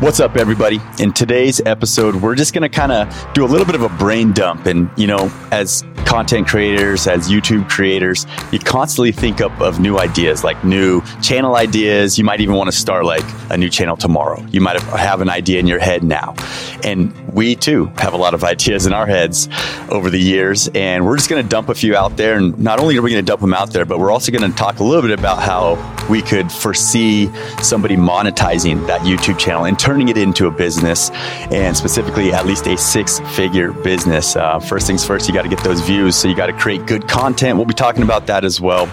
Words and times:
What's 0.00 0.20
up, 0.20 0.36
everybody? 0.36 0.80
In 1.00 1.12
today's 1.12 1.60
episode, 1.66 2.14
we're 2.14 2.36
just 2.36 2.54
going 2.54 2.62
to 2.62 2.68
kind 2.68 2.92
of 2.92 3.32
do 3.34 3.44
a 3.44 3.48
little 3.48 3.66
bit 3.66 3.74
of 3.74 3.82
a 3.82 3.88
brain 3.88 4.32
dump. 4.32 4.66
And, 4.66 4.88
you 4.96 5.08
know, 5.08 5.28
as 5.50 5.84
content 6.06 6.46
creators, 6.46 7.08
as 7.08 7.28
YouTube 7.28 7.68
creators, 7.68 8.24
you 8.52 8.60
constantly 8.60 9.10
think 9.10 9.40
up 9.40 9.60
of 9.60 9.80
new 9.80 9.98
ideas, 9.98 10.44
like 10.44 10.64
new 10.64 11.00
channel 11.20 11.56
ideas. 11.56 12.16
You 12.16 12.22
might 12.22 12.40
even 12.40 12.54
want 12.54 12.70
to 12.70 12.76
start 12.76 13.06
like 13.06 13.24
a 13.50 13.56
new 13.56 13.68
channel 13.68 13.96
tomorrow. 13.96 14.40
You 14.50 14.60
might 14.60 14.80
have 14.80 15.20
an 15.20 15.28
idea 15.28 15.58
in 15.58 15.66
your 15.66 15.80
head 15.80 16.04
now. 16.04 16.36
And 16.84 17.12
we 17.38 17.54
too 17.54 17.86
have 17.98 18.14
a 18.14 18.16
lot 18.16 18.34
of 18.34 18.42
ideas 18.42 18.84
in 18.84 18.92
our 18.92 19.06
heads 19.06 19.48
over 19.90 20.10
the 20.10 20.18
years. 20.18 20.66
And 20.74 21.06
we're 21.06 21.16
just 21.16 21.30
going 21.30 21.40
to 21.40 21.48
dump 21.48 21.68
a 21.68 21.74
few 21.74 21.94
out 21.94 22.16
there. 22.16 22.36
And 22.36 22.58
not 22.58 22.80
only 22.80 22.96
are 22.98 23.02
we 23.02 23.12
going 23.12 23.24
to 23.24 23.30
dump 23.30 23.40
them 23.40 23.54
out 23.54 23.72
there, 23.72 23.84
but 23.84 24.00
we're 24.00 24.10
also 24.10 24.32
going 24.32 24.50
to 24.50 24.58
talk 24.58 24.80
a 24.80 24.84
little 24.84 25.02
bit 25.02 25.16
about 25.16 25.40
how 25.40 25.78
we 26.10 26.20
could 26.20 26.50
foresee 26.50 27.30
somebody 27.62 27.94
monetizing 27.96 28.84
that 28.88 29.02
YouTube 29.02 29.38
channel 29.38 29.66
and 29.66 29.78
turning 29.78 30.08
it 30.08 30.18
into 30.18 30.48
a 30.48 30.50
business, 30.50 31.10
and 31.52 31.76
specifically 31.76 32.32
at 32.32 32.44
least 32.44 32.66
a 32.66 32.76
six 32.76 33.20
figure 33.36 33.70
business. 33.72 34.34
Uh, 34.34 34.58
first 34.58 34.88
things 34.88 35.06
first, 35.06 35.28
you 35.28 35.34
got 35.34 35.42
to 35.42 35.48
get 35.48 35.62
those 35.62 35.80
views. 35.80 36.16
So 36.16 36.26
you 36.26 36.34
got 36.34 36.46
to 36.46 36.52
create 36.52 36.86
good 36.86 37.06
content. 37.06 37.56
We'll 37.56 37.66
be 37.66 37.74
talking 37.74 38.02
about 38.02 38.26
that 38.26 38.44
as 38.44 38.60
well. 38.60 38.86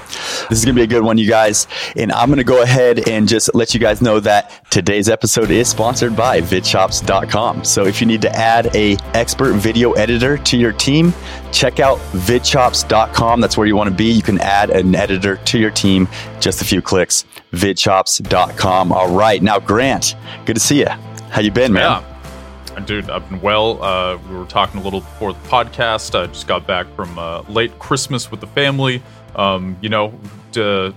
This 0.49 0.59
is 0.59 0.65
going 0.65 0.75
to 0.75 0.79
be 0.79 0.83
a 0.83 0.87
good 0.87 1.03
one, 1.03 1.17
you 1.17 1.27
guys. 1.27 1.65
And 1.95 2.11
I'm 2.11 2.27
going 2.27 2.37
to 2.37 2.43
go 2.43 2.61
ahead 2.61 3.09
and 3.09 3.27
just 3.27 3.55
let 3.55 3.73
you 3.73 3.79
guys 3.79 4.03
know 4.03 4.19
that 4.19 4.51
today's 4.69 5.09
episode 5.09 5.49
is 5.49 5.67
sponsored 5.67 6.15
by 6.15 6.41
vidchops.com. 6.41 7.63
So 7.63 7.85
if 7.85 8.01
you 8.01 8.05
need 8.05 8.21
to 8.21 8.34
add 8.37 8.75
a 8.75 8.97
expert 9.13 9.53
video 9.53 9.93
editor 9.93 10.37
to 10.37 10.57
your 10.57 10.73
team, 10.73 11.13
check 11.51 11.79
out 11.79 11.97
vidchops.com. 12.13 13.41
That's 13.41 13.57
where 13.57 13.67
you 13.67 13.75
want 13.75 13.89
to 13.89 13.95
be. 13.95 14.11
You 14.11 14.21
can 14.21 14.39
add 14.39 14.69
an 14.69 14.95
editor 14.95 15.37
to 15.37 15.59
your 15.59 15.71
team, 15.71 16.07
just 16.39 16.61
a 16.61 16.65
few 16.65 16.81
clicks. 16.81 17.25
vidchops.com. 17.51 18.91
All 18.91 19.09
right. 19.15 19.41
Now, 19.41 19.59
Grant, 19.59 20.15
good 20.45 20.55
to 20.55 20.59
see 20.59 20.79
you. 20.79 20.89
How 21.29 21.41
you 21.41 21.51
been, 21.51 21.73
man? 21.73 22.01
Yeah. 22.01 22.79
Dude, 22.81 23.09
I've 23.09 23.27
been 23.29 23.41
well. 23.41 23.81
Uh, 23.81 24.17
we 24.29 24.35
were 24.35 24.45
talking 24.45 24.81
a 24.81 24.83
little 24.83 24.99
before 24.99 25.31
the 25.31 25.39
podcast. 25.47 26.19
I 26.19 26.27
just 26.27 26.45
got 26.47 26.67
back 26.67 26.87
from 26.95 27.17
uh, 27.17 27.41
late 27.43 27.77
Christmas 27.79 28.29
with 28.29 28.41
the 28.41 28.47
family. 28.47 29.01
Um, 29.35 29.77
you 29.81 29.89
know, 29.89 30.13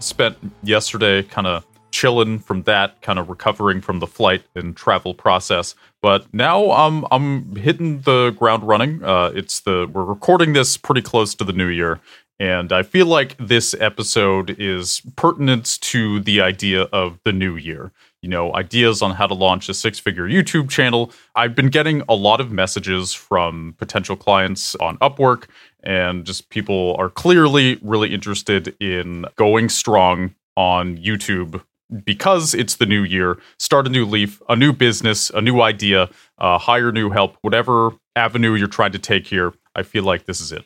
spent 0.00 0.36
yesterday 0.62 1.22
kind 1.22 1.46
of 1.46 1.64
chilling 1.98 2.38
from 2.38 2.62
that, 2.62 3.02
kind 3.02 3.18
of 3.18 3.28
recovering 3.28 3.80
from 3.80 3.98
the 3.98 4.06
flight 4.06 4.44
and 4.54 4.76
travel 4.76 5.14
process. 5.14 5.74
But 6.00 6.32
now 6.32 6.70
I'm 6.70 7.04
I'm 7.10 7.56
hitting 7.56 8.02
the 8.02 8.30
ground 8.38 8.62
running. 8.62 9.02
Uh, 9.02 9.32
it's 9.34 9.60
the 9.60 9.90
we're 9.92 10.04
recording 10.04 10.52
this 10.52 10.76
pretty 10.76 11.02
close 11.02 11.34
to 11.34 11.44
the 11.44 11.52
new 11.52 11.66
year, 11.66 11.98
and 12.38 12.72
I 12.72 12.84
feel 12.84 13.06
like 13.06 13.36
this 13.38 13.74
episode 13.80 14.54
is 14.60 15.02
pertinent 15.16 15.80
to 15.80 16.20
the 16.20 16.40
idea 16.40 16.82
of 16.82 17.18
the 17.24 17.32
new 17.32 17.56
year. 17.56 17.90
You 18.22 18.28
know, 18.28 18.54
ideas 18.54 19.02
on 19.02 19.12
how 19.16 19.26
to 19.26 19.34
launch 19.34 19.68
a 19.68 19.74
six 19.74 19.98
figure 19.98 20.28
YouTube 20.28 20.70
channel. 20.70 21.10
I've 21.34 21.56
been 21.56 21.68
getting 21.68 22.04
a 22.08 22.14
lot 22.14 22.40
of 22.40 22.52
messages 22.52 23.12
from 23.12 23.74
potential 23.76 24.14
clients 24.14 24.76
on 24.76 24.98
Upwork, 24.98 25.46
and 25.82 26.24
just 26.24 26.48
people 26.48 26.94
are 26.96 27.10
clearly 27.10 27.80
really 27.82 28.14
interested 28.14 28.76
in 28.78 29.26
going 29.34 29.68
strong 29.68 30.36
on 30.56 30.96
YouTube 30.98 31.62
because 32.04 32.54
it's 32.54 32.76
the 32.76 32.86
new 32.86 33.02
year, 33.02 33.38
start 33.58 33.86
a 33.86 33.90
new 33.90 34.04
leaf, 34.04 34.42
a 34.48 34.56
new 34.56 34.72
business, 34.72 35.30
a 35.30 35.40
new 35.40 35.60
idea, 35.60 36.10
uh, 36.38 36.58
hire 36.58 36.92
new 36.92 37.10
help, 37.10 37.36
whatever 37.42 37.90
avenue 38.16 38.54
you're 38.54 38.68
trying 38.68 38.92
to 38.92 38.98
take 38.98 39.26
here. 39.26 39.52
I 39.74 39.82
feel 39.82 40.04
like 40.04 40.26
this 40.26 40.40
is 40.40 40.52
it. 40.52 40.64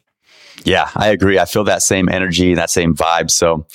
Yeah, 0.65 0.91
I 0.95 1.09
agree. 1.09 1.39
I 1.39 1.45
feel 1.45 1.65
that 1.65 1.83
same 1.83 2.09
energy, 2.09 2.55
that 2.55 2.71
same 2.71 2.95
vibe. 2.95 3.31
So 3.31 3.67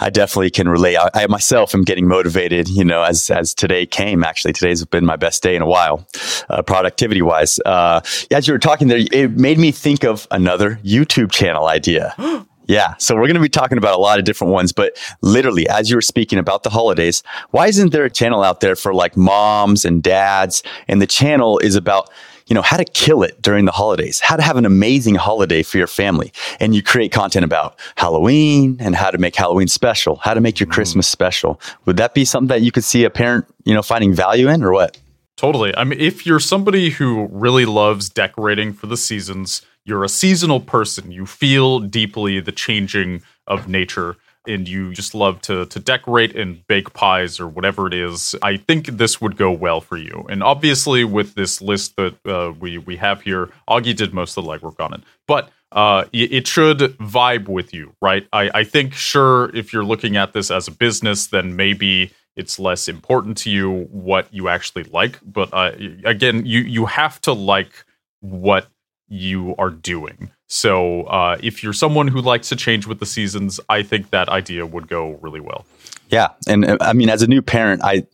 I 0.00 0.10
definitely 0.10 0.50
can 0.50 0.68
relate. 0.68 0.96
I, 0.96 1.10
I, 1.14 1.26
myself 1.26 1.74
am 1.74 1.82
getting 1.82 2.08
motivated, 2.08 2.68
you 2.68 2.84
know, 2.84 3.02
as 3.02 3.30
as 3.30 3.54
today 3.54 3.86
came. 3.86 4.24
Actually, 4.24 4.52
today's 4.52 4.84
been 4.84 5.04
my 5.04 5.16
best 5.16 5.42
day 5.42 5.54
in 5.54 5.62
a 5.62 5.66
while, 5.66 6.06
uh, 6.48 6.62
productivity 6.62 7.22
wise. 7.22 7.60
Uh, 7.64 8.00
as 8.30 8.46
you 8.46 8.54
were 8.54 8.58
talking 8.58 8.88
there, 8.88 9.04
it 9.12 9.32
made 9.32 9.58
me 9.58 9.70
think 9.70 10.04
of 10.04 10.26
another 10.30 10.76
YouTube 10.84 11.30
channel 11.30 11.66
idea. 11.66 12.14
Yeah. 12.66 12.94
So 12.98 13.14
we're 13.14 13.26
going 13.26 13.34
to 13.34 13.40
be 13.40 13.48
talking 13.48 13.78
about 13.78 13.94
a 13.94 14.00
lot 14.00 14.18
of 14.18 14.24
different 14.24 14.52
ones, 14.52 14.72
but 14.72 14.96
literally, 15.20 15.68
as 15.68 15.90
you 15.90 15.96
were 15.96 16.02
speaking 16.02 16.38
about 16.38 16.62
the 16.62 16.70
holidays, 16.70 17.22
why 17.50 17.66
isn't 17.66 17.92
there 17.92 18.04
a 18.04 18.10
channel 18.10 18.42
out 18.42 18.60
there 18.60 18.76
for 18.76 18.94
like 18.94 19.16
moms 19.16 19.84
and 19.84 20.02
dads? 20.02 20.62
And 20.88 21.00
the 21.00 21.06
channel 21.06 21.58
is 21.58 21.74
about, 21.74 22.10
you 22.46 22.54
know, 22.54 22.62
how 22.62 22.76
to 22.76 22.84
kill 22.84 23.22
it 23.22 23.40
during 23.42 23.64
the 23.64 23.72
holidays, 23.72 24.20
how 24.20 24.36
to 24.36 24.42
have 24.42 24.56
an 24.56 24.64
amazing 24.64 25.14
holiday 25.14 25.62
for 25.62 25.78
your 25.78 25.86
family. 25.86 26.32
And 26.58 26.74
you 26.74 26.82
create 26.82 27.12
content 27.12 27.44
about 27.44 27.78
Halloween 27.96 28.78
and 28.80 28.94
how 28.94 29.10
to 29.10 29.18
make 29.18 29.36
Halloween 29.36 29.68
special, 29.68 30.16
how 30.16 30.34
to 30.34 30.40
make 30.40 30.58
your 30.58 30.66
mm. 30.66 30.72
Christmas 30.72 31.06
special. 31.06 31.60
Would 31.84 31.98
that 31.98 32.14
be 32.14 32.24
something 32.24 32.48
that 32.48 32.62
you 32.62 32.72
could 32.72 32.84
see 32.84 33.04
a 33.04 33.10
parent, 33.10 33.46
you 33.64 33.74
know, 33.74 33.82
finding 33.82 34.14
value 34.14 34.48
in 34.48 34.62
or 34.62 34.72
what? 34.72 34.98
Totally. 35.36 35.76
I 35.76 35.84
mean, 35.84 36.00
if 36.00 36.26
you're 36.26 36.40
somebody 36.40 36.90
who 36.90 37.28
really 37.30 37.66
loves 37.66 38.08
decorating 38.08 38.72
for 38.72 38.86
the 38.86 38.96
seasons, 38.96 39.62
you're 39.84 40.04
a 40.04 40.08
seasonal 40.08 40.60
person. 40.60 41.10
You 41.10 41.26
feel 41.26 41.80
deeply 41.80 42.40
the 42.40 42.52
changing 42.52 43.22
of 43.46 43.68
nature 43.68 44.16
and 44.46 44.68
you 44.68 44.92
just 44.92 45.14
love 45.14 45.40
to 45.42 45.66
to 45.66 45.80
decorate 45.80 46.36
and 46.36 46.66
bake 46.66 46.92
pies 46.92 47.40
or 47.40 47.48
whatever 47.48 47.86
it 47.86 47.94
is, 47.94 48.34
I 48.42 48.56
think 48.56 48.86
this 48.86 49.20
would 49.20 49.36
go 49.36 49.50
well 49.50 49.80
for 49.80 49.96
you. 49.96 50.26
And 50.28 50.42
obviously, 50.42 51.04
with 51.04 51.34
this 51.34 51.60
list 51.62 51.96
that 51.96 52.14
uh, 52.26 52.52
we 52.58 52.78
we 52.78 52.96
have 52.96 53.22
here, 53.22 53.50
Augie 53.68 53.96
did 53.96 54.12
most 54.12 54.36
of 54.36 54.44
the 54.44 54.50
legwork 54.50 54.80
on 54.80 54.94
it, 54.94 55.00
but 55.26 55.50
uh, 55.72 56.04
it 56.12 56.46
should 56.46 56.78
vibe 56.78 57.48
with 57.48 57.74
you, 57.74 57.94
right? 58.00 58.28
I, 58.32 58.50
I 58.54 58.64
think 58.64 58.94
sure 58.94 59.54
if 59.56 59.72
you're 59.72 59.84
looking 59.84 60.16
at 60.16 60.32
this 60.32 60.50
as 60.50 60.68
a 60.68 60.70
business, 60.70 61.26
then 61.26 61.56
maybe 61.56 62.12
it's 62.36 62.60
less 62.60 62.86
important 62.86 63.36
to 63.38 63.50
you 63.50 63.88
what 63.90 64.32
you 64.32 64.48
actually 64.48 64.84
like. 64.84 65.18
But 65.24 65.48
uh, 65.52 65.72
again, 66.04 66.46
you 66.46 66.60
you 66.60 66.86
have 66.86 67.20
to 67.22 67.32
like 67.32 67.84
what 68.20 68.68
you 69.08 69.54
are 69.58 69.70
doing. 69.70 70.30
So 70.46 71.02
uh, 71.04 71.38
if 71.42 71.62
you're 71.62 71.72
someone 71.72 72.08
who 72.08 72.20
likes 72.20 72.48
to 72.50 72.56
change 72.56 72.86
with 72.86 73.00
the 73.00 73.06
seasons, 73.06 73.60
I 73.68 73.82
think 73.82 74.10
that 74.10 74.28
idea 74.28 74.66
would 74.66 74.88
go 74.88 75.18
really 75.22 75.40
well. 75.40 75.64
Yeah, 76.10 76.28
and 76.46 76.64
uh, 76.64 76.78
I 76.80 76.92
mean, 76.92 77.08
as 77.08 77.22
a 77.22 77.26
new 77.26 77.42
parent, 77.42 77.82
I, 77.82 78.06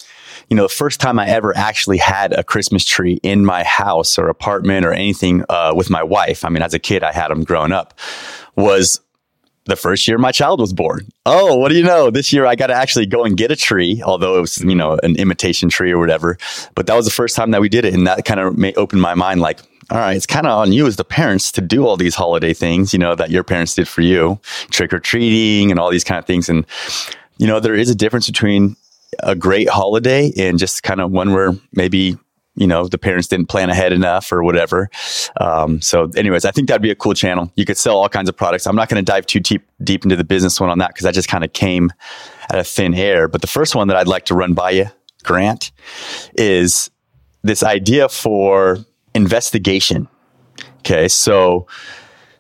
you 0.49 0.57
know, 0.57 0.63
the 0.63 0.69
first 0.69 1.01
time 1.01 1.19
I 1.19 1.29
ever 1.29 1.57
actually 1.57 1.99
had 1.99 2.33
a 2.33 2.43
Christmas 2.43 2.85
tree 2.85 3.21
in 3.23 3.45
my 3.45 3.65
house 3.65 4.19
or 4.19 4.29
apartment 4.29 4.87
or 4.87 4.93
anything 4.93 5.45
uh, 5.49 5.73
with 5.75 5.91
my 5.91 6.03
wife. 6.03 6.45
I 6.45 6.49
mean, 6.49 6.63
as 6.63 6.73
a 6.73 6.79
kid, 6.79 7.03
I 7.03 7.13
had 7.13 7.29
them 7.29 7.45
growing 7.45 7.73
up. 7.73 7.99
Was 8.57 9.01
the 9.67 9.77
first 9.77 10.09
year 10.09 10.19
my 10.19 10.33
child 10.33 10.61
was 10.61 10.73
born. 10.73 11.09
Oh, 11.27 11.57
what 11.57 11.69
do 11.69 11.77
you 11.77 11.85
know? 11.85 12.11
This 12.11 12.33
year 12.33 12.47
I 12.47 12.55
got 12.57 12.69
to 12.69 12.75
actually 12.75 13.07
go 13.07 13.25
and 13.25 13.37
get 13.37 13.51
a 13.51 13.57
tree, 13.57 14.03
although 14.05 14.39
it 14.39 14.41
was, 14.41 14.59
you 14.59 14.75
know, 14.75 14.99
an 15.03 15.17
imitation 15.17 15.69
tree 15.69 15.93
or 15.93 15.99
whatever. 15.99 16.39
But 16.75 16.87
that 16.87 16.95
was 16.95 17.05
the 17.05 17.13
first 17.13 17.37
time 17.37 17.51
that 17.53 17.61
we 17.61 17.69
did 17.69 17.85
it. 17.85 17.95
And 17.95 18.07
that 18.07 18.25
kind 18.25 18.41
of 18.41 18.57
may 18.57 18.73
opened 18.75 19.03
my 19.03 19.15
mind 19.15 19.41
like, 19.41 19.61
all 19.91 19.99
right, 19.99 20.17
it's 20.17 20.27
kind 20.27 20.47
of 20.47 20.53
on 20.53 20.73
you 20.73 20.87
as 20.87 20.97
the 20.97 21.05
parents 21.05 21.51
to 21.53 21.61
do 21.61 21.87
all 21.87 21.97
these 21.97 22.15
holiday 22.15 22.55
things, 22.55 22.93
you 22.93 22.99
know, 22.99 23.15
that 23.17 23.31
your 23.31 23.43
parents 23.43 23.75
did 23.75 23.89
for 23.89 24.03
you, 24.03 24.39
trick 24.71 24.93
or 24.93 25.01
treating 25.01 25.71
and 25.71 25.81
all 25.81 25.91
these 25.91 26.05
kind 26.05 26.19
of 26.19 26.27
things. 26.27 26.49
And, 26.49 26.65
you 27.39 27.47
know, 27.47 27.59
there 27.59 27.75
is 27.75 27.91
a 27.91 27.95
difference 27.95 28.27
between 28.27 28.77
a 29.21 29.35
great 29.35 29.69
holiday 29.69 30.33
and 30.37 30.59
just 30.59 30.85
kind 30.85 31.01
of 31.01 31.11
one 31.11 31.33
where 31.33 31.53
maybe, 31.73 32.17
you 32.55 32.67
know, 32.69 32.87
the 32.87 32.99
parents 32.99 33.27
didn't 33.27 33.47
plan 33.47 33.69
ahead 33.69 33.93
enough 33.93 34.31
or 34.31 34.45
whatever. 34.45 34.91
Um, 35.41 35.81
so, 35.81 36.09
anyways, 36.17 36.45
I 36.45 36.53
think 36.53 36.69
that'd 36.69 36.83
be 36.83 36.91
a 36.91 36.97
cool 36.97 37.15
channel. 37.15 37.51
You 37.57 37.65
could 37.65 37.77
sell 37.77 37.97
all 37.97 38.09
kinds 38.09 38.29
of 38.29 38.37
products. 38.37 38.69
I'm 38.69 38.77
not 38.77 38.89
going 38.89 39.05
to 39.05 39.13
dive 39.13 39.27
too 39.27 39.41
deep, 39.41 39.69
deep 39.83 40.05
into 40.05 40.15
the 40.15 40.25
business 40.25 40.61
one 40.61 40.71
on 40.71 40.79
that 40.79 40.91
because 40.91 41.03
that 41.05 41.15
just 41.15 41.29
kind 41.29 41.43
of 41.43 41.53
came 41.53 41.91
out 42.53 42.61
of 42.61 42.67
thin 42.69 42.95
air. 42.95 43.27
But 43.27 43.41
the 43.41 43.49
first 43.49 43.75
one 43.75 43.89
that 43.89 43.97
I'd 43.97 44.09
like 44.09 44.27
to 44.27 44.35
run 44.35 44.55
by 44.55 44.71
you, 44.71 44.87
Grant, 45.25 45.73
is 46.35 46.91
this 47.43 47.65
idea 47.65 48.09
for 48.09 48.85
investigation. 49.15 50.09
Okay, 50.79 51.09
so 51.09 51.67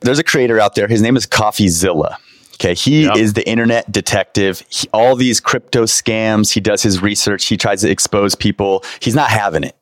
there's 0.00 0.18
a 0.18 0.24
creator 0.24 0.58
out 0.60 0.74
there. 0.74 0.88
His 0.88 1.02
name 1.02 1.16
is 1.16 1.26
CoffeeZilla. 1.26 2.16
Okay, 2.54 2.74
he 2.74 3.04
yep. 3.04 3.16
is 3.16 3.32
the 3.32 3.48
internet 3.48 3.90
detective. 3.90 4.62
He, 4.68 4.86
all 4.92 5.16
these 5.16 5.40
crypto 5.40 5.84
scams, 5.84 6.52
he 6.52 6.60
does 6.60 6.82
his 6.82 7.00
research. 7.00 7.46
He 7.46 7.56
tries 7.56 7.80
to 7.80 7.90
expose 7.90 8.34
people. 8.34 8.84
He's 9.00 9.14
not 9.14 9.30
having 9.30 9.64
it. 9.64 9.76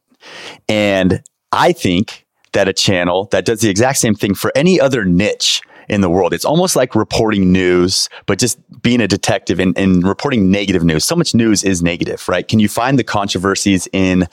And 0.68 1.22
I 1.50 1.72
think 1.72 2.26
that 2.52 2.68
a 2.68 2.72
channel 2.72 3.26
that 3.32 3.44
does 3.44 3.60
the 3.60 3.68
exact 3.68 3.98
same 3.98 4.14
thing 4.14 4.34
for 4.34 4.52
any 4.54 4.80
other 4.80 5.04
niche 5.04 5.60
in 5.88 6.02
the 6.02 6.10
world. 6.10 6.32
It's 6.32 6.44
almost 6.44 6.76
like 6.76 6.94
reporting 6.94 7.50
news, 7.50 8.08
but 8.26 8.38
just 8.38 8.58
being 8.82 9.00
a 9.00 9.08
detective 9.08 9.58
and, 9.58 9.76
and, 9.78 10.06
reporting 10.06 10.50
negative 10.50 10.84
news. 10.84 11.04
So 11.04 11.16
much 11.16 11.34
news 11.34 11.64
is 11.64 11.82
negative, 11.82 12.28
right? 12.28 12.46
Can 12.46 12.58
you 12.58 12.68
find 12.68 12.98
the 12.98 13.04
controversies 13.04 13.88
in 13.92 14.28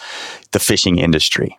the 0.51 0.59
fishing 0.59 0.99
industry? 0.99 1.57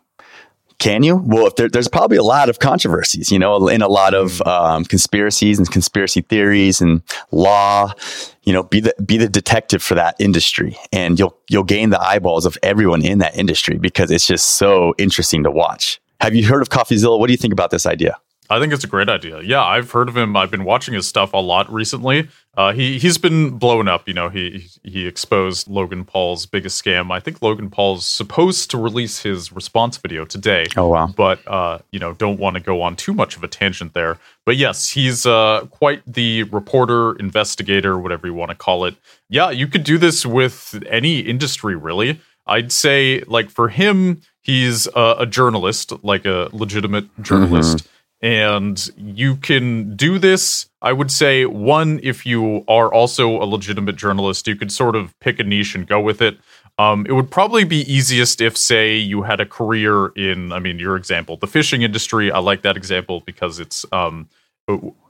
Can 0.78 1.02
you? 1.02 1.16
Well, 1.16 1.50
there, 1.56 1.68
there's 1.68 1.88
probably 1.88 2.18
a 2.18 2.22
lot 2.22 2.50
of 2.50 2.58
controversies, 2.58 3.32
you 3.32 3.38
know, 3.38 3.68
in 3.68 3.80
a 3.80 3.88
lot 3.88 4.12
of 4.14 4.42
um, 4.42 4.84
conspiracies 4.84 5.58
and 5.58 5.70
conspiracy 5.70 6.20
theories 6.20 6.80
and 6.80 7.02
law. 7.32 7.92
You 8.42 8.52
know, 8.52 8.62
be 8.62 8.80
the 8.80 8.94
be 9.04 9.16
the 9.16 9.28
detective 9.28 9.82
for 9.82 9.94
that 9.94 10.16
industry, 10.18 10.76
and 10.92 11.18
you'll 11.18 11.36
you'll 11.48 11.64
gain 11.64 11.90
the 11.90 12.00
eyeballs 12.00 12.44
of 12.44 12.58
everyone 12.62 13.04
in 13.04 13.18
that 13.18 13.36
industry 13.36 13.78
because 13.78 14.10
it's 14.10 14.26
just 14.26 14.58
so 14.58 14.94
interesting 14.98 15.42
to 15.44 15.50
watch. 15.50 16.00
Have 16.20 16.34
you 16.34 16.46
heard 16.46 16.62
of 16.62 16.68
CoffeeZilla? 16.68 17.18
What 17.18 17.26
do 17.28 17.32
you 17.32 17.38
think 17.38 17.52
about 17.52 17.70
this 17.70 17.86
idea? 17.86 18.18
I 18.48 18.60
think 18.60 18.72
it's 18.72 18.84
a 18.84 18.88
great 18.88 19.08
idea. 19.08 19.40
Yeah, 19.42 19.64
I've 19.64 19.90
heard 19.90 20.08
of 20.08 20.16
him. 20.16 20.36
I've 20.36 20.50
been 20.50 20.64
watching 20.64 20.94
his 20.94 21.06
stuff 21.06 21.32
a 21.32 21.38
lot 21.38 21.72
recently. 21.72 22.28
Uh, 22.56 22.72
he 22.72 22.98
he's 22.98 23.18
been 23.18 23.50
blown 23.50 23.86
up. 23.86 24.08
You 24.08 24.14
know, 24.14 24.28
he 24.28 24.68
he 24.82 25.06
exposed 25.06 25.68
Logan 25.68 26.04
Paul's 26.04 26.46
biggest 26.46 26.82
scam. 26.82 27.12
I 27.12 27.20
think 27.20 27.42
Logan 27.42 27.68
Paul's 27.68 28.06
supposed 28.06 28.70
to 28.70 28.78
release 28.78 29.20
his 29.22 29.52
response 29.52 29.98
video 29.98 30.24
today. 30.24 30.66
Oh 30.76 30.88
wow! 30.88 31.06
But 31.06 31.46
uh, 31.46 31.80
you 31.90 31.98
know, 31.98 32.14
don't 32.14 32.38
want 32.38 32.54
to 32.54 32.60
go 32.60 32.80
on 32.80 32.96
too 32.96 33.12
much 33.12 33.36
of 33.36 33.44
a 33.44 33.48
tangent 33.48 33.92
there. 33.92 34.18
But 34.46 34.56
yes, 34.56 34.88
he's 34.88 35.26
uh, 35.26 35.66
quite 35.70 36.02
the 36.06 36.44
reporter, 36.44 37.14
investigator, 37.16 37.98
whatever 37.98 38.26
you 38.26 38.34
want 38.34 38.50
to 38.52 38.56
call 38.56 38.86
it. 38.86 38.96
Yeah, 39.28 39.50
you 39.50 39.66
could 39.66 39.84
do 39.84 39.98
this 39.98 40.24
with 40.24 40.82
any 40.88 41.20
industry, 41.20 41.76
really. 41.76 42.20
I'd 42.46 42.72
say, 42.72 43.22
like 43.26 43.50
for 43.50 43.68
him, 43.68 44.22
he's 44.40 44.86
a, 44.94 45.16
a 45.20 45.26
journalist, 45.26 45.92
like 46.04 46.24
a 46.24 46.48
legitimate 46.52 47.06
journalist. 47.22 47.78
Mm-hmm 47.78 47.92
and 48.26 48.90
you 48.96 49.36
can 49.36 49.94
do 49.94 50.18
this. 50.18 50.68
I 50.82 50.92
would 50.92 51.12
say 51.12 51.44
one 51.44 52.00
if 52.02 52.26
you 52.26 52.64
are 52.66 52.92
also 52.92 53.40
a 53.40 53.46
legitimate 53.46 53.94
journalist 53.94 54.48
you 54.48 54.56
could 54.56 54.72
sort 54.72 54.96
of 54.96 55.16
pick 55.20 55.38
a 55.38 55.44
niche 55.44 55.76
and 55.76 55.86
go 55.86 56.00
with 56.00 56.20
it. 56.20 56.36
Um, 56.76 57.06
it 57.06 57.12
would 57.12 57.30
probably 57.30 57.62
be 57.62 57.80
easiest 57.90 58.40
if 58.40 58.56
say 58.56 58.96
you 58.96 59.22
had 59.22 59.40
a 59.40 59.46
career 59.46 60.08
in 60.08 60.52
i 60.52 60.58
mean 60.58 60.80
your 60.80 60.96
example 60.96 61.36
the 61.36 61.46
fishing 61.46 61.82
industry. 61.82 62.32
I 62.32 62.40
like 62.40 62.62
that 62.62 62.76
example 62.76 63.20
because 63.20 63.60
it's 63.60 63.86
um, 63.92 64.28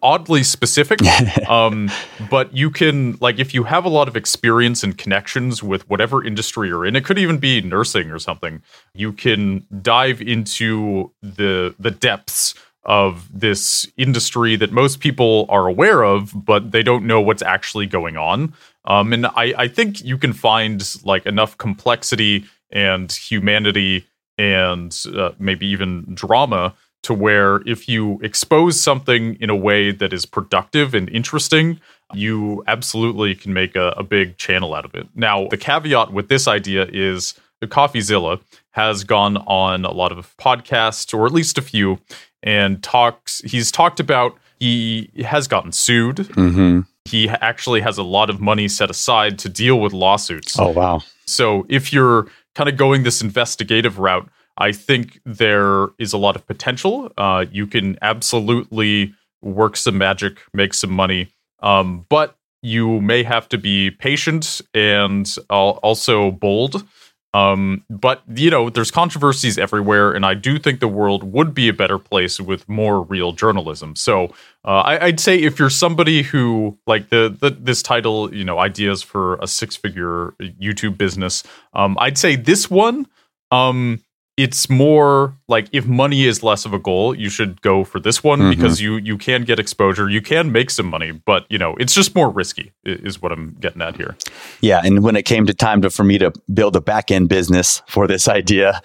oddly 0.02 0.42
specific. 0.42 1.00
Um, 1.48 1.90
but 2.28 2.54
you 2.56 2.70
can 2.70 3.16
like 3.20 3.38
if 3.38 3.54
you 3.54 3.62
have 3.62 3.84
a 3.84 3.88
lot 3.88 4.08
of 4.08 4.16
experience 4.16 4.82
and 4.82 4.98
connections 4.98 5.62
with 5.62 5.88
whatever 5.88 6.24
industry 6.24 6.68
you're 6.68 6.84
in 6.84 6.96
it 6.96 7.04
could 7.04 7.18
even 7.18 7.38
be 7.38 7.60
nursing 7.60 8.10
or 8.10 8.18
something 8.18 8.62
you 8.94 9.12
can 9.12 9.64
dive 9.80 10.20
into 10.20 11.12
the 11.22 11.72
the 11.78 11.92
depths 11.92 12.54
of 12.86 13.28
this 13.32 13.86
industry 13.96 14.56
that 14.56 14.72
most 14.72 15.00
people 15.00 15.44
are 15.48 15.66
aware 15.66 16.02
of, 16.04 16.32
but 16.34 16.70
they 16.72 16.82
don't 16.82 17.04
know 17.06 17.20
what's 17.20 17.42
actually 17.42 17.86
going 17.86 18.16
on. 18.16 18.54
Um, 18.84 19.12
and 19.12 19.26
I, 19.26 19.52
I 19.58 19.68
think 19.68 20.02
you 20.04 20.16
can 20.16 20.32
find 20.32 20.82
like 21.04 21.26
enough 21.26 21.58
complexity 21.58 22.44
and 22.70 23.12
humanity 23.12 24.06
and 24.38 24.96
uh, 25.14 25.32
maybe 25.38 25.66
even 25.66 26.14
drama 26.14 26.74
to 27.02 27.14
where 27.14 27.62
if 27.66 27.88
you 27.88 28.20
expose 28.22 28.80
something 28.80 29.36
in 29.40 29.50
a 29.50 29.56
way 29.56 29.90
that 29.90 30.12
is 30.12 30.26
productive 30.26 30.94
and 30.94 31.08
interesting, 31.08 31.80
you 32.14 32.62
absolutely 32.66 33.34
can 33.34 33.52
make 33.52 33.76
a, 33.76 33.88
a 33.96 34.02
big 34.02 34.36
channel 34.36 34.74
out 34.74 34.84
of 34.84 34.94
it. 34.94 35.08
Now, 35.14 35.48
the 35.48 35.56
caveat 35.56 36.12
with 36.12 36.28
this 36.28 36.46
idea 36.46 36.86
is 36.92 37.34
the 37.60 37.66
CoffeeZilla 37.66 38.40
has 38.72 39.04
gone 39.04 39.38
on 39.38 39.84
a 39.84 39.92
lot 39.92 40.12
of 40.12 40.36
podcasts, 40.36 41.16
or 41.16 41.26
at 41.26 41.32
least 41.32 41.58
a 41.58 41.62
few, 41.62 41.98
and 42.46 42.82
talks. 42.82 43.40
He's 43.42 43.70
talked 43.70 44.00
about 44.00 44.38
he 44.58 45.10
has 45.24 45.46
gotten 45.48 45.72
sued. 45.72 46.16
Mm-hmm. 46.16 46.80
He 47.04 47.28
actually 47.28 47.82
has 47.82 47.98
a 47.98 48.02
lot 48.02 48.30
of 48.30 48.40
money 48.40 48.68
set 48.68 48.88
aside 48.88 49.38
to 49.40 49.48
deal 49.48 49.78
with 49.78 49.92
lawsuits. 49.92 50.58
Oh 50.58 50.70
wow! 50.70 51.02
So 51.26 51.66
if 51.68 51.92
you're 51.92 52.26
kind 52.54 52.68
of 52.70 52.76
going 52.76 53.02
this 53.02 53.20
investigative 53.20 53.98
route, 53.98 54.28
I 54.56 54.72
think 54.72 55.20
there 55.24 55.88
is 55.98 56.12
a 56.12 56.18
lot 56.18 56.36
of 56.36 56.46
potential. 56.46 57.12
Uh, 57.18 57.44
you 57.50 57.66
can 57.66 57.98
absolutely 58.00 59.14
work 59.42 59.76
some 59.76 59.98
magic, 59.98 60.38
make 60.54 60.72
some 60.72 60.90
money, 60.90 61.28
um, 61.60 62.06
but 62.08 62.36
you 62.62 63.00
may 63.00 63.22
have 63.22 63.48
to 63.50 63.58
be 63.58 63.90
patient 63.90 64.60
and 64.74 65.36
also 65.50 66.32
bold 66.32 66.84
um, 67.34 67.84
but 67.90 68.22
you 68.34 68.50
know, 68.50 68.70
there's 68.70 68.90
controversies 68.90 69.58
everywhere, 69.58 70.12
and 70.12 70.24
I 70.24 70.34
do 70.34 70.58
think 70.58 70.80
the 70.80 70.88
world 70.88 71.22
would 71.24 71.52
be 71.54 71.68
a 71.68 71.72
better 71.72 71.98
place 71.98 72.40
with 72.40 72.68
more 72.68 73.02
real 73.02 73.32
journalism. 73.32 73.94
So 73.94 74.34
uh, 74.64 74.80
I, 74.80 75.06
would 75.06 75.20
say 75.20 75.38
if 75.38 75.58
you're 75.58 75.70
somebody 75.70 76.22
who 76.22 76.78
like 76.86 77.10
the, 77.10 77.36
the 77.38 77.50
this 77.50 77.82
title, 77.82 78.34
you 78.34 78.44
know, 78.44 78.58
ideas 78.58 79.02
for 79.02 79.36
a 79.36 79.46
six 79.46 79.76
figure 79.76 80.34
YouTube 80.40 80.96
business, 80.96 81.42
um, 81.74 81.96
I'd 82.00 82.16
say 82.16 82.36
this 82.36 82.70
one 82.70 83.06
um, 83.50 84.02
it's 84.36 84.68
more 84.68 85.34
like 85.48 85.66
if 85.72 85.86
money 85.86 86.26
is 86.26 86.42
less 86.42 86.66
of 86.66 86.74
a 86.74 86.78
goal, 86.78 87.14
you 87.14 87.30
should 87.30 87.62
go 87.62 87.84
for 87.84 87.98
this 87.98 88.22
one 88.22 88.38
mm-hmm. 88.38 88.50
because 88.50 88.80
you 88.82 88.96
you 88.96 89.16
can 89.16 89.44
get 89.44 89.58
exposure, 89.58 90.10
you 90.10 90.20
can 90.20 90.52
make 90.52 90.70
some 90.70 90.86
money, 90.86 91.12
but 91.12 91.46
you 91.48 91.56
know 91.56 91.74
it's 91.76 91.94
just 91.94 92.14
more 92.14 92.28
risky 92.28 92.72
is 92.84 93.22
what 93.22 93.32
I'm 93.32 93.56
getting 93.60 93.80
at 93.80 93.96
here. 93.96 94.14
Yeah, 94.60 94.82
and 94.84 95.02
when 95.02 95.16
it 95.16 95.24
came 95.24 95.46
to 95.46 95.54
time 95.54 95.80
to, 95.82 95.90
for 95.90 96.04
me 96.04 96.18
to 96.18 96.32
build 96.52 96.76
a 96.76 96.82
back 96.82 97.10
end 97.10 97.30
business 97.30 97.82
for 97.88 98.06
this 98.06 98.28
idea, 98.40 98.82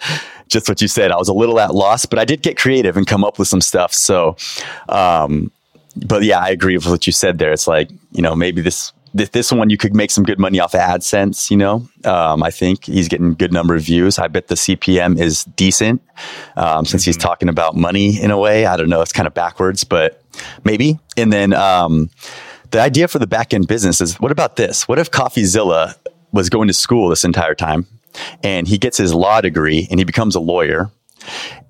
just 0.48 0.68
what 0.68 0.80
you 0.80 0.88
said, 0.88 1.12
I 1.12 1.16
was 1.16 1.28
a 1.28 1.34
little 1.34 1.60
at 1.60 1.74
loss, 1.74 2.06
but 2.06 2.18
I 2.18 2.24
did 2.24 2.40
get 2.40 2.56
creative 2.56 2.96
and 2.96 3.06
come 3.06 3.22
up 3.22 3.38
with 3.38 3.48
some 3.48 3.60
stuff. 3.60 3.92
So, 3.92 4.36
um, 4.88 5.50
but 6.06 6.22
yeah, 6.22 6.38
I 6.38 6.48
agree 6.48 6.76
with 6.76 6.86
what 6.86 7.06
you 7.06 7.12
said 7.12 7.38
there. 7.38 7.52
It's 7.52 7.66
like 7.66 7.90
you 8.12 8.22
know 8.22 8.34
maybe 8.34 8.62
this 8.62 8.94
this, 9.14 9.28
this 9.30 9.52
one 9.52 9.70
you 9.70 9.76
could 9.76 9.94
make 9.94 10.10
some 10.10 10.24
good 10.24 10.38
money 10.38 10.60
off 10.60 10.74
of 10.74 10.80
AdSense. 10.80 11.50
You 11.50 11.56
know, 11.56 11.88
um, 12.04 12.42
I 12.42 12.50
think 12.50 12.84
he's 12.84 13.08
getting 13.08 13.34
good 13.34 13.52
number 13.52 13.74
of 13.74 13.82
views. 13.82 14.18
I 14.18 14.28
bet 14.28 14.48
the 14.48 14.54
CPM 14.54 15.20
is 15.20 15.44
decent 15.44 16.02
um, 16.56 16.84
since 16.84 17.02
mm-hmm. 17.02 17.08
he's 17.08 17.16
talking 17.16 17.48
about 17.48 17.76
money 17.76 18.20
in 18.20 18.30
a 18.30 18.38
way. 18.38 18.66
I 18.66 18.76
don't 18.76 18.88
know, 18.88 19.00
it's 19.00 19.12
kind 19.12 19.26
of 19.26 19.34
backwards, 19.34 19.84
but 19.84 20.22
maybe. 20.64 20.98
And 21.16 21.32
then 21.32 21.52
um, 21.52 22.10
the 22.70 22.80
idea 22.80 23.08
for 23.08 23.18
the 23.18 23.26
back 23.26 23.52
end 23.54 23.68
business 23.68 24.00
is: 24.00 24.20
what 24.20 24.32
about 24.32 24.56
this? 24.56 24.88
What 24.88 24.98
if 24.98 25.10
CoffeeZilla 25.10 25.94
was 26.32 26.48
going 26.48 26.68
to 26.68 26.74
school 26.74 27.08
this 27.08 27.24
entire 27.24 27.54
time, 27.54 27.86
and 28.42 28.66
he 28.66 28.78
gets 28.78 28.96
his 28.96 29.14
law 29.14 29.40
degree 29.40 29.86
and 29.90 30.00
he 30.00 30.04
becomes 30.04 30.34
a 30.34 30.40
lawyer, 30.40 30.90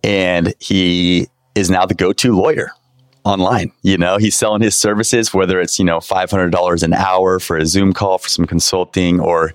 and 0.05 0.55
he 0.61 1.29
is 1.55 1.69
now 1.69 1.85
the 1.85 1.95
go-to 1.95 2.35
lawyer 2.35 2.73
online. 3.25 3.73
You 3.83 3.99
know, 3.99 4.19
he's 4.19 4.37
selling 4.37 4.63
his 4.63 4.75
services, 4.75 5.33
whether 5.33 5.61
it's, 5.61 5.79
you 5.79 5.85
know, 5.85 5.99
$500 5.99 6.83
an 6.83 6.93
hour 6.93 7.39
for 7.39 7.57
a 7.57 7.67
Zoom 7.67 7.93
call 7.93 8.19
for 8.19 8.29
some 8.29 8.47
consulting 8.47 9.21
or 9.21 9.53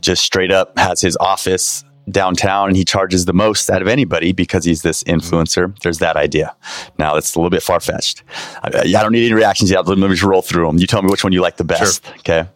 just 0.00 0.22
straight 0.24 0.50
up 0.50 0.78
has 0.78 1.00
his 1.00 1.16
office 1.18 1.84
downtown 2.10 2.68
and 2.68 2.76
he 2.76 2.84
charges 2.84 3.24
the 3.24 3.32
most 3.32 3.70
out 3.70 3.82
of 3.82 3.88
anybody 3.88 4.32
because 4.32 4.64
he's 4.64 4.82
this 4.82 5.02
mm-hmm. 5.04 5.18
influencer. 5.18 5.78
There's 5.80 5.98
that 5.98 6.16
idea. 6.16 6.54
Now, 6.98 7.16
it's 7.16 7.34
a 7.34 7.38
little 7.38 7.50
bit 7.50 7.62
far 7.62 7.80
fetched. 7.80 8.22
I, 8.62 8.70
I, 8.80 9.02
don't 9.02 9.12
need 9.12 9.26
any 9.26 9.34
reactions 9.34 9.70
yet. 9.70 9.86
Let 9.86 9.98
me 9.98 10.08
just 10.08 10.22
roll 10.22 10.42
through 10.42 10.66
them. 10.66 10.78
You 10.78 10.86
tell 10.86 11.02
me 11.02 11.10
which 11.10 11.24
one 11.24 11.32
you 11.32 11.40
like 11.40 11.56
the 11.56 11.64
best. 11.64 12.04
Sure. 12.04 12.14
Okay. 12.18 12.48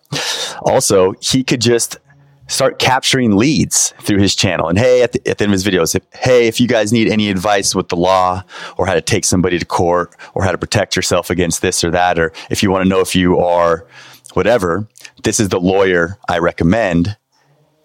Also, 0.63 1.15
he 1.21 1.45
could 1.45 1.61
just 1.61 1.99
start 2.47 2.79
capturing 2.79 3.37
leads 3.37 3.95
through 4.01 4.19
his 4.19 4.35
channel. 4.35 4.69
And 4.69 4.79
hey, 4.79 5.03
at 5.03 5.13
the, 5.13 5.29
at 5.29 5.39
the, 5.39 5.45
end 5.45 5.53
of 5.53 5.61
his 5.61 5.65
videos, 5.65 5.95
if, 5.95 6.03
hey, 6.13 6.47
if 6.47 6.61
you 6.61 6.69
guys 6.69 6.93
need 6.93 7.09
any 7.09 7.31
advice 7.31 7.75
with 7.75 7.89
the 7.89 7.97
law 7.97 8.43
or 8.77 8.87
how 8.87 8.95
to 8.95 9.01
take 9.01 9.25
somebody 9.25 9.59
to 9.59 9.65
court 9.65 10.15
or 10.35 10.45
how 10.45 10.53
to 10.53 10.59
protect 10.59 10.97
yourself 10.97 11.31
against 11.31 11.63
this 11.63 11.83
or 11.83 11.91
that, 11.91 12.19
or 12.19 12.33
if 12.51 12.63
you 12.63 12.71
want 12.71 12.83
to 12.85 12.89
know 12.89 13.01
if 13.01 13.17
you 13.17 13.39
are 13.39 13.87
whatever, 14.35 14.89
this 15.23 15.41
is 15.41 15.49
the 15.49 15.61
lawyer 15.61 16.19
I 16.29 16.39
recommend. 16.39 17.17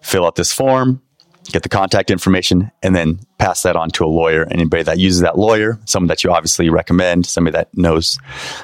Fill 0.02 0.26
out 0.26 0.36
this 0.36 0.52
form, 0.52 1.02
get 1.44 1.62
the 1.62 1.68
contact 1.68 2.10
information, 2.10 2.70
and 2.82 2.96
then 2.96 3.20
pass 3.38 3.62
that 3.62 3.76
on 3.76 3.90
to 3.90 4.04
a 4.04 4.06
lawyer. 4.06 4.46
Anybody 4.50 4.82
that 4.82 4.98
uses 4.98 5.20
that 5.20 5.38
lawyer, 5.38 5.78
someone 5.84 6.08
that 6.08 6.24
you 6.24 6.32
obviously 6.32 6.70
recommend, 6.70 7.26
somebody 7.26 7.52
that 7.52 7.68
knows 7.76 8.18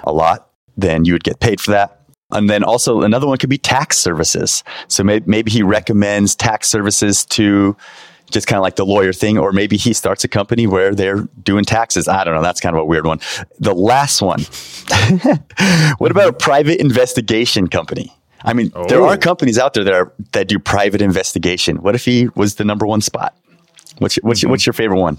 a 0.04 0.12
lot, 0.12 0.50
then 0.76 1.04
you 1.04 1.12
would 1.12 1.24
get 1.24 1.40
paid 1.40 1.60
for 1.60 1.72
that. 1.72 1.95
And 2.30 2.50
then 2.50 2.64
also 2.64 3.02
another 3.02 3.26
one 3.26 3.38
could 3.38 3.50
be 3.50 3.58
tax 3.58 3.98
services. 3.98 4.64
So 4.88 5.04
maybe, 5.04 5.24
maybe 5.28 5.50
he 5.50 5.62
recommends 5.62 6.34
tax 6.34 6.68
services 6.68 7.24
to 7.26 7.76
just 8.30 8.48
kind 8.48 8.58
of 8.58 8.62
like 8.62 8.76
the 8.76 8.84
lawyer 8.84 9.12
thing, 9.12 9.38
or 9.38 9.52
maybe 9.52 9.76
he 9.76 9.92
starts 9.92 10.24
a 10.24 10.28
company 10.28 10.66
where 10.66 10.94
they're 10.94 11.28
doing 11.42 11.64
taxes. 11.64 12.08
I 12.08 12.24
don't 12.24 12.34
know. 12.34 12.42
That's 12.42 12.60
kind 12.60 12.74
of 12.74 12.82
a 12.82 12.84
weird 12.84 13.06
one. 13.06 13.20
The 13.60 13.74
last 13.74 14.20
one. 14.20 14.40
what 15.98 16.10
about 16.10 16.28
a 16.28 16.32
private 16.32 16.80
investigation 16.80 17.68
company? 17.68 18.12
I 18.42 18.52
mean, 18.52 18.72
oh. 18.74 18.86
there 18.86 19.02
are 19.02 19.14
oh. 19.14 19.18
companies 19.18 19.58
out 19.58 19.74
there 19.74 19.84
that 19.84 19.94
are 19.94 20.12
that 20.32 20.48
do 20.48 20.58
private 20.58 21.00
investigation. 21.00 21.76
What 21.76 21.94
if 21.94 22.04
he 22.04 22.28
was 22.34 22.56
the 22.56 22.64
number 22.64 22.86
one 22.86 23.00
spot? 23.00 23.36
What's 23.98 24.16
what's, 24.16 24.40
mm-hmm. 24.40 24.50
what's 24.50 24.66
your 24.66 24.72
favorite 24.72 25.00
one? 25.00 25.18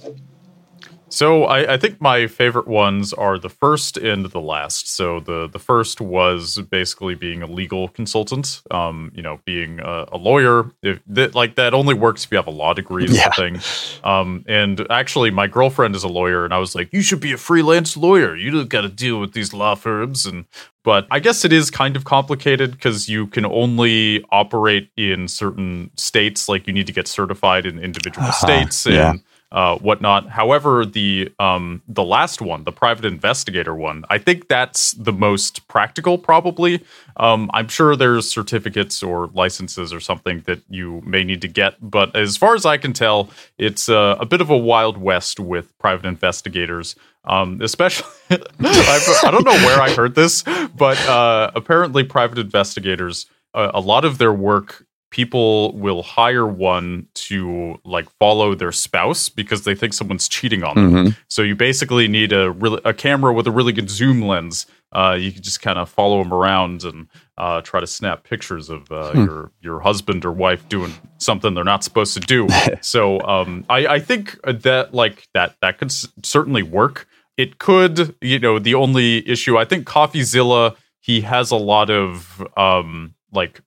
So 1.17 1.45
I, 1.45 1.73
I, 1.73 1.77
think 1.77 1.99
my 1.99 2.27
favorite 2.27 2.67
ones 2.67 3.11
are 3.11 3.39
the 3.39 3.49
first 3.49 3.97
and 3.97 4.27
the 4.27 4.39
last. 4.39 4.87
So 4.87 5.19
the 5.19 5.47
the 5.47 5.57
first 5.57 5.99
was 5.99 6.59
basically 6.69 7.15
being 7.15 7.41
a 7.41 7.47
legal 7.47 7.87
consultant. 7.87 8.61
Um, 8.69 9.11
you 9.15 9.23
know, 9.23 9.39
being 9.43 9.79
a, 9.79 10.05
a 10.11 10.17
lawyer. 10.17 10.71
If 10.83 10.99
that 11.07 11.33
like 11.33 11.55
that 11.55 11.73
only 11.73 11.95
works 11.95 12.23
if 12.23 12.31
you 12.31 12.37
have 12.37 12.45
a 12.45 12.51
law 12.51 12.75
degree. 12.75 13.07
Yeah. 13.07 13.31
Thing. 13.31 13.59
Um, 14.03 14.45
and 14.47 14.85
actually, 14.91 15.31
my 15.31 15.47
girlfriend 15.47 15.95
is 15.95 16.03
a 16.03 16.07
lawyer, 16.07 16.45
and 16.45 16.53
I 16.53 16.59
was 16.59 16.75
like, 16.75 16.93
you 16.93 17.01
should 17.01 17.19
be 17.19 17.33
a 17.33 17.37
freelance 17.37 17.97
lawyer. 17.97 18.35
You 18.35 18.51
don't 18.51 18.69
got 18.69 18.81
to 18.81 18.89
deal 18.89 19.19
with 19.19 19.33
these 19.33 19.53
law 19.53 19.73
firms 19.73 20.27
and. 20.27 20.45
But 20.83 21.05
I 21.11 21.19
guess 21.19 21.43
it 21.43 21.51
is 21.51 21.69
kind 21.69 21.97
of 21.97 22.05
complicated 22.05 22.71
because 22.71 23.09
you 23.09 23.27
can 23.27 23.45
only 23.45 24.23
operate 24.31 24.89
in 24.95 25.27
certain 25.27 25.91
states. 25.97 26.47
Like 26.47 26.65
you 26.65 26.71
need 26.71 26.87
to 26.87 26.93
get 26.93 27.09
certified 27.09 27.65
in 27.65 27.77
individual 27.77 28.27
uh-huh. 28.27 28.47
states, 28.47 28.85
and 28.85 28.95
yeah 28.95 29.13
uh, 29.51 29.77
whatnot. 29.77 30.29
However, 30.29 30.85
the 30.85 31.31
um, 31.39 31.81
the 31.87 32.03
last 32.03 32.41
one, 32.41 32.63
the 32.65 32.71
private 32.71 33.05
investigator 33.05 33.73
one, 33.73 34.03
I 34.09 34.17
think 34.17 34.47
that's 34.47 34.91
the 34.93 35.13
most 35.13 35.67
practical. 35.67 36.17
Probably, 36.17 36.83
um, 37.15 37.49
I'm 37.53 37.67
sure 37.67 37.95
there's 37.95 38.29
certificates 38.29 39.01
or 39.01 39.27
licenses 39.27 39.93
or 39.93 39.99
something 39.99 40.41
that 40.47 40.61
you 40.69 41.01
may 41.05 41.23
need 41.23 41.41
to 41.41 41.47
get, 41.47 41.75
but 41.79 42.15
as 42.15 42.35
far 42.35 42.55
as 42.55 42.65
I 42.65 42.77
can 42.77 42.91
tell, 42.91 43.29
it's 43.57 43.87
uh, 43.87 44.17
a 44.19 44.25
bit 44.25 44.41
of 44.41 44.49
a 44.49 44.57
wild 44.57 44.97
west 44.97 45.39
with 45.39 45.77
private 45.77 46.05
investigators. 46.05 46.95
Um, 47.23 47.61
especially, 47.61 48.07
I 48.29 49.29
don't 49.31 49.43
know 49.43 49.51
where 49.51 49.81
I 49.81 49.91
heard 49.91 50.15
this, 50.15 50.43
but 50.75 50.97
uh, 51.07 51.51
apparently, 51.55 52.03
private 52.05 52.37
investigators, 52.37 53.25
uh, 53.53 53.71
a 53.73 53.81
lot 53.81 54.05
of 54.05 54.17
their 54.17 54.31
work 54.31 54.86
people 55.09 55.73
will 55.73 56.03
hire 56.03 56.45
one 56.45 57.07
to 57.13 57.79
like 57.85 58.09
follow 58.19 58.53
their 58.55 58.71
spouse 58.71 59.29
because 59.29 59.63
they 59.63 59.75
think 59.75 59.93
someone's 59.93 60.27
cheating 60.27 60.63
on 60.63 60.75
them. 60.75 60.91
Mm-hmm. 60.91 61.09
So 61.29 61.41
you 61.41 61.55
basically 61.55 62.07
need 62.07 62.33
a 62.33 62.51
really 62.51 62.81
a 62.83 62.93
camera 62.93 63.33
with 63.33 63.47
a 63.47 63.51
really 63.51 63.71
good 63.71 63.89
zoom 63.89 64.21
lens. 64.21 64.65
Uh, 64.91 65.17
you 65.19 65.31
can 65.31 65.41
just 65.41 65.61
kind 65.61 65.77
of 65.77 65.89
follow 65.89 66.23
them 66.23 66.33
around 66.33 66.83
and 66.83 67.07
uh, 67.37 67.61
try 67.61 67.79
to 67.79 67.87
snap 67.87 68.23
pictures 68.23 68.69
of 68.69 68.89
uh, 68.91 69.11
hmm. 69.11 69.25
your 69.25 69.51
your 69.61 69.79
husband 69.81 70.25
or 70.25 70.31
wife 70.31 70.67
doing 70.69 70.93
something 71.17 71.53
they're 71.53 71.63
not 71.63 71.83
supposed 71.83 72.13
to 72.13 72.19
do. 72.21 72.47
so 72.81 73.21
um, 73.21 73.65
I, 73.69 73.87
I 73.87 73.99
think 73.99 74.39
that 74.43 74.93
like 74.93 75.27
that 75.33 75.55
that 75.61 75.77
could 75.77 75.89
s- 75.89 76.07
certainly 76.23 76.63
work. 76.63 77.07
It 77.35 77.59
could, 77.59 78.15
you 78.21 78.39
know, 78.39 78.59
the 78.59 78.73
only 78.73 79.27
issue 79.29 79.57
I 79.57 79.65
think 79.65 79.85
CoffeeZilla 79.85 80.75
he 81.07 81.21
has 81.21 81.51
a 81.51 81.55
lot 81.55 81.89
of 81.89 82.45
um, 82.57 83.15
like 83.31 83.61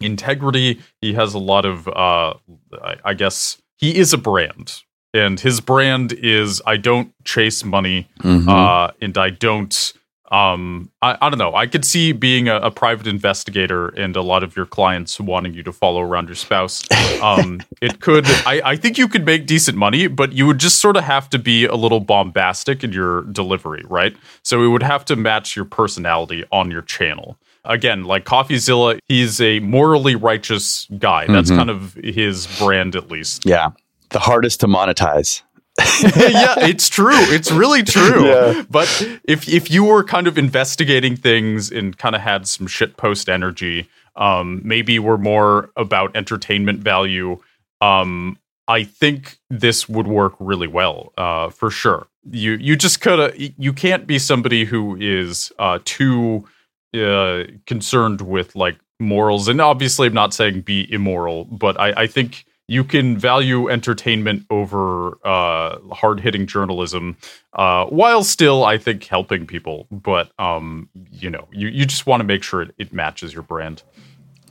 integrity. 0.00 0.80
He 1.00 1.14
has 1.14 1.34
a 1.34 1.38
lot 1.38 1.64
of, 1.64 1.88
uh, 1.88 2.34
I, 2.82 2.96
I 3.04 3.14
guess, 3.14 3.60
he 3.76 3.96
is 3.96 4.12
a 4.12 4.18
brand, 4.18 4.82
and 5.14 5.40
his 5.40 5.60
brand 5.60 6.12
is 6.12 6.60
I 6.66 6.76
don't 6.76 7.12
chase 7.24 7.64
money, 7.64 8.08
mm-hmm. 8.20 8.48
uh, 8.48 8.90
and 9.00 9.16
I 9.16 9.30
don't. 9.30 9.92
Um, 10.30 10.92
I, 11.02 11.18
I 11.20 11.28
don't 11.28 11.40
know. 11.40 11.56
I 11.56 11.66
could 11.66 11.84
see 11.84 12.12
being 12.12 12.46
a, 12.46 12.58
a, 12.58 12.70
private 12.70 13.08
investigator 13.08 13.88
and 13.88 14.14
a 14.14 14.22
lot 14.22 14.44
of 14.44 14.54
your 14.54 14.64
clients 14.64 15.18
wanting 15.18 15.54
you 15.54 15.64
to 15.64 15.72
follow 15.72 16.00
around 16.02 16.28
your 16.28 16.36
spouse. 16.36 16.84
Um, 17.20 17.60
it 17.82 18.00
could. 18.00 18.24
I, 18.46 18.62
I 18.64 18.76
think 18.76 18.96
you 18.96 19.06
could 19.06 19.26
make 19.26 19.44
decent 19.44 19.76
money, 19.76 20.06
but 20.06 20.32
you 20.32 20.46
would 20.46 20.58
just 20.58 20.78
sort 20.78 20.96
of 20.96 21.04
have 21.04 21.28
to 21.30 21.38
be 21.38 21.66
a 21.66 21.74
little 21.74 22.00
bombastic 22.00 22.82
in 22.82 22.94
your 22.94 23.24
delivery, 23.24 23.82
right? 23.90 24.16
So 24.42 24.62
it 24.62 24.68
would 24.68 24.82
have 24.82 25.04
to 25.06 25.16
match 25.16 25.54
your 25.54 25.66
personality 25.66 26.44
on 26.50 26.70
your 26.70 26.80
channel 26.80 27.36
again, 27.64 28.04
like 28.04 28.24
CoffeeZilla, 28.24 28.98
he's 29.06 29.40
a 29.40 29.60
morally 29.60 30.14
righteous 30.14 30.86
guy. 30.98 31.26
That's 31.26 31.50
mm-hmm. 31.50 31.58
kind 31.58 31.70
of 31.70 31.94
his 31.94 32.46
brand, 32.58 32.96
at 32.96 33.10
least. 33.10 33.46
Yeah. 33.46 33.70
The 34.10 34.18
hardest 34.18 34.60
to 34.60 34.66
monetize. 34.66 35.42
yeah, 36.02 36.56
it's 36.58 36.88
true. 36.88 37.14
It's 37.14 37.50
really 37.50 37.82
true. 37.82 38.26
Yeah. 38.26 38.64
But 38.68 39.20
if 39.24 39.48
if 39.48 39.70
you 39.70 39.84
were 39.84 40.04
kind 40.04 40.26
of 40.26 40.36
investigating 40.36 41.16
things 41.16 41.70
and 41.70 41.96
kind 41.96 42.14
of 42.14 42.20
had 42.20 42.46
some 42.46 42.66
shit 42.66 42.96
post 42.96 43.28
energy, 43.28 43.88
um, 44.16 44.60
maybe 44.64 44.98
we're 44.98 45.16
more 45.16 45.70
about 45.76 46.14
entertainment 46.16 46.80
value. 46.80 47.38
Um, 47.80 48.36
I 48.68 48.84
think 48.84 49.38
this 49.48 49.88
would 49.88 50.06
work 50.06 50.34
really 50.38 50.68
well, 50.68 51.12
uh, 51.16 51.50
for 51.50 51.70
sure. 51.70 52.08
You 52.30 52.52
you 52.52 52.76
just 52.76 53.00
could 53.00 53.34
you 53.56 53.72
can't 53.72 54.06
be 54.06 54.18
somebody 54.18 54.64
who 54.64 54.96
is 55.00 55.50
uh, 55.58 55.78
too 55.84 56.46
uh, 56.94 57.44
concerned 57.66 58.20
with 58.22 58.54
like 58.56 58.78
morals, 58.98 59.48
and 59.48 59.60
obviously, 59.60 60.08
I'm 60.08 60.14
not 60.14 60.34
saying 60.34 60.62
be 60.62 60.92
immoral, 60.92 61.44
but 61.46 61.78
I, 61.80 62.02
I 62.02 62.06
think 62.06 62.46
you 62.68 62.84
can 62.84 63.18
value 63.18 63.68
entertainment 63.68 64.46
over 64.48 65.18
uh, 65.26 65.78
hard 65.90 66.20
hitting 66.20 66.46
journalism, 66.46 67.16
uh, 67.54 67.84
while 67.86 68.22
still, 68.22 68.64
I 68.64 68.78
think, 68.78 69.04
helping 69.04 69.44
people. 69.46 69.88
But 69.90 70.30
um, 70.38 70.88
you 71.10 71.30
know, 71.30 71.48
you 71.52 71.68
you 71.68 71.84
just 71.84 72.06
want 72.06 72.20
to 72.20 72.24
make 72.24 72.42
sure 72.42 72.62
it, 72.62 72.74
it 72.78 72.92
matches 72.92 73.34
your 73.34 73.42
brand. 73.42 73.82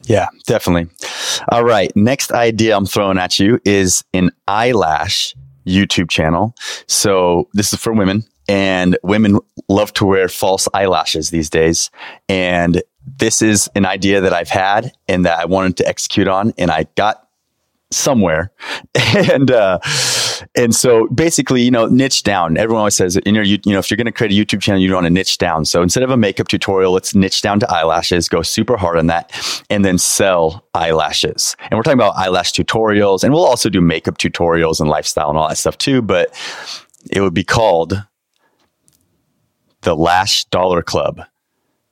Yeah, 0.04 0.28
definitely. 0.48 0.90
All 1.52 1.64
right, 1.64 1.96
next 1.96 2.32
idea 2.32 2.76
I'm 2.76 2.86
throwing 2.86 3.18
at 3.18 3.40
you 3.40 3.60
is 3.64 4.04
an 4.14 4.32
eyelash 4.48 5.36
YouTube 5.66 6.10
channel. 6.10 6.56
So 6.88 7.48
this 7.54 7.72
is 7.74 7.80
for 7.80 7.94
women 7.94 8.26
and 8.50 8.98
women 9.04 9.40
love 9.70 9.94
to 9.94 10.06
wear 10.06 10.28
false 10.28 10.68
eyelashes 10.74 11.30
these 11.30 11.52
days. 11.52 11.92
And 12.28 12.82
this 13.06 13.44
is 13.44 13.70
an 13.76 13.86
idea 13.86 14.22
that 14.22 14.34
I've 14.34 14.50
had 14.50 14.92
and 15.08 15.24
that 15.26 15.40
I 15.40 15.46
wanted 15.46 15.78
to 15.78 15.88
execute 15.88 16.28
on, 16.28 16.54
and 16.58 16.72
I 16.72 16.88
got 16.96 17.28
somewhere. 17.92 18.52
and 19.14 19.52
uh, 19.52 19.80
and 20.56 20.74
so 20.74 21.08
basically, 21.10 21.62
you 21.62 21.70
know, 21.70 21.86
niche 21.86 22.24
down. 22.24 22.58
Everyone 22.58 22.80
always 22.80 22.96
says, 22.96 23.18
in 23.18 23.36
your, 23.36 23.44
you 23.44 23.60
know, 23.68 23.78
if 23.78 23.92
you're 23.92 23.98
going 23.98 24.06
to 24.06 24.12
create 24.12 24.32
a 24.32 24.36
YouTube 24.36 24.62
channel, 24.62 24.82
you 24.82 24.92
want 24.94 25.06
to 25.06 25.12
niche 25.12 25.38
down. 25.38 25.64
So 25.66 25.84
instead 25.84 26.02
of 26.02 26.10
a 26.10 26.18
makeup 26.18 26.48
tutorial, 26.48 26.92
let's 26.92 27.14
niche 27.14 27.44
down 27.44 27.60
to 27.60 27.72
eyelashes, 27.72 28.28
go 28.30 28.42
super 28.42 28.78
hard 28.78 28.98
on 28.98 29.08
that, 29.08 29.32
and 29.70 29.86
then 29.86 30.00
sell 30.00 30.66
eyelashes. 30.74 31.56
And 31.70 31.78
we're 31.78 31.84
talking 31.84 32.00
about 32.00 32.16
eyelash 32.16 32.52
tutorials, 32.54 33.24
and 33.24 33.32
we'll 33.32 33.46
also 33.46 33.70
do 33.70 33.80
makeup 33.80 34.18
tutorials 34.18 34.80
and 34.80 34.90
lifestyle 34.90 35.30
and 35.30 35.38
all 35.38 35.50
that 35.50 35.58
stuff 35.58 35.78
too. 35.78 36.02
But 36.02 36.34
it 37.12 37.22
would 37.22 37.36
be 37.36 37.44
called 37.44 38.04
the 39.82 39.96
Lash 39.96 40.46
Dollar 40.46 40.82
Club. 40.82 41.22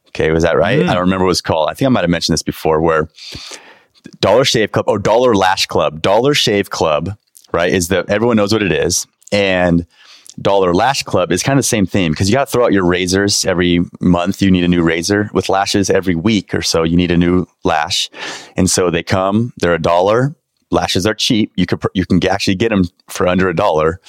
Okay, 0.10 0.32
was 0.32 0.44
that 0.44 0.58
right? 0.58 0.80
Mm. 0.80 0.90
I 0.90 0.94
don't 0.94 1.04
remember 1.04 1.26
what 1.26 1.30
it 1.30 1.38
was 1.38 1.42
called. 1.42 1.70
I 1.70 1.74
think 1.74 1.88
I 1.88 1.90
might 1.90 2.02
have 2.02 2.10
mentioned 2.10 2.34
this 2.34 2.44
before 2.44 2.82
where 2.82 3.10
Dollar 4.20 4.46
Shave 4.46 4.72
Club 4.72 4.86
or 4.88 5.00
Dollar 5.00 5.36
Lash 5.36 5.68
Club, 5.68 6.02
Dollar 6.02 6.34
Shave 6.34 6.70
Club, 6.70 7.18
right? 7.52 7.72
Is 7.72 7.90
the 7.90 8.06
everyone 8.08 8.38
knows 8.38 8.54
what 8.54 8.64
it 8.64 8.72
is. 8.72 9.06
And 9.32 9.86
Dollar 10.42 10.74
Lash 10.74 11.04
Club 11.04 11.32
is 11.32 11.44
kind 11.44 11.58
of 11.58 11.64
the 11.64 11.68
same 11.68 11.86
thing 11.86 12.12
because 12.12 12.30
you 12.30 12.36
got 12.36 12.48
to 12.48 12.52
throw 12.52 12.66
out 12.66 12.74
your 12.74 12.86
razors 12.86 13.44
every 13.46 13.82
month. 14.00 14.42
You 14.42 14.52
need 14.52 14.64
a 14.64 14.68
new 14.68 14.84
razor 14.84 15.30
with 15.34 15.50
lashes 15.50 15.90
every 15.90 16.16
week 16.16 16.54
or 16.54 16.62
so. 16.62 16.84
You 16.84 16.96
need 16.96 17.12
a 17.12 17.18
new 17.18 17.48
lash. 17.64 18.10
And 18.56 18.70
so 18.70 18.90
they 18.90 19.04
come, 19.04 19.54
they're 19.58 19.74
a 19.74 19.82
dollar 19.82 20.36
lashes 20.72 21.06
are 21.06 21.14
cheap. 21.14 21.52
You 21.56 21.66
could 21.66 21.82
you 21.94 22.06
can 22.06 22.26
actually 22.28 22.56
get 22.56 22.70
them 22.70 22.86
for 23.08 23.28
under 23.28 23.50
a 23.50 23.56
dollar, 23.56 24.00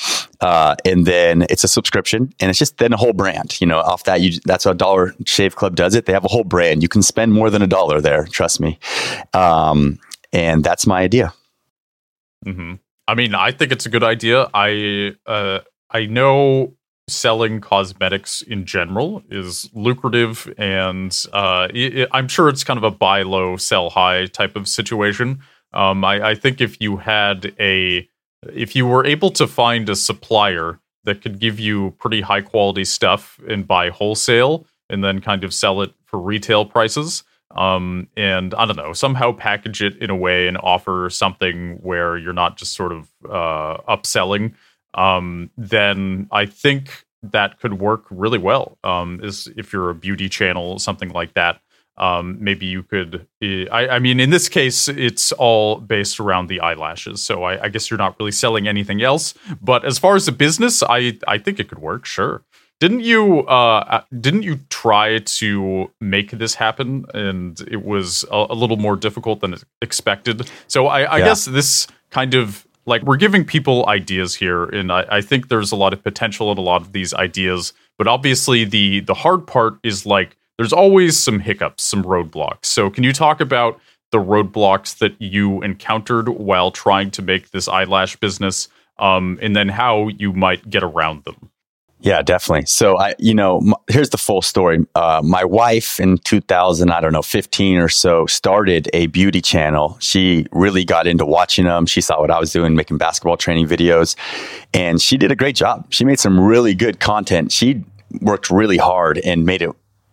uh, 0.41 0.77
and 0.85 1.07
then 1.07 1.47
it's 1.51 1.65
a 1.65 1.69
subscription, 1.69 2.33
and 2.41 2.51
it's 2.51 2.59
just 2.59 2.79
then 2.79 2.93
a 2.93 2.97
whole 2.97 3.13
brand. 3.13 3.61
You 3.61 3.67
know, 3.67 3.79
off 3.79 4.05
that 4.05 4.21
you 4.21 4.41
that's 4.45 4.65
how 4.65 4.73
Dollar 4.73 5.15
Shave 5.25 5.57
Club 5.57 5.77
does 5.77 5.95
it. 5.95 6.07
They 6.07 6.13
have 6.13 6.25
a 6.25 6.29
whole 6.29 6.45
brand. 6.45 6.83
You 6.83 6.89
can 6.89 7.03
spend 7.03 7.33
more 7.33 7.51
than 7.51 7.63
a 7.63 7.67
dollar 7.67 8.01
there. 8.01 8.25
Trust 8.25 8.61
me. 8.61 8.79
Um, 9.35 9.99
and 10.33 10.63
that's 10.63 10.87
my 10.87 11.01
idea. 11.01 11.33
Mm-hmm. 12.47 12.75
I 13.07 13.15
mean, 13.15 13.35
I 13.35 13.53
think 13.53 13.73
it's 13.73 13.87
a 13.87 13.89
good 13.89 14.05
idea. 14.05 14.49
I 14.53 15.15
uh, 15.27 15.61
I 15.91 16.07
know 16.07 16.75
selling 17.09 17.61
cosmetics 17.61 18.43
in 18.43 18.67
general 18.67 19.23
is 19.31 19.71
lucrative, 19.73 20.53
and 20.59 21.17
uh, 21.33 21.69
it, 21.73 22.09
I'm 22.13 22.29
sure 22.29 22.49
it's 22.49 22.65
kind 22.65 22.77
of 22.77 22.85
a 22.85 22.91
buy 22.91 23.23
low, 23.23 23.57
sell 23.57 23.91
high 23.91 24.27
type 24.27 24.57
of 24.57 24.69
situation. 24.69 25.41
Um, 25.73 26.05
I, 26.05 26.31
I 26.31 26.35
think 26.35 26.61
if 26.61 26.81
you 26.81 26.97
had 26.97 27.55
a, 27.61 28.09
if 28.53 28.75
you 28.75 28.87
were 28.87 29.05
able 29.05 29.31
to 29.33 29.47
find 29.47 29.89
a 29.89 29.97
supplier 29.97 30.81
that 31.05 31.23
could 31.23 31.39
give 31.39 31.59
you 31.61 31.95
pretty 31.99 32.21
high 32.21 32.41
quality 32.41 32.85
stuff 32.85 33.41
and 33.49 33.67
buy 33.67 33.91
wholesale 33.91 34.67
and 34.91 35.05
then 35.05 35.21
kind 35.21 35.45
of 35.45 35.53
sell 35.53 35.83
it 35.83 35.93
for 36.05 36.19
retail 36.19 36.65
prices, 36.65 37.23
um, 37.57 38.09
and 38.17 38.55
I 38.55 38.67
don't 38.67 38.77
know, 38.77 38.93
somehow 38.93 39.33
package 39.33 39.83
it 39.83 39.97
in 39.99 40.11
a 40.11 40.17
way 40.17 40.49
and 40.49 40.59
offer 40.59 41.09
something 41.11 41.79
where 41.83 42.17
you're 42.17 42.33
not 42.33 42.57
just 42.57 42.75
sort 42.75 42.93
of 42.93 43.09
uh, 43.25 43.79
upselling, 43.89 44.55
um, 44.95 45.51
then 45.57 46.29
I 46.31 46.47
think 46.47 47.05
that 47.23 47.59
could 47.59 47.81
work 47.81 48.05
really 48.11 48.39
well. 48.39 48.79
Um, 48.85 49.21
is 49.23 49.49
if 49.57 49.73
you're 49.73 49.91
a 49.91 49.95
beauty 49.95 50.29
channel, 50.29 50.79
something 50.79 51.11
like 51.11 51.35
that 51.35 51.61
um, 51.99 52.37
maybe 52.41 52.67
you 52.67 52.83
could 52.83 53.27
eh, 53.43 53.67
I, 53.71 53.89
I, 53.89 53.99
mean 53.99 54.21
in 54.21 54.31
this 54.31 54.49
case 54.49 54.89
it's 54.89 55.33
all 55.33 55.77
based 55.77 56.21
around 56.21 56.49
the 56.49 56.61
eyelashes 56.61 57.23
so 57.23 57.43
I, 57.43 57.65
I, 57.65 57.69
guess 57.69 57.91
you're 57.91 57.99
not 57.99 58.19
really 58.19 58.33
selling 58.33 58.69
anything 58.69 59.03
else. 59.03 59.35
But 59.61 59.85
as 59.85 59.99
far 59.99 60.17
as 60.17 60.27
the 60.27 60.33
business 60.33 60.83
i 60.83 61.19
i 61.27 61.39
think 61.39 61.59
it 61.61 61.69
could 61.69 61.81
work 61.81 62.07
sure. 62.07 62.43
Didn't 62.81 63.01
you 63.01 63.41
uh, 63.49 63.85
uh 63.95 64.03
didn't 64.21 64.45
you 64.45 64.61
try 64.71 65.19
to 65.19 65.91
make 66.01 66.31
this 66.31 66.55
happen 66.55 67.05
and 67.13 67.61
it 67.63 67.85
was 67.85 68.25
a, 68.31 68.47
a 68.51 68.55
little 68.55 68.77
more 68.77 68.97
difficult 68.97 69.41
than 69.41 69.57
expected? 69.83 70.51
So 70.69 70.87
i, 70.87 71.03
I 71.03 71.19
yeah. 71.19 71.25
guess 71.25 71.45
this 71.45 71.89
kind 72.11 72.35
of 72.35 72.67
like 72.87 73.03
we're 73.03 73.17
giving 73.17 73.45
people 73.45 73.87
ideas 73.89 74.35
here 74.35 74.65
and 74.65 74.91
I, 74.93 75.05
I 75.11 75.21
think 75.21 75.49
there's 75.49 75.73
a 75.73 75.77
lot 75.77 75.93
of 75.93 76.03
potential 76.03 76.51
in 76.53 76.59
a 76.59 76.63
lot 76.63 76.81
of 76.81 76.93
these 76.93 77.13
ideas 77.13 77.73
but 77.99 78.07
obviously 78.07 78.65
the 78.65 79.01
the 79.01 79.15
hard 79.15 79.47
part 79.47 79.79
is 79.83 80.07
like 80.07 80.37
there's 80.59 80.73
always 80.73 81.19
some 81.19 81.41
hiccups, 81.41 81.85
some 81.85 82.03
roadblocks. 82.05 82.67
So, 82.67 82.91
can 82.91 83.05
you 83.05 83.13
talk 83.13 83.41
about 83.41 83.81
the 84.11 84.19
roadblocks 84.19 84.99
that 84.99 85.21
you 85.21 85.63
encountered 85.63 86.29
while 86.29 86.71
trying 86.71 87.11
to 87.13 87.23
make 87.23 87.51
this 87.51 87.69
eyelash 87.69 88.17
business, 88.17 88.69
um, 88.99 89.39
and 89.41 89.55
then 89.55 89.69
how 89.69 90.09
you 90.09 90.33
might 90.33 90.69
get 90.69 90.83
around 90.83 91.25
them? 91.25 91.51
Yeah, 92.01 92.23
definitely. 92.23 92.67
So 92.67 92.97
I, 92.97 93.15
you 93.19 93.35
know, 93.35 93.59
m- 93.59 93.75
here's 93.89 94.11
the 94.11 94.19
full 94.19 94.41
story. 94.41 94.87
Uh, 94.95 95.21
my 95.25 95.45
wife 95.45 95.99
in 95.99 96.19
2000, 96.19 96.91
I 96.91 97.01
don't 97.01 97.13
know, 97.13 97.23
15 97.23 97.79
or 97.79 97.89
so, 97.89 98.25
started 98.27 98.89
a 98.95 99.09
beauty 99.09 99.41
channel. 99.41 99.97
She 100.01 100.47
really 100.53 100.85
got 100.85 101.09
into 101.09 101.27
watching 101.27 101.65
them. 101.65 101.87
She 101.87 102.01
saw 102.01 102.21
what 102.21 102.31
I 102.31 102.39
was 102.39 102.53
doing, 102.53 102.77
making 102.77 102.99
basketball 102.99 103.37
training 103.37 103.67
videos, 103.67 104.15
and 104.73 105.01
she 105.01 105.17
did 105.17 105.33
a 105.33 105.37
great 105.37 105.57
job. 105.57 105.87
She 105.91 106.05
made 106.05 106.21
some 106.21 106.39
really 106.39 106.75
good 106.75 107.01
content. 107.01 107.51
She 107.51 107.85
worked 108.21 108.49
really 108.49 108.79
hard 108.79 109.19
and 109.19 109.45
made 109.45 109.63
it 109.63 109.71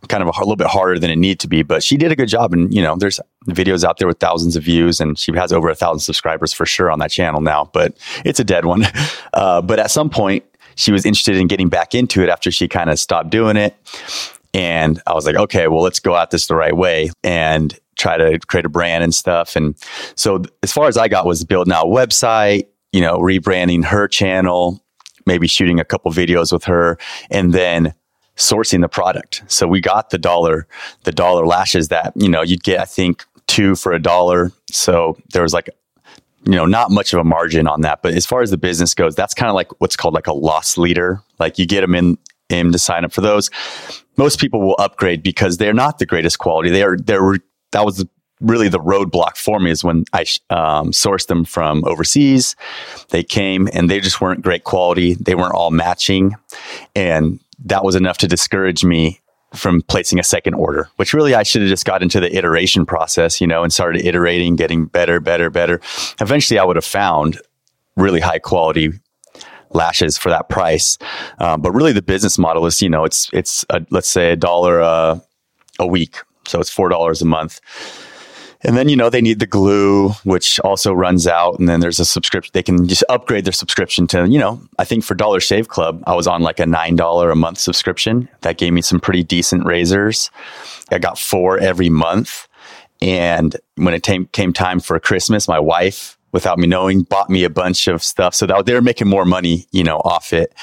kind 0.07 0.23
of 0.23 0.27
a, 0.27 0.31
a 0.37 0.41
little 0.41 0.55
bit 0.55 0.67
harder 0.67 0.99
than 0.99 1.09
it 1.09 1.17
needed 1.17 1.39
to 1.41 1.47
be, 1.47 1.63
but 1.63 1.83
she 1.83 1.97
did 1.97 2.11
a 2.11 2.15
good 2.15 2.29
job. 2.29 2.53
And 2.53 2.73
you 2.73 2.81
know, 2.81 2.95
there's 2.95 3.19
videos 3.49 3.83
out 3.83 3.97
there 3.97 4.07
with 4.07 4.19
thousands 4.19 4.55
of 4.55 4.63
views, 4.63 4.99
and 4.99 5.17
she 5.17 5.33
has 5.35 5.51
over 5.51 5.69
a 5.69 5.75
thousand 5.75 5.99
subscribers 5.99 6.53
for 6.53 6.65
sure 6.65 6.91
on 6.91 6.99
that 6.99 7.11
channel 7.11 7.41
now. 7.41 7.69
But 7.73 7.97
it's 8.23 8.39
a 8.39 8.43
dead 8.43 8.65
one. 8.65 8.85
Uh, 9.33 9.61
but 9.61 9.79
at 9.79 9.91
some 9.91 10.09
point, 10.09 10.45
she 10.75 10.93
was 10.93 11.05
interested 11.05 11.35
in 11.35 11.47
getting 11.47 11.67
back 11.67 11.93
into 11.93 12.23
it 12.23 12.29
after 12.29 12.51
she 12.51 12.69
kind 12.69 12.89
of 12.89 12.97
stopped 12.97 13.29
doing 13.29 13.57
it. 13.57 13.75
And 14.53 15.01
I 15.05 15.13
was 15.13 15.25
like, 15.25 15.35
okay, 15.35 15.67
well, 15.67 15.81
let's 15.81 15.99
go 15.99 16.15
at 16.15 16.31
this 16.31 16.47
the 16.47 16.55
right 16.55 16.75
way 16.75 17.11
and 17.21 17.77
try 17.97 18.15
to 18.17 18.39
create 18.47 18.65
a 18.65 18.69
brand 18.69 19.03
and 19.03 19.13
stuff. 19.13 19.55
And 19.57 19.75
so, 20.15 20.43
as 20.63 20.71
far 20.71 20.87
as 20.87 20.97
I 20.97 21.09
got 21.09 21.25
was 21.25 21.43
building 21.43 21.73
out 21.73 21.87
a 21.87 21.89
website, 21.89 22.67
you 22.91 23.01
know, 23.01 23.17
rebranding 23.17 23.83
her 23.83 24.07
channel, 24.07 24.81
maybe 25.25 25.47
shooting 25.47 25.79
a 25.79 25.85
couple 25.85 26.11
videos 26.11 26.53
with 26.53 26.63
her, 26.65 26.97
and 27.29 27.53
then 27.53 27.93
sourcing 28.37 28.81
the 28.81 28.89
product. 28.89 29.43
So 29.47 29.67
we 29.67 29.81
got 29.81 30.09
the 30.09 30.17
dollar, 30.17 30.67
the 31.03 31.11
dollar 31.11 31.45
lashes 31.45 31.87
that, 31.89 32.13
you 32.15 32.29
know, 32.29 32.41
you'd 32.41 32.63
get, 32.63 32.79
I 32.79 32.85
think, 32.85 33.25
two 33.47 33.75
for 33.75 33.93
a 33.93 34.01
dollar. 34.01 34.51
So 34.71 35.17
there 35.33 35.43
was 35.43 35.53
like, 35.53 35.69
you 36.43 36.53
know, 36.53 36.65
not 36.65 36.91
much 36.91 37.13
of 37.13 37.19
a 37.19 37.23
margin 37.23 37.67
on 37.67 37.81
that. 37.81 38.01
But 38.01 38.13
as 38.13 38.25
far 38.25 38.41
as 38.41 38.51
the 38.51 38.57
business 38.57 38.93
goes, 38.93 39.15
that's 39.15 39.33
kind 39.33 39.49
of 39.49 39.55
like 39.55 39.69
what's 39.79 39.95
called 39.95 40.13
like 40.13 40.27
a 40.27 40.33
loss 40.33 40.77
leader. 40.77 41.21
Like 41.39 41.57
you 41.57 41.65
get 41.65 41.81
them 41.81 41.95
in, 41.95 42.17
in 42.49 42.71
to 42.71 42.77
sign 42.77 43.03
up 43.05 43.13
for 43.13 43.21
those. 43.21 43.49
Most 44.17 44.39
people 44.39 44.61
will 44.61 44.75
upgrade 44.77 45.23
because 45.23 45.57
they're 45.57 45.73
not 45.73 45.97
the 45.99 46.05
greatest 46.05 46.37
quality. 46.37 46.69
They 46.69 46.83
are, 46.83 46.97
they're, 46.97 47.37
that 47.71 47.85
was 47.85 48.05
really 48.41 48.67
the 48.67 48.79
roadblock 48.79 49.37
for 49.37 49.59
me 49.59 49.71
is 49.71 49.83
when 49.83 50.05
I 50.13 50.25
um, 50.49 50.91
sourced 50.91 51.27
them 51.27 51.45
from 51.45 51.83
overseas. 51.85 52.55
They 53.09 53.23
came 53.23 53.69
and 53.73 53.89
they 53.89 53.99
just 53.99 54.21
weren't 54.21 54.41
great 54.41 54.65
quality. 54.65 55.15
They 55.15 55.35
weren't 55.35 55.53
all 55.53 55.71
matching. 55.71 56.35
And 56.95 57.39
that 57.59 57.83
was 57.83 57.95
enough 57.95 58.17
to 58.19 58.27
discourage 58.27 58.83
me 58.83 59.21
from 59.53 59.81
placing 59.83 60.19
a 60.19 60.23
second 60.23 60.53
order, 60.55 60.89
which 60.97 61.13
really 61.13 61.33
I 61.33 61.43
should 61.43 61.61
have 61.61 61.69
just 61.69 61.85
got 61.85 62.03
into 62.03 62.19
the 62.19 62.35
iteration 62.35 62.85
process, 62.85 63.39
you 63.39 63.47
know, 63.47 63.63
and 63.63 63.71
started 63.71 64.05
iterating, 64.05 64.55
getting 64.55 64.85
better, 64.85 65.19
better, 65.19 65.49
better. 65.49 65.79
Eventually, 66.19 66.59
I 66.59 66.65
would 66.65 66.75
have 66.75 66.85
found 66.85 67.39
really 67.95 68.19
high 68.19 68.39
quality 68.39 68.91
lashes 69.71 70.17
for 70.17 70.29
that 70.29 70.49
price. 70.49 70.97
Um, 71.39 71.61
but 71.61 71.71
really, 71.71 71.93
the 71.93 72.01
business 72.01 72.37
model 72.37 72.65
is, 72.65 72.81
you 72.81 72.89
know, 72.89 73.05
it's 73.05 73.29
it's 73.33 73.63
a, 73.69 73.85
let's 73.89 74.09
say 74.09 74.31
a 74.31 74.35
dollar 74.35 74.81
uh, 74.81 75.19
a 75.79 75.87
week, 75.87 76.17
so 76.47 76.59
it's 76.59 76.69
four 76.69 76.89
dollars 76.89 77.21
a 77.21 77.25
month 77.25 77.61
and 78.65 78.75
then, 78.75 78.89
you 78.89 78.95
know, 78.95 79.09
they 79.09 79.21
need 79.21 79.39
the 79.39 79.45
glue, 79.45 80.09
which 80.23 80.59
also 80.61 80.91
runs 80.91 81.27
out. 81.27 81.59
And 81.59 81.69
then 81.69 81.81
there's 81.81 81.99
a 81.99 82.05
subscription. 82.05 82.51
They 82.53 82.63
can 82.63 82.87
just 82.87 83.03
upgrade 83.09 83.45
their 83.45 83.53
subscription 83.53 84.07
to, 84.07 84.27
you 84.27 84.39
know, 84.39 84.59
I 84.79 84.85
think 84.85 85.03
for 85.03 85.13
Dollar 85.13 85.39
Shave 85.39 85.67
Club, 85.67 86.03
I 86.07 86.15
was 86.15 86.25
on 86.25 86.41
like 86.41 86.59
a 86.59 86.63
$9 86.63 87.31
a 87.31 87.35
month 87.35 87.59
subscription. 87.59 88.27
That 88.41 88.57
gave 88.57 88.73
me 88.73 88.81
some 88.81 88.99
pretty 88.99 89.23
decent 89.23 89.65
razors. 89.65 90.31
I 90.91 90.97
got 90.97 91.19
four 91.19 91.59
every 91.59 91.89
month. 91.89 92.47
And 93.01 93.55
when 93.75 93.93
it 93.93 94.01
came, 94.01 94.25
came 94.27 94.51
time 94.51 94.79
for 94.79 94.99
Christmas, 94.99 95.47
my 95.47 95.59
wife, 95.59 96.17
without 96.31 96.57
me 96.57 96.65
knowing, 96.65 97.03
bought 97.03 97.29
me 97.29 97.43
a 97.43 97.49
bunch 97.51 97.87
of 97.87 98.03
stuff. 98.03 98.33
So 98.33 98.47
that 98.47 98.65
they 98.65 98.73
were 98.73 98.81
making 98.81 99.07
more 99.07 99.25
money, 99.25 99.67
you 99.71 99.83
know, 99.83 99.97
off 99.97 100.33
it. 100.33 100.53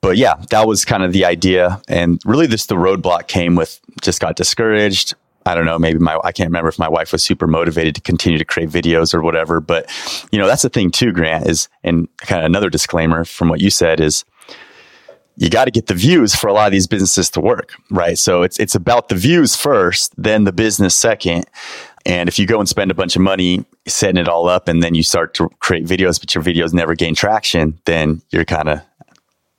But 0.00 0.16
yeah, 0.16 0.34
that 0.50 0.66
was 0.66 0.84
kind 0.84 1.02
of 1.02 1.12
the 1.12 1.24
idea. 1.24 1.80
And 1.86 2.20
really, 2.24 2.46
this 2.46 2.66
the 2.66 2.74
roadblock 2.74 3.28
came 3.28 3.54
with 3.54 3.78
just 4.00 4.20
got 4.20 4.36
discouraged 4.36 5.14
I 5.44 5.54
don't 5.54 5.66
know, 5.66 5.78
maybe 5.78 5.98
my, 5.98 6.18
I 6.22 6.32
can't 6.32 6.48
remember 6.48 6.68
if 6.68 6.78
my 6.78 6.88
wife 6.88 7.12
was 7.12 7.22
super 7.22 7.46
motivated 7.46 7.94
to 7.96 8.00
continue 8.00 8.38
to 8.38 8.44
create 8.44 8.70
videos 8.70 9.12
or 9.12 9.22
whatever. 9.22 9.60
But, 9.60 9.90
you 10.30 10.38
know, 10.38 10.46
that's 10.46 10.62
the 10.62 10.68
thing 10.68 10.90
too, 10.90 11.12
Grant, 11.12 11.48
is, 11.48 11.68
and 11.82 12.08
kind 12.18 12.40
of 12.40 12.46
another 12.46 12.70
disclaimer 12.70 13.24
from 13.24 13.48
what 13.48 13.60
you 13.60 13.70
said 13.70 14.00
is 14.00 14.24
you 15.36 15.48
got 15.50 15.64
to 15.64 15.70
get 15.70 15.86
the 15.86 15.94
views 15.94 16.34
for 16.34 16.46
a 16.46 16.52
lot 16.52 16.66
of 16.66 16.72
these 16.72 16.86
businesses 16.86 17.30
to 17.30 17.40
work, 17.40 17.74
right? 17.90 18.18
So 18.18 18.42
it's, 18.42 18.58
it's 18.60 18.74
about 18.74 19.08
the 19.08 19.14
views 19.14 19.56
first, 19.56 20.12
then 20.16 20.44
the 20.44 20.52
business 20.52 20.94
second. 20.94 21.46
And 22.04 22.28
if 22.28 22.38
you 22.38 22.46
go 22.46 22.58
and 22.58 22.68
spend 22.68 22.90
a 22.90 22.94
bunch 22.94 23.16
of 23.16 23.22
money 23.22 23.64
setting 23.86 24.20
it 24.20 24.28
all 24.28 24.48
up 24.48 24.68
and 24.68 24.82
then 24.82 24.94
you 24.94 25.02
start 25.02 25.34
to 25.34 25.48
create 25.60 25.86
videos, 25.86 26.20
but 26.20 26.34
your 26.34 26.44
videos 26.44 26.72
never 26.72 26.94
gain 26.94 27.14
traction, 27.14 27.80
then 27.84 28.22
you're 28.30 28.44
kind 28.44 28.68
of 28.68 28.80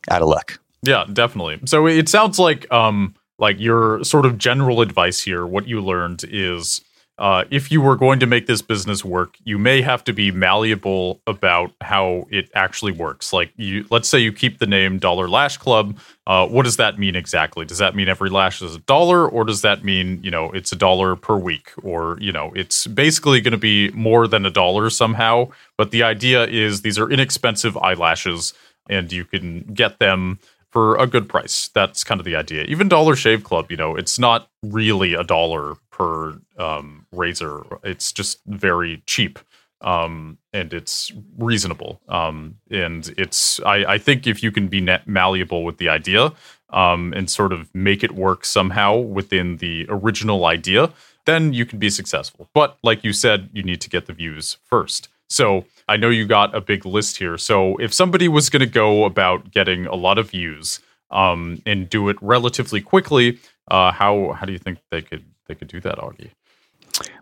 out 0.09 0.21
of 0.21 0.27
luck. 0.27 0.59
Yeah, 0.81 1.05
definitely. 1.11 1.59
So 1.65 1.87
it 1.87 2.07
sounds 2.09 2.37
like, 2.39 2.71
um, 2.71 3.15
like 3.39 3.59
your 3.59 4.03
sort 4.03 4.25
of 4.25 4.37
general 4.37 4.81
advice 4.81 5.21
here, 5.21 5.45
what 5.45 5.67
you 5.67 5.81
learned 5.81 6.23
is 6.29 6.81
uh, 7.19 7.43
if 7.51 7.71
you 7.71 7.79
were 7.79 7.95
going 7.95 8.19
to 8.19 8.25
make 8.25 8.47
this 8.47 8.61
business 8.63 9.05
work, 9.05 9.37
you 9.43 9.59
may 9.59 9.81
have 9.81 10.03
to 10.03 10.11
be 10.11 10.31
malleable 10.31 11.21
about 11.27 11.71
how 11.79 12.25
it 12.31 12.49
actually 12.55 12.91
works. 12.91 13.31
Like 13.31 13.51
you, 13.55 13.85
let's 13.91 14.09
say 14.09 14.17
you 14.17 14.33
keep 14.33 14.57
the 14.57 14.65
name 14.65 14.97
Dollar 14.97 15.29
Lash 15.29 15.57
Club. 15.57 15.99
Uh, 16.25 16.47
what 16.47 16.63
does 16.63 16.77
that 16.77 16.97
mean 16.97 17.15
exactly? 17.15 17.65
Does 17.65 17.77
that 17.77 17.95
mean 17.95 18.09
every 18.09 18.31
lash 18.31 18.63
is 18.63 18.75
a 18.75 18.79
dollar, 18.79 19.27
or 19.27 19.43
does 19.43 19.61
that 19.61 19.83
mean 19.83 20.23
you 20.23 20.31
know 20.31 20.49
it's 20.51 20.71
a 20.71 20.75
dollar 20.75 21.15
per 21.15 21.37
week, 21.37 21.71
or 21.83 22.17
you 22.19 22.31
know 22.31 22.51
it's 22.55 22.87
basically 22.87 23.41
going 23.41 23.51
to 23.51 23.57
be 23.59 23.91
more 23.91 24.27
than 24.27 24.43
a 24.45 24.51
dollar 24.51 24.89
somehow? 24.89 25.49
But 25.77 25.91
the 25.91 26.01
idea 26.01 26.45
is 26.47 26.81
these 26.81 26.97
are 26.97 27.11
inexpensive 27.11 27.77
eyelashes, 27.77 28.55
and 28.89 29.11
you 29.11 29.23
can 29.23 29.61
get 29.73 29.99
them 29.99 30.39
for 30.73 30.97
a 30.97 31.05
good 31.05 31.29
price. 31.29 31.69
That's 31.75 32.03
kind 32.03 32.19
of 32.19 32.25
the 32.25 32.35
idea. 32.35 32.63
Even 32.63 32.89
Dollar 32.89 33.15
Shave 33.15 33.43
Club, 33.43 33.69
you 33.69 33.77
know, 33.77 33.95
it's 33.95 34.17
not 34.17 34.49
really 34.63 35.13
a 35.13 35.23
dollar 35.23 35.75
per 35.91 36.39
um, 36.57 37.05
razor. 37.11 37.63
It's 37.83 38.11
just 38.11 38.39
very 38.47 39.03
cheap 39.05 39.37
um, 39.81 40.39
and 40.51 40.73
it's 40.73 41.11
reasonable. 41.37 42.01
Um, 42.09 42.55
and 42.71 43.13
it's 43.17 43.59
I, 43.61 43.85
I, 43.85 43.97
think 43.99 44.25
if 44.25 44.41
you 44.41 44.51
can 44.51 44.67
be 44.67 44.81
malleable 45.05 45.63
with 45.63 45.77
the 45.77 45.89
idea 45.89 46.31
um, 46.69 47.13
and 47.15 47.29
sort 47.29 47.53
of 47.53 47.73
make 47.75 48.03
it 48.03 48.13
work 48.13 48.43
somehow 48.43 48.97
within 48.97 49.57
the 49.57 49.85
original 49.89 50.45
idea, 50.45 50.91
then 51.25 51.53
you 51.53 51.65
can 51.65 51.77
be 51.77 51.89
successful. 51.91 52.49
But 52.53 52.77
like 52.81 53.03
you 53.03 53.13
said, 53.13 53.49
you 53.53 53.61
need 53.61 53.81
to 53.81 53.89
get 53.89 54.07
the 54.07 54.13
views 54.13 54.57
first. 54.63 55.09
So 55.29 55.65
I 55.87 55.97
know 55.97 56.09
you 56.09 56.25
got 56.25 56.55
a 56.55 56.61
big 56.61 56.85
list 56.85 57.17
here. 57.17 57.37
So 57.37 57.77
if 57.77 57.93
somebody 57.93 58.27
was 58.27 58.49
going 58.49 58.61
to 58.61 58.65
go 58.65 59.05
about 59.05 59.51
getting 59.51 59.85
a 59.85 59.95
lot 59.95 60.17
of 60.17 60.31
views 60.31 60.79
um, 61.11 61.61
and 61.65 61.89
do 61.89 62.09
it 62.09 62.17
relatively 62.21 62.81
quickly, 62.81 63.39
uh, 63.69 63.91
how 63.91 64.33
how 64.33 64.45
do 64.45 64.53
you 64.53 64.59
think 64.59 64.79
they 64.91 65.01
could 65.01 65.23
they 65.47 65.55
could 65.55 65.67
do 65.67 65.79
that, 65.81 65.97
Augie? 65.97 66.31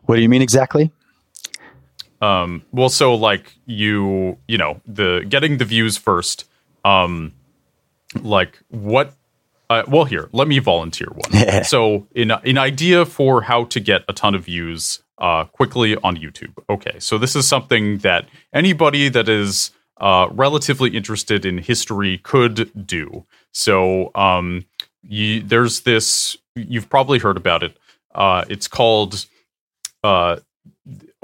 What 0.04 0.16
do 0.16 0.22
you 0.22 0.30
mean 0.30 0.42
exactly? 0.42 0.92
Um, 2.22 2.64
well, 2.72 2.90
so 2.90 3.16
like 3.16 3.56
you 3.66 4.38
you 4.48 4.58
know 4.58 4.82
the 4.86 5.26
getting 5.28 5.58
the 5.58 5.66
views 5.66 5.98
first. 5.98 6.48
Um, 6.84 7.34
like 8.22 8.60
what 8.70 9.14
uh, 9.72 9.84
well, 9.88 10.04
here, 10.04 10.28
let 10.34 10.50
me 10.50 10.60
volunteer 10.60 11.08
one. 11.08 11.64
so, 11.64 12.06
in 12.14 12.30
an 12.30 12.58
idea 12.58 13.06
for 13.06 13.44
how 13.44 13.64
to 13.64 13.80
get 13.80 14.02
a 14.10 14.14
ton 14.14 14.36
of 14.36 14.44
views 14.44 15.02
uh, 15.22 15.46
quickly 15.46 15.96
on 15.98 16.18
YouTube. 16.18 16.54
Okay, 16.70 17.00
so 17.00 17.18
this 17.18 17.36
is 17.36 17.48
something 17.48 18.00
that 18.00 18.28
anybody 18.54 19.08
that 19.08 19.30
is 19.30 19.72
uh, 20.02 20.28
relatively 20.32 20.90
interested 20.98 21.46
in 21.46 21.60
history 21.60 22.18
could 22.18 22.72
do. 22.88 23.26
So, 23.54 24.12
um, 24.16 24.66
you, 25.08 25.42
there's 25.42 25.82
this. 25.82 26.38
You've 26.56 26.90
probably 26.90 27.20
heard 27.20 27.38
about 27.38 27.64
it. 27.64 27.78
Uh, 28.14 28.46
it's 28.50 28.68
called 28.68 29.26
uh, 30.04 30.38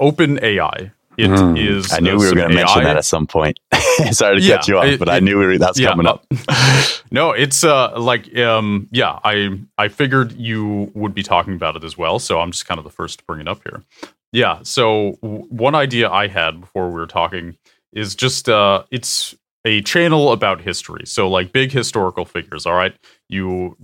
Open 0.00 0.38
AI. 0.42 0.92
It 1.18 1.30
mm, 1.30 1.58
is. 1.58 1.92
I 1.92 1.98
knew 1.98 2.16
we 2.16 2.28
were 2.28 2.34
going 2.34 2.48
to 2.48 2.54
mention 2.54 2.84
that 2.84 2.96
at 2.96 3.04
some 3.04 3.26
point. 3.26 3.58
Sorry 4.12 4.36
to 4.36 4.40
yeah, 4.40 4.56
cut 4.56 4.68
you 4.68 4.78
off, 4.78 4.84
it, 4.84 4.98
but 5.00 5.08
I 5.08 5.18
knew 5.18 5.36
we 5.36 5.46
were, 5.46 5.58
that's 5.58 5.76
yeah, 5.76 5.88
coming 5.88 6.06
up. 6.06 6.24
no, 7.10 7.32
it's 7.32 7.64
uh 7.64 7.98
like 7.98 8.36
um 8.38 8.86
yeah, 8.92 9.18
I 9.24 9.58
I 9.76 9.88
figured 9.88 10.32
you 10.34 10.92
would 10.94 11.14
be 11.14 11.24
talking 11.24 11.54
about 11.54 11.74
it 11.74 11.82
as 11.82 11.98
well, 11.98 12.20
so 12.20 12.38
I'm 12.38 12.52
just 12.52 12.66
kind 12.66 12.78
of 12.78 12.84
the 12.84 12.90
first 12.90 13.18
to 13.18 13.24
bring 13.24 13.40
it 13.40 13.48
up 13.48 13.62
here. 13.64 13.82
Yeah, 14.30 14.60
so 14.62 15.18
w- 15.20 15.42
one 15.48 15.74
idea 15.74 16.08
I 16.08 16.28
had 16.28 16.60
before 16.60 16.88
we 16.88 16.94
were 16.94 17.08
talking 17.08 17.58
is 17.92 18.14
just 18.14 18.48
uh 18.48 18.84
it's 18.92 19.34
a 19.64 19.82
channel 19.82 20.30
about 20.30 20.60
history. 20.60 21.04
So 21.04 21.28
like 21.28 21.50
big 21.50 21.72
historical 21.72 22.26
figures, 22.26 22.64
all 22.64 22.74
right? 22.74 22.94
You 23.28 23.76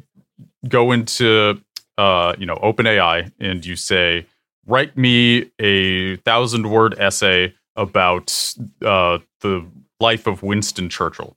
go 0.69 0.93
into 0.93 1.61
uh 1.99 2.35
you 2.39 2.47
know, 2.47 2.57
OpenAI 2.63 3.33
and 3.41 3.67
you 3.67 3.75
say 3.75 4.27
write 4.67 4.97
me 4.97 5.51
a 5.59 6.17
thousand 6.17 6.71
word 6.71 6.95
essay 6.99 7.55
about 7.77 8.55
uh, 8.85 9.19
the 9.41 9.67
life 10.01 10.27
of 10.27 10.43
Winston 10.43 10.89
Churchill, 10.89 11.37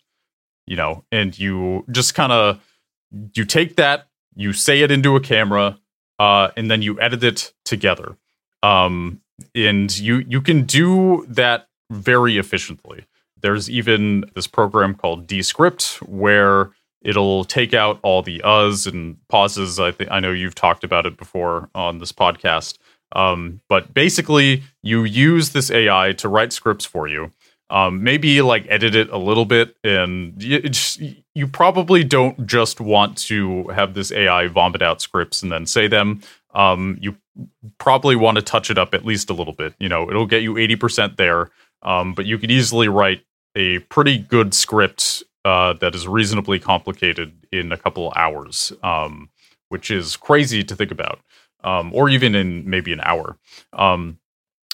you 0.66 0.76
know, 0.76 1.04
and 1.12 1.38
you 1.38 1.86
just 1.92 2.16
kind 2.16 2.32
of 2.32 2.60
you 3.34 3.46
take 3.46 3.76
that, 3.78 4.08
you 4.36 4.54
say 4.54 4.82
it 4.82 4.92
into 4.92 5.16
a 5.16 5.20
camera, 5.22 5.80
uh, 6.20 6.50
and 6.58 6.70
then 6.70 6.82
you 6.82 7.00
edit 7.00 7.24
it 7.24 7.54
together. 7.66 8.18
Um, 8.64 9.22
and 9.54 9.96
you 9.98 10.26
you 10.28 10.42
can 10.42 10.64
do 10.64 11.26
that 11.30 11.68
very 11.92 12.38
efficiently. 12.38 13.06
There's 13.40 13.70
even 13.70 14.26
this 14.34 14.48
program 14.48 14.96
called 14.96 15.28
Descript 15.28 16.02
where 16.04 16.72
It'll 17.02 17.46
take 17.46 17.74
out 17.74 18.00
all 18.02 18.22
the 18.22 18.40
uhs 18.40 18.86
and 18.86 19.18
pauses. 19.30 19.80
I 19.80 19.92
think 19.92 20.12
I 20.12 20.20
know 20.20 20.32
you've 20.32 20.56
talked 20.56 20.84
about 20.84 21.06
it 21.06 21.16
before 21.16 21.70
on 21.76 22.00
this 22.00 22.12
podcast. 22.12 22.78
Um, 23.14 23.62
but 23.70 23.94
basically, 23.94 24.64
you 24.84 25.04
use 25.04 25.50
this 25.52 25.72
AI 25.72 26.14
to 26.14 26.30
write 26.30 26.54
scripts 26.54 26.86
for 26.86 27.08
you. 27.08 27.32
Um, 27.70 28.02
maybe 28.04 28.42
like 28.42 28.66
edit 28.70 28.96
it 28.96 29.10
a 29.10 29.18
little 29.18 29.46
bit, 29.46 29.76
and 29.84 30.42
you, 30.42 30.62
just, 30.62 31.02
you 31.36 31.48
probably 31.48 32.04
don't 32.04 32.48
just 32.48 32.80
want 32.80 33.18
to 33.20 33.68
have 33.70 33.94
this 33.94 34.12
AI 34.12 34.48
vomit 34.48 34.82
out 34.82 35.02
scripts 35.02 35.44
and 35.44 35.52
then 35.52 35.66
say 35.66 35.88
them. 35.88 36.22
Um, 36.54 36.98
you 37.02 37.18
probably 37.78 38.16
want 38.16 38.38
to 38.38 38.42
touch 38.42 38.70
it 38.72 38.78
up 38.78 38.94
at 38.94 39.06
least 39.06 39.30
a 39.30 39.34
little 39.34 39.54
bit. 39.54 39.74
You 39.80 39.90
know, 39.90 40.10
it'll 40.10 40.26
get 40.26 40.44
you 40.44 40.54
80% 40.54 41.18
there, 41.18 41.50
um, 41.84 42.14
but 42.14 42.26
you 42.26 42.38
could 42.38 42.52
easily 42.52 42.88
write 42.88 43.24
a 43.56 43.80
pretty 43.80 44.18
good 44.18 44.54
script 44.54 45.24
uh, 45.46 45.74
that 45.74 45.96
is 45.96 46.08
reasonably 46.08 46.60
complicated 46.60 47.46
in 47.52 47.72
a 47.72 47.78
couple 47.78 48.12
hours, 48.16 48.74
um, 48.84 49.30
which 49.70 49.90
is 49.92 50.18
crazy 50.18 50.64
to 50.64 50.76
think 50.76 50.92
about, 50.92 51.20
um, 51.68 51.94
or 51.94 52.08
even 52.08 52.34
in 52.34 52.68
maybe 52.70 52.94
an 52.94 53.02
hour. 53.02 53.38
Um, 53.74 54.20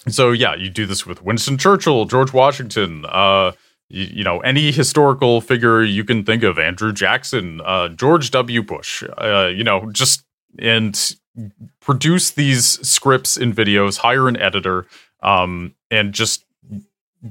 so 0.08 0.32
yeah, 0.32 0.54
you 0.54 0.70
do 0.70 0.86
this 0.86 1.06
with 1.06 1.24
Winston 1.24 1.58
Churchill, 1.58 2.06
George 2.06 2.34
Washington, 2.34 3.06
uh, 3.06 3.54
you, 3.90 4.06
you, 4.18 4.24
know, 4.24 4.40
any 4.42 4.72
historical 4.72 5.42
figure 5.42 5.84
you 5.84 6.04
can 6.04 6.24
think 6.24 6.44
of, 6.44 6.60
Andrew 6.60 6.94
Jackson, 6.94 7.62
uh, 7.62 7.90
George 7.90 8.30
W. 8.32 8.62
Bush, 8.62 9.04
uh, 9.18 9.48
you 9.48 9.64
know, 9.64 9.92
just 9.92 10.24
and 10.60 11.16
produce 11.80 12.30
these 12.30 12.66
scripts 12.88 13.38
and 13.38 13.56
videos, 13.56 13.98
hire 13.98 14.28
an 14.28 14.38
editor, 14.38 14.86
um, 15.22 15.74
and 15.90 16.14
just 16.14 16.46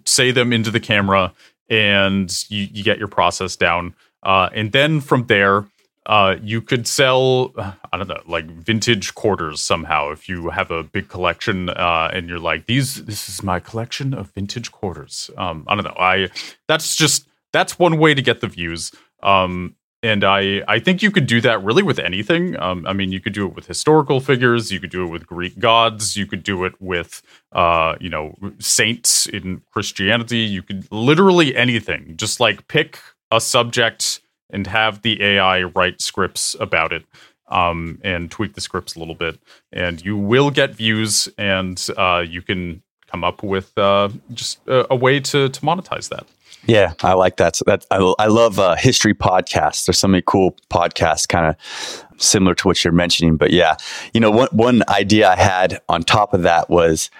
say 0.05 0.33
them 0.33 0.53
into 0.53 0.73
the 0.73 0.81
camera, 0.81 1.33
and 1.69 2.45
you, 2.49 2.67
you 2.73 2.83
get 2.83 2.99
your 2.99 3.07
process 3.07 3.55
down. 3.55 3.95
Uh, 4.25 4.49
and 4.53 4.73
then 4.73 5.01
from 5.01 5.27
there, 5.27 5.67
uh, 6.07 6.37
you 6.43 6.61
could 6.61 6.87
sell 6.87 7.53
i 7.93 7.97
don't 7.97 8.09
know 8.09 8.21
like 8.27 8.47
vintage 8.47 9.15
quarters 9.15 9.61
somehow 9.61 10.11
if 10.11 10.29
you 10.29 10.51
have 10.51 10.71
a 10.71 10.83
big 10.83 11.09
collection 11.09 11.69
uh, 11.71 12.11
and 12.13 12.29
you're 12.29 12.41
like 12.41 12.67
these 12.67 13.05
this 13.05 13.29
is 13.29 13.43
my 13.43 13.61
collection 13.61 14.15
of 14.15 14.31
vintage 14.31 14.73
quarters. 14.73 15.31
Um, 15.37 15.65
i 15.69 15.75
don't 15.75 15.85
know. 15.85 15.97
I 15.99 16.29
that's 16.69 16.97
just 16.97 17.29
that's 17.53 17.79
one 17.79 17.99
way 17.99 18.15
to 18.15 18.23
get 18.23 18.41
the 18.41 18.49
views. 18.49 18.91
Um, 19.23 19.77
and 20.05 20.25
i 20.25 20.63
i 20.67 20.81
think 20.81 21.01
you 21.01 21.13
could 21.13 21.27
do 21.27 21.41
that 21.41 21.63
really 21.63 21.83
with 21.85 22.01
anything. 22.01 22.59
Um, 22.59 22.85
i 22.87 22.93
mean 22.93 23.13
you 23.13 23.21
could 23.21 23.33
do 23.33 23.47
it 23.47 23.55
with 23.55 23.67
historical 23.67 24.19
figures 24.19 24.73
you 24.73 24.81
could 24.81 24.91
do 24.91 25.05
it 25.05 25.11
with 25.11 25.27
greek 25.27 25.59
gods 25.61 26.17
you 26.17 26.27
could 26.27 26.43
do 26.43 26.65
it 26.65 26.75
with 26.81 27.23
uh, 27.53 27.95
you 28.01 28.09
know 28.09 28.35
saints 28.59 29.27
in 29.27 29.63
christianity. 29.71 30.39
You 30.39 30.63
could 30.63 30.91
literally 30.91 31.55
anything. 31.55 32.17
Just 32.17 32.41
like 32.41 32.67
pick 32.67 32.99
a 33.31 33.41
subject 33.41 34.22
and 34.53 34.67
have 34.67 35.03
the 35.03 35.23
AI 35.23 35.63
write 35.63 36.01
scripts 36.01 36.55
about 36.61 36.93
it 36.93 37.05
um, 37.49 37.99
and 38.03 38.31
tweak 38.31 38.55
the 38.55 38.61
scripts 38.61 38.95
a 38.95 38.99
little 38.99 39.15
bit. 39.15 39.39
And 39.73 40.05
you 40.05 40.17
will 40.17 40.51
get 40.51 40.75
views, 40.75 41.29
and 41.39 41.85
uh, 41.97 42.25
you 42.27 42.43
can 42.43 42.83
come 43.11 43.25
up 43.25 43.43
with 43.43 43.77
uh, 43.77 44.09
just 44.33 44.61
a, 44.67 44.93
a, 44.93 44.97
way 44.97 45.21
to, 45.21 45.49
to 45.49 45.61
monetize 45.61 46.09
that. 46.09 46.27
Yeah, 46.65 46.95
I 47.03 47.13
like 47.13 47.37
that. 47.37 47.57
So 47.57 47.65
that 47.67 47.85
I, 47.91 48.15
I 48.19 48.27
love 48.27 48.59
uh, 48.59 48.77
history 48.77 49.15
podcasts. 49.15 49.85
There's 49.85 49.99
so 49.99 50.09
many 50.09 50.23
cool 50.25 50.57
podcasts, 50.71 51.29
kind 51.29 51.47
of 51.47 52.05
similar 52.17 52.55
to 52.55 52.69
what 52.69 52.83
you're 52.85 52.93
mentioning. 52.93 53.37
But 53.37 53.51
yeah, 53.51 53.77
you 54.15 54.21
know, 54.21 54.31
one 54.31 54.49
one 54.53 54.83
idea 54.89 55.31
I 55.31 55.37
had 55.37 55.81
on 55.89 56.03
top 56.03 56.33
of 56.33 56.43
that 56.43 56.71
was 56.71 57.11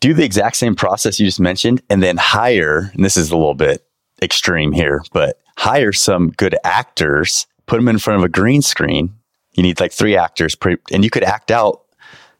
do 0.00 0.14
the 0.14 0.24
exact 0.24 0.56
same 0.56 0.74
process 0.74 1.18
you 1.18 1.26
just 1.26 1.40
mentioned, 1.40 1.82
and 1.90 2.02
then 2.02 2.16
hire. 2.16 2.90
And 2.94 3.04
this 3.04 3.16
is 3.16 3.30
a 3.30 3.36
little 3.36 3.54
bit 3.54 3.84
extreme 4.22 4.72
here, 4.72 5.02
but 5.12 5.40
hire 5.56 5.92
some 5.92 6.30
good 6.30 6.56
actors, 6.64 7.46
put 7.66 7.76
them 7.76 7.88
in 7.88 7.98
front 7.98 8.20
of 8.20 8.24
a 8.24 8.28
green 8.28 8.62
screen. 8.62 9.14
You 9.52 9.62
need 9.62 9.80
like 9.80 9.92
three 9.92 10.16
actors, 10.16 10.56
and 10.92 11.04
you 11.04 11.10
could 11.10 11.24
act 11.24 11.50
out. 11.50 11.82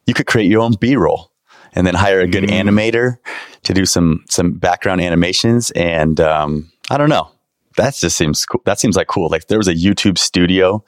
You 0.05 0.13
could 0.13 0.27
create 0.27 0.49
your 0.49 0.61
own 0.61 0.73
B 0.79 0.95
roll, 0.95 1.31
and 1.73 1.87
then 1.87 1.95
hire 1.95 2.19
a 2.19 2.27
good 2.27 2.43
mm. 2.43 2.49
animator 2.49 3.17
to 3.63 3.73
do 3.73 3.85
some 3.85 4.23
some 4.29 4.53
background 4.53 5.01
animations. 5.01 5.71
And 5.71 6.19
um, 6.19 6.71
I 6.89 6.97
don't 6.97 7.09
know, 7.09 7.29
that 7.77 7.95
just 7.95 8.17
seems 8.17 8.45
cool. 8.45 8.61
That 8.65 8.79
seems 8.79 8.95
like 8.95 9.07
cool. 9.07 9.29
Like 9.29 9.47
there 9.47 9.57
was 9.57 9.67
a 9.67 9.73
YouTube 9.73 10.17
studio 10.17 10.83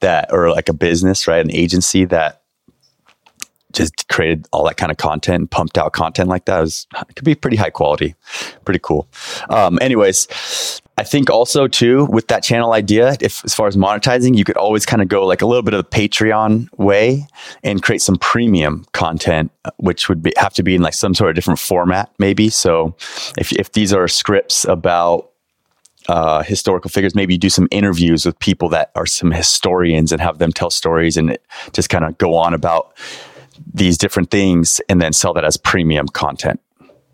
that, 0.00 0.32
or 0.32 0.50
like 0.50 0.68
a 0.68 0.74
business, 0.74 1.26
right, 1.26 1.44
an 1.44 1.50
agency 1.50 2.04
that 2.06 2.42
just 3.72 4.08
created 4.08 4.46
all 4.50 4.64
that 4.64 4.76
kind 4.76 4.90
of 4.90 4.96
content, 4.96 5.50
pumped 5.50 5.76
out 5.76 5.92
content 5.92 6.28
like 6.28 6.46
that. 6.46 6.58
It, 6.58 6.62
was, 6.62 6.86
it 7.08 7.16
could 7.16 7.24
be 7.24 7.34
pretty 7.34 7.56
high 7.56 7.70
quality, 7.70 8.14
pretty 8.64 8.80
cool. 8.82 9.08
Um, 9.50 9.78
anyways, 9.80 10.80
I 10.98 11.04
think 11.04 11.30
also 11.30 11.68
too 11.68 12.06
with 12.06 12.26
that 12.26 12.42
channel 12.42 12.72
idea, 12.72 13.16
if 13.20 13.44
as 13.44 13.54
far 13.54 13.68
as 13.68 13.76
monetizing, 13.76 14.36
you 14.36 14.42
could 14.42 14.56
always 14.56 14.84
kind 14.84 15.00
of 15.00 15.06
go 15.06 15.24
like 15.24 15.42
a 15.42 15.46
little 15.46 15.62
bit 15.62 15.72
of 15.72 15.78
the 15.84 15.88
Patreon 15.88 16.68
way 16.76 17.24
and 17.62 17.80
create 17.80 18.02
some 18.02 18.16
premium 18.16 18.84
content, 18.92 19.52
which 19.76 20.08
would 20.08 20.24
be, 20.24 20.32
have 20.36 20.52
to 20.54 20.64
be 20.64 20.74
in 20.74 20.82
like 20.82 20.94
some 20.94 21.14
sort 21.14 21.30
of 21.30 21.36
different 21.36 21.60
format, 21.60 22.12
maybe. 22.18 22.48
So 22.48 22.96
if 23.38 23.52
if 23.52 23.72
these 23.72 23.92
are 23.92 24.08
scripts 24.08 24.64
about 24.64 25.30
uh, 26.08 26.42
historical 26.42 26.90
figures, 26.90 27.14
maybe 27.14 27.38
do 27.38 27.48
some 27.48 27.68
interviews 27.70 28.26
with 28.26 28.36
people 28.40 28.68
that 28.70 28.90
are 28.96 29.06
some 29.06 29.30
historians 29.30 30.10
and 30.10 30.20
have 30.20 30.38
them 30.38 30.50
tell 30.50 30.70
stories 30.70 31.16
and 31.16 31.38
just 31.72 31.90
kind 31.90 32.04
of 32.04 32.18
go 32.18 32.34
on 32.34 32.54
about 32.54 32.92
these 33.72 33.98
different 33.98 34.32
things 34.32 34.80
and 34.88 35.00
then 35.00 35.12
sell 35.12 35.32
that 35.34 35.44
as 35.44 35.56
premium 35.56 36.08
content. 36.08 36.60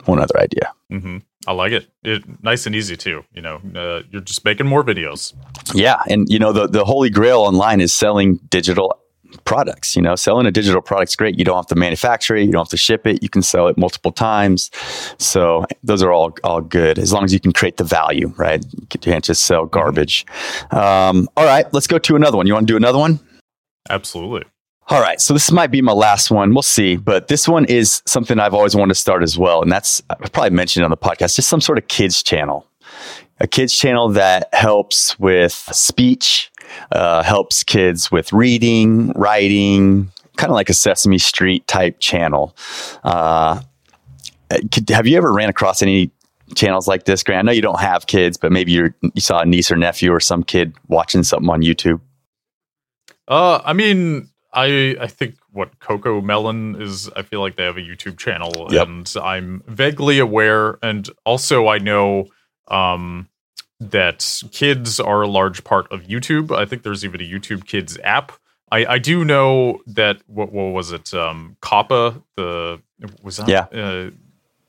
One 0.06 0.20
other 0.20 0.38
idea. 0.38 0.72
Mm-hmm. 0.90 1.18
I 1.46 1.52
like 1.52 1.72
it. 1.72 1.86
it. 2.02 2.22
Nice 2.42 2.66
and 2.66 2.74
easy 2.74 2.96
too. 2.96 3.24
You 3.32 3.42
know, 3.42 3.60
uh, 3.74 4.02
you're 4.10 4.22
just 4.22 4.44
making 4.44 4.66
more 4.66 4.82
videos. 4.82 5.34
Yeah, 5.74 6.02
and 6.08 6.28
you 6.28 6.38
know 6.38 6.52
the 6.52 6.66
the 6.66 6.84
holy 6.84 7.10
grail 7.10 7.40
online 7.40 7.80
is 7.80 7.92
selling 7.92 8.36
digital 8.48 8.98
products. 9.44 9.96
You 9.96 10.02
know, 10.02 10.14
selling 10.14 10.46
a 10.46 10.50
digital 10.50 10.80
product's 10.80 11.16
great. 11.16 11.38
You 11.38 11.44
don't 11.44 11.56
have 11.56 11.66
to 11.66 11.74
manufacture 11.74 12.36
it. 12.36 12.44
You 12.44 12.52
don't 12.52 12.60
have 12.60 12.68
to 12.68 12.76
ship 12.76 13.06
it. 13.06 13.22
You 13.22 13.28
can 13.28 13.42
sell 13.42 13.68
it 13.68 13.76
multiple 13.76 14.12
times. 14.12 14.70
So 15.18 15.66
those 15.82 16.02
are 16.02 16.12
all 16.12 16.34
all 16.44 16.60
good 16.60 16.98
as 16.98 17.12
long 17.12 17.24
as 17.24 17.32
you 17.32 17.40
can 17.40 17.52
create 17.52 17.76
the 17.76 17.84
value. 17.84 18.32
Right? 18.36 18.64
You 18.72 19.00
can't 19.00 19.24
just 19.24 19.44
sell 19.44 19.66
garbage. 19.66 20.26
Um, 20.70 21.28
all 21.36 21.44
right, 21.44 21.66
let's 21.72 21.86
go 21.86 21.98
to 21.98 22.16
another 22.16 22.36
one. 22.36 22.46
You 22.46 22.54
want 22.54 22.66
to 22.66 22.72
do 22.72 22.76
another 22.76 22.98
one? 22.98 23.20
Absolutely. 23.90 24.44
All 24.88 25.00
right, 25.00 25.18
so 25.18 25.32
this 25.32 25.50
might 25.50 25.70
be 25.70 25.80
my 25.80 25.92
last 25.92 26.30
one. 26.30 26.52
We'll 26.52 26.62
see, 26.62 26.96
but 26.96 27.28
this 27.28 27.48
one 27.48 27.64
is 27.64 28.02
something 28.04 28.38
I've 28.38 28.52
always 28.52 28.76
wanted 28.76 28.92
to 28.92 29.00
start 29.00 29.22
as 29.22 29.38
well, 29.38 29.62
and 29.62 29.72
that's 29.72 30.02
I've 30.10 30.30
probably 30.30 30.50
mentioned 30.50 30.84
on 30.84 30.90
the 30.90 30.96
podcast, 30.96 31.36
just 31.36 31.48
some 31.48 31.62
sort 31.62 31.78
of 31.78 31.88
kids 31.88 32.22
channel, 32.22 32.66
a 33.40 33.46
kids 33.46 33.74
channel 33.74 34.10
that 34.10 34.52
helps 34.52 35.18
with 35.18 35.52
speech, 35.52 36.52
uh, 36.92 37.22
helps 37.22 37.62
kids 37.62 38.10
with 38.12 38.30
reading, 38.30 39.12
writing, 39.12 40.12
kind 40.36 40.50
of 40.50 40.54
like 40.54 40.68
a 40.68 40.74
Sesame 40.74 41.18
Street 41.18 41.66
type 41.66 41.98
channel. 41.98 42.54
Uh, 43.04 43.62
could, 44.70 44.90
have 44.90 45.06
you 45.06 45.16
ever 45.16 45.32
ran 45.32 45.48
across 45.48 45.80
any 45.80 46.10
channels 46.54 46.86
like 46.86 47.04
this, 47.04 47.22
Grant? 47.22 47.38
I 47.38 47.42
know 47.42 47.52
you 47.52 47.62
don't 47.62 47.80
have 47.80 48.06
kids, 48.06 48.36
but 48.36 48.52
maybe 48.52 48.72
you 48.72 48.92
you 49.14 49.22
saw 49.22 49.40
a 49.40 49.46
niece 49.46 49.70
or 49.70 49.76
nephew 49.76 50.12
or 50.12 50.20
some 50.20 50.42
kid 50.42 50.74
watching 50.88 51.22
something 51.22 51.48
on 51.48 51.62
YouTube. 51.62 52.02
Uh, 53.26 53.62
I 53.64 53.72
mean, 53.72 54.28
I 54.54 54.96
I 55.00 55.06
think 55.06 55.36
what 55.52 55.78
CoComelon 55.80 56.80
is. 56.80 57.10
I 57.16 57.22
feel 57.22 57.40
like 57.40 57.56
they 57.56 57.64
have 57.64 57.76
a 57.76 57.80
YouTube 57.82 58.18
channel, 58.18 58.68
yep. 58.70 58.86
and 58.86 59.12
I'm 59.22 59.62
vaguely 59.66 60.18
aware. 60.18 60.78
And 60.82 61.08
also, 61.24 61.68
I 61.68 61.78
know 61.78 62.28
um, 62.68 63.28
that 63.80 64.42
kids 64.52 65.00
are 65.00 65.22
a 65.22 65.28
large 65.28 65.64
part 65.64 65.90
of 65.92 66.02
YouTube. 66.04 66.56
I 66.56 66.64
think 66.64 66.82
there's 66.82 67.04
even 67.04 67.20
a 67.20 67.24
YouTube 67.24 67.66
Kids 67.66 67.98
app. 68.02 68.32
I, 68.72 68.86
I 68.86 68.98
do 68.98 69.24
know 69.24 69.80
that 69.86 70.20
what 70.26 70.52
what 70.52 70.72
was 70.72 70.92
it? 70.92 71.12
Um, 71.14 71.56
COPPA 71.60 72.22
the 72.36 72.80
was 73.22 73.36
that 73.36 73.48
yeah. 73.48 73.66
Uh, 73.72 74.10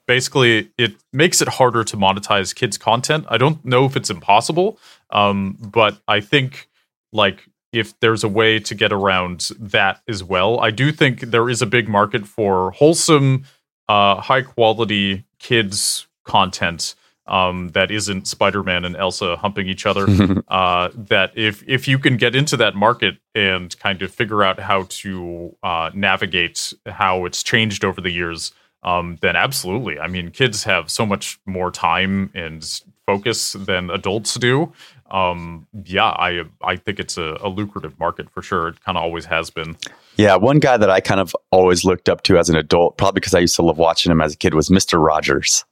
basically, 0.06 0.70
it 0.78 0.96
makes 1.14 1.42
it 1.42 1.48
harder 1.48 1.84
to 1.84 1.98
monetize 1.98 2.54
kids 2.54 2.78
content. 2.78 3.26
I 3.30 3.38
don't 3.38 3.64
know 3.66 3.86
if 3.86 3.96
it's 3.96 4.10
impossible, 4.10 4.78
um, 5.10 5.58
but 5.60 6.00
I 6.08 6.20
think 6.20 6.70
like 7.12 7.48
if 7.76 8.00
there's 8.00 8.24
a 8.24 8.30
way 8.30 8.60
to 8.60 8.74
get 8.74 8.92
around 8.94 9.50
that 9.60 10.02
as 10.08 10.24
well. 10.24 10.60
I 10.60 10.72
do 10.72 10.92
think 10.92 11.20
there 11.22 11.50
is 11.50 11.62
a 11.62 11.66
big 11.66 11.88
market 11.90 12.26
for 12.26 12.72
wholesome, 12.72 13.46
uh, 13.90 14.22
high 14.22 14.42
quality 14.42 15.26
kids 15.40 16.08
content 16.24 16.96
um, 17.28 17.70
that 17.70 17.92
isn't 17.92 18.28
Spider-Man 18.28 18.86
and 18.86 18.96
Elsa 18.96 19.36
humping 19.36 19.68
each 19.68 19.86
other. 19.86 20.06
uh, 20.48 20.90
that 20.94 21.32
if 21.36 21.64
if 21.68 21.88
you 21.88 22.00
can 22.00 22.18
get 22.18 22.36
into 22.36 22.56
that 22.58 22.76
market 22.76 23.18
and 23.34 23.78
kind 23.80 24.02
of 24.02 24.12
figure 24.12 24.44
out 24.44 24.60
how 24.60 24.84
to 24.90 25.56
uh, 25.64 25.90
navigate 25.94 26.74
how 26.86 27.26
it's 27.26 27.44
changed 27.44 27.84
over 27.84 28.00
the 28.00 28.12
years, 28.12 28.54
um, 28.84 29.18
then 29.22 29.36
absolutely. 29.36 30.00
I 30.00 30.08
mean, 30.08 30.30
kids 30.30 30.64
have 30.64 30.92
so 30.92 31.06
much 31.06 31.40
more 31.46 31.72
time 31.72 32.32
and 32.34 32.64
focus 33.06 33.54
than 33.54 33.90
adults 33.90 34.36
do 34.36 34.72
um, 35.12 35.68
yeah, 35.86 36.06
I 36.06 36.44
I 36.64 36.76
think 36.76 37.00
it's 37.00 37.18
a, 37.18 37.38
a 37.42 37.50
lucrative 37.50 38.00
market 38.00 38.30
for 38.30 38.42
sure. 38.42 38.70
It 38.70 38.84
kind 38.84 38.98
of 38.98 39.04
always 39.04 39.26
has 39.26 39.50
been. 39.50 39.78
Yeah, 40.18 40.36
one 40.36 40.60
guy 40.60 40.78
that 40.78 40.90
I 40.90 41.00
kind 41.00 41.20
of 41.20 41.36
always 41.52 41.84
looked 41.84 42.10
up 42.10 42.24
to 42.24 42.38
as 42.38 42.50
an 42.50 42.56
adult, 42.56 42.98
probably 42.98 43.20
because 43.20 43.34
I 43.34 43.40
used 43.40 43.56
to 43.58 43.62
love 43.62 43.78
watching 43.78 44.12
him 44.12 44.22
as 44.22 44.34
a 44.34 44.38
kid, 44.38 44.54
was 44.54 44.70
Mister 44.72 44.98
Rogers. 45.00 45.66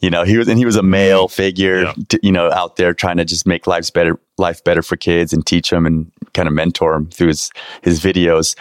You 0.00 0.10
know, 0.10 0.24
he 0.24 0.36
was 0.36 0.48
and 0.48 0.58
he 0.58 0.64
was 0.64 0.74
a 0.74 0.82
male 0.82 1.28
figure, 1.28 1.82
Yeah. 1.82 1.92
t- 2.08 2.18
you 2.22 2.32
know, 2.32 2.50
out 2.50 2.74
there 2.76 2.92
trying 2.92 3.18
to 3.18 3.24
just 3.24 3.46
make 3.46 3.68
lives 3.68 3.90
better, 3.90 4.18
life 4.36 4.64
better 4.64 4.82
for 4.82 4.96
kids 4.96 5.32
and 5.32 5.46
teach 5.46 5.70
them 5.70 5.86
and 5.86 6.10
kind 6.34 6.48
of 6.48 6.54
mentor 6.54 6.92
them 6.94 7.08
through 7.10 7.28
his 7.28 7.52
his 7.82 8.00
videos. 8.00 8.56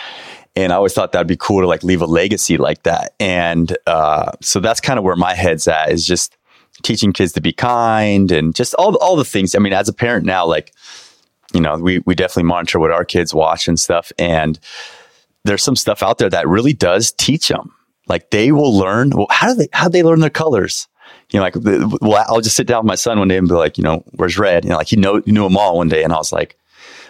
And 0.56 0.72
I 0.72 0.76
always 0.76 0.94
thought 0.94 1.12
that'd 1.14 1.28
be 1.28 1.38
cool 1.38 1.62
to 1.62 1.68
like 1.68 1.84
leave 1.84 2.02
a 2.02 2.06
legacy 2.06 2.58
like 2.58 2.84
that. 2.84 3.14
And 3.20 3.76
uh, 3.88 4.34
so 4.42 4.60
that's 4.60 4.80
kind 4.82 5.00
of 5.00 5.06
where 5.06 5.16
my 5.16 5.34
head's 5.34 5.68
at 5.68 5.92
is 5.92 6.06
just 6.06 6.36
teaching 6.84 7.14
kids 7.14 7.34
to 7.34 7.42
be 7.42 7.54
kind 7.54 8.32
and 8.32 8.56
just 8.56 8.74
all 8.76 8.96
all 8.98 9.16
the 9.16 9.26
things. 9.26 9.56
I 9.56 9.60
mean, 9.60 9.74
as 9.74 9.90
a 9.90 9.94
parent 9.94 10.26
now, 10.26 10.46
like 10.46 10.74
you 11.54 11.62
know, 11.62 11.78
we 11.78 12.00
we 12.00 12.16
definitely 12.16 12.44
monitor 12.44 12.80
what 12.80 12.92
our 12.92 13.06
kids 13.06 13.34
watch 13.34 13.68
and 13.68 13.80
stuff. 13.80 14.12
And 14.18 14.60
there's 15.46 15.64
some 15.64 15.76
stuff 15.76 16.04
out 16.04 16.18
there 16.18 16.30
that 16.30 16.48
really 16.48 16.74
does 16.74 17.12
teach 17.12 17.48
them. 17.48 17.74
Like 18.08 18.30
they 18.32 18.52
will 18.52 18.76
learn. 18.76 19.12
Well, 19.12 19.28
how 19.30 19.48
do 19.48 19.56
they 19.56 19.68
how 19.74 19.88
do 19.88 19.92
they 19.92 20.04
learn 20.04 20.20
their 20.20 20.30
colors? 20.30 20.88
You 21.32 21.40
know, 21.40 21.44
like 21.44 21.56
well, 22.02 22.26
I'll 22.28 22.42
just 22.42 22.56
sit 22.56 22.68
down 22.68 22.84
with 22.84 22.88
my 22.88 22.96
son 22.96 23.20
one 23.20 23.28
day 23.28 23.38
and 23.38 23.48
be 23.48 23.54
like, 23.54 23.78
you 23.78 23.84
know, 23.84 24.04
where's 24.14 24.38
red? 24.38 24.64
You 24.64 24.72
know, 24.72 24.78
like 24.78 24.88
he 24.88 24.96
know 24.96 25.22
he 25.22 25.32
knew 25.32 25.44
them 25.44 25.58
all 25.58 25.78
one 25.78 25.90
day, 25.90 26.04
and 26.04 26.14
I 26.14 26.18
was 26.18 26.32
like, 26.32 26.58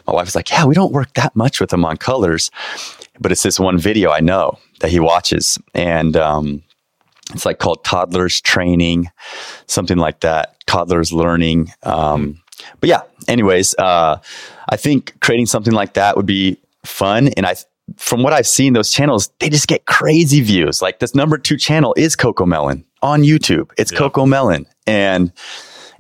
my 0.07 0.13
wife 0.13 0.25
was 0.25 0.35
like, 0.35 0.49
yeah, 0.49 0.65
we 0.65 0.75
don't 0.75 0.91
work 0.91 1.13
that 1.13 1.35
much 1.35 1.59
with 1.59 1.69
them 1.69 1.85
on 1.85 1.97
colors, 1.97 2.51
but 3.19 3.31
it's 3.31 3.43
this 3.43 3.59
one 3.59 3.77
video 3.77 4.11
I 4.11 4.19
know 4.19 4.59
that 4.81 4.91
he 4.91 4.99
watches, 4.99 5.57
and 5.73 6.15
um, 6.17 6.63
it's 7.33 7.45
like 7.45 7.59
called 7.59 7.83
toddlers 7.83 8.41
training, 8.41 9.09
something 9.67 9.97
like 9.97 10.21
that. 10.21 10.55
Toddlers 10.65 11.11
learning. 11.13 11.71
Um, 11.83 12.41
but 12.79 12.89
yeah, 12.89 13.01
anyways, 13.27 13.75
uh, 13.77 14.19
I 14.69 14.75
think 14.75 15.19
creating 15.21 15.45
something 15.45 15.73
like 15.73 15.93
that 15.93 16.17
would 16.17 16.25
be 16.25 16.57
fun. 16.85 17.29
And 17.29 17.45
I, 17.45 17.55
from 17.97 18.21
what 18.23 18.33
I've 18.33 18.47
seen, 18.47 18.73
those 18.73 18.91
channels, 18.91 19.29
they 19.39 19.49
just 19.49 19.67
get 19.67 19.85
crazy 19.85 20.41
views. 20.41 20.81
Like 20.81 20.99
this 20.99 21.15
number 21.15 21.37
two 21.37 21.57
channel 21.57 21.93
is 21.97 22.15
CoComelon 22.15 22.83
on 23.01 23.21
YouTube. 23.23 23.71
It's 23.77 23.91
Yeah. 23.91 23.99
CoComelon. 23.99 24.65
And, 24.85 25.31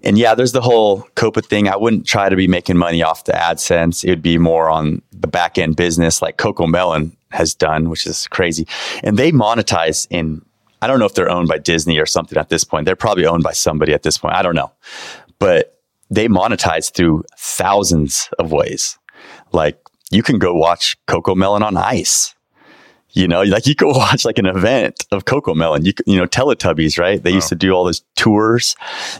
and 0.03 0.17
yeah, 0.17 0.35
there's 0.35 0.51
the 0.51 0.61
whole 0.61 1.01
COPPA 1.15 1.45
thing. 1.45 1.67
I 1.67 1.75
wouldn't 1.75 2.05
try 2.05 2.29
to 2.29 2.35
be 2.35 2.47
making 2.47 2.77
money 2.77 3.01
off 3.03 3.25
the 3.25 3.33
AdSense. 3.33 4.03
It 4.03 4.09
would 4.09 4.21
be 4.21 4.37
more 4.37 4.69
on 4.69 5.01
the 5.11 5.27
back 5.27 5.57
end 5.57 5.75
business 5.75 6.21
like 6.21 6.37
CoComelon 6.37 7.15
has 7.31 7.53
done, 7.53 7.89
which 7.89 8.05
is 8.07 8.27
crazy. 8.27 8.67
And 9.03 9.17
they 9.17 9.31
monetize 9.31 10.07
in, 10.09 10.41
I 10.81 10.87
don't 10.87 10.99
know 10.99 11.05
if 11.05 11.13
they're 11.13 11.29
owned 11.29 11.47
by 11.47 11.57
Disney 11.57 11.99
or 11.99 12.05
something 12.05 12.37
at 12.37 12.49
this 12.49 12.63
point. 12.63 12.85
They're 12.85 12.95
probably 12.95 13.25
owned 13.25 13.43
by 13.43 13.53
somebody 13.53 13.93
at 13.93 14.03
this 14.03 14.17
point. 14.17 14.35
I 14.35 14.41
don't 14.41 14.55
know. 14.55 14.71
But 15.39 15.79
they 16.09 16.27
monetize 16.27 16.93
through 16.93 17.23
thousands 17.37 18.29
of 18.39 18.51
ways. 18.51 18.97
Like 19.51 19.79
you 20.11 20.23
can 20.23 20.39
go 20.39 20.53
watch 20.53 20.97
CoComelon 21.07 21.61
on 21.61 21.77
ice. 21.77 22.35
You 23.11 23.27
know, 23.27 23.41
like 23.41 23.65
you 23.65 23.73
could 23.73 23.87
watch 23.95 24.23
like 24.23 24.37
an 24.37 24.45
event 24.45 25.05
of 25.11 25.25
CoComelon. 25.25 25.85
You 25.85 25.93
could, 25.93 26.05
you 26.07 26.17
know, 26.17 26.25
Teletubbies, 26.25 26.99
right? 26.99 27.21
They 27.21 27.31
used 27.31 27.49
to 27.49 27.55
do 27.55 27.71
all 27.71 27.83
those 27.83 28.03
tours. 28.15 28.75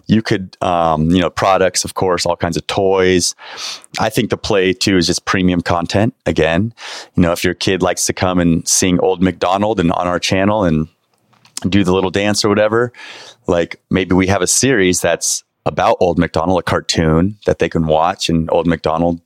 You 0.06 0.22
could, 0.22 0.56
um, 0.62 1.10
you 1.10 1.20
know, 1.22 1.30
products, 1.30 1.84
of 1.84 1.96
course, 1.96 2.26
all 2.26 2.36
kinds 2.36 2.56
of 2.56 2.66
toys. 2.68 3.34
I 4.00 4.10
think 4.10 4.30
the 4.30 4.38
play 4.38 4.74
too 4.74 4.98
is 4.98 5.08
just 5.08 5.26
premium 5.26 5.62
content. 5.62 6.14
Again, 6.26 6.74
you 7.16 7.24
know, 7.24 7.32
if 7.32 7.44
your 7.44 7.56
kid 7.56 7.82
likes 7.82 8.06
to 8.06 8.14
come 8.14 8.40
and 8.40 8.68
sing 8.68 9.00
Old 9.00 9.24
McDonald 9.24 9.80
and 9.80 9.92
on 9.92 10.08
our 10.08 10.20
channel 10.20 10.64
and 10.64 10.88
do 11.68 11.84
the 11.84 11.94
little 11.94 12.10
dance 12.10 12.46
or 12.46 12.50
whatever, 12.50 12.94
like 13.48 13.82
maybe 13.90 14.14
we 14.16 14.28
have 14.28 14.42
a 14.42 14.48
series 14.48 15.02
that's 15.02 15.44
about 15.66 15.98
Old 16.00 16.18
McDonald, 16.18 16.60
a 16.60 16.64
cartoon 16.64 17.38
that 17.46 17.60
they 17.60 17.70
can 17.70 17.86
watch, 17.86 18.30
and 18.30 18.50
Old 18.52 18.68
McDonald, 18.68 19.20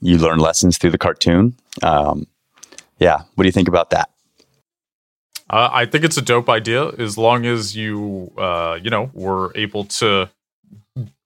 you 0.00 0.18
learn 0.18 0.38
lessons 0.38 0.78
through 0.78 0.90
the 0.90 0.98
cartoon. 0.98 1.54
Um, 1.82 2.26
yeah, 2.98 3.22
what 3.34 3.42
do 3.42 3.48
you 3.48 3.52
think 3.52 3.68
about 3.68 3.90
that? 3.90 4.10
Uh, 5.50 5.68
I 5.70 5.86
think 5.86 6.04
it's 6.04 6.16
a 6.16 6.22
dope 6.22 6.48
idea 6.48 6.88
as 6.98 7.18
long 7.18 7.44
as 7.44 7.76
you, 7.76 8.32
uh, 8.38 8.78
you 8.82 8.90
know, 8.90 9.10
were 9.12 9.52
able 9.54 9.84
to 9.84 10.30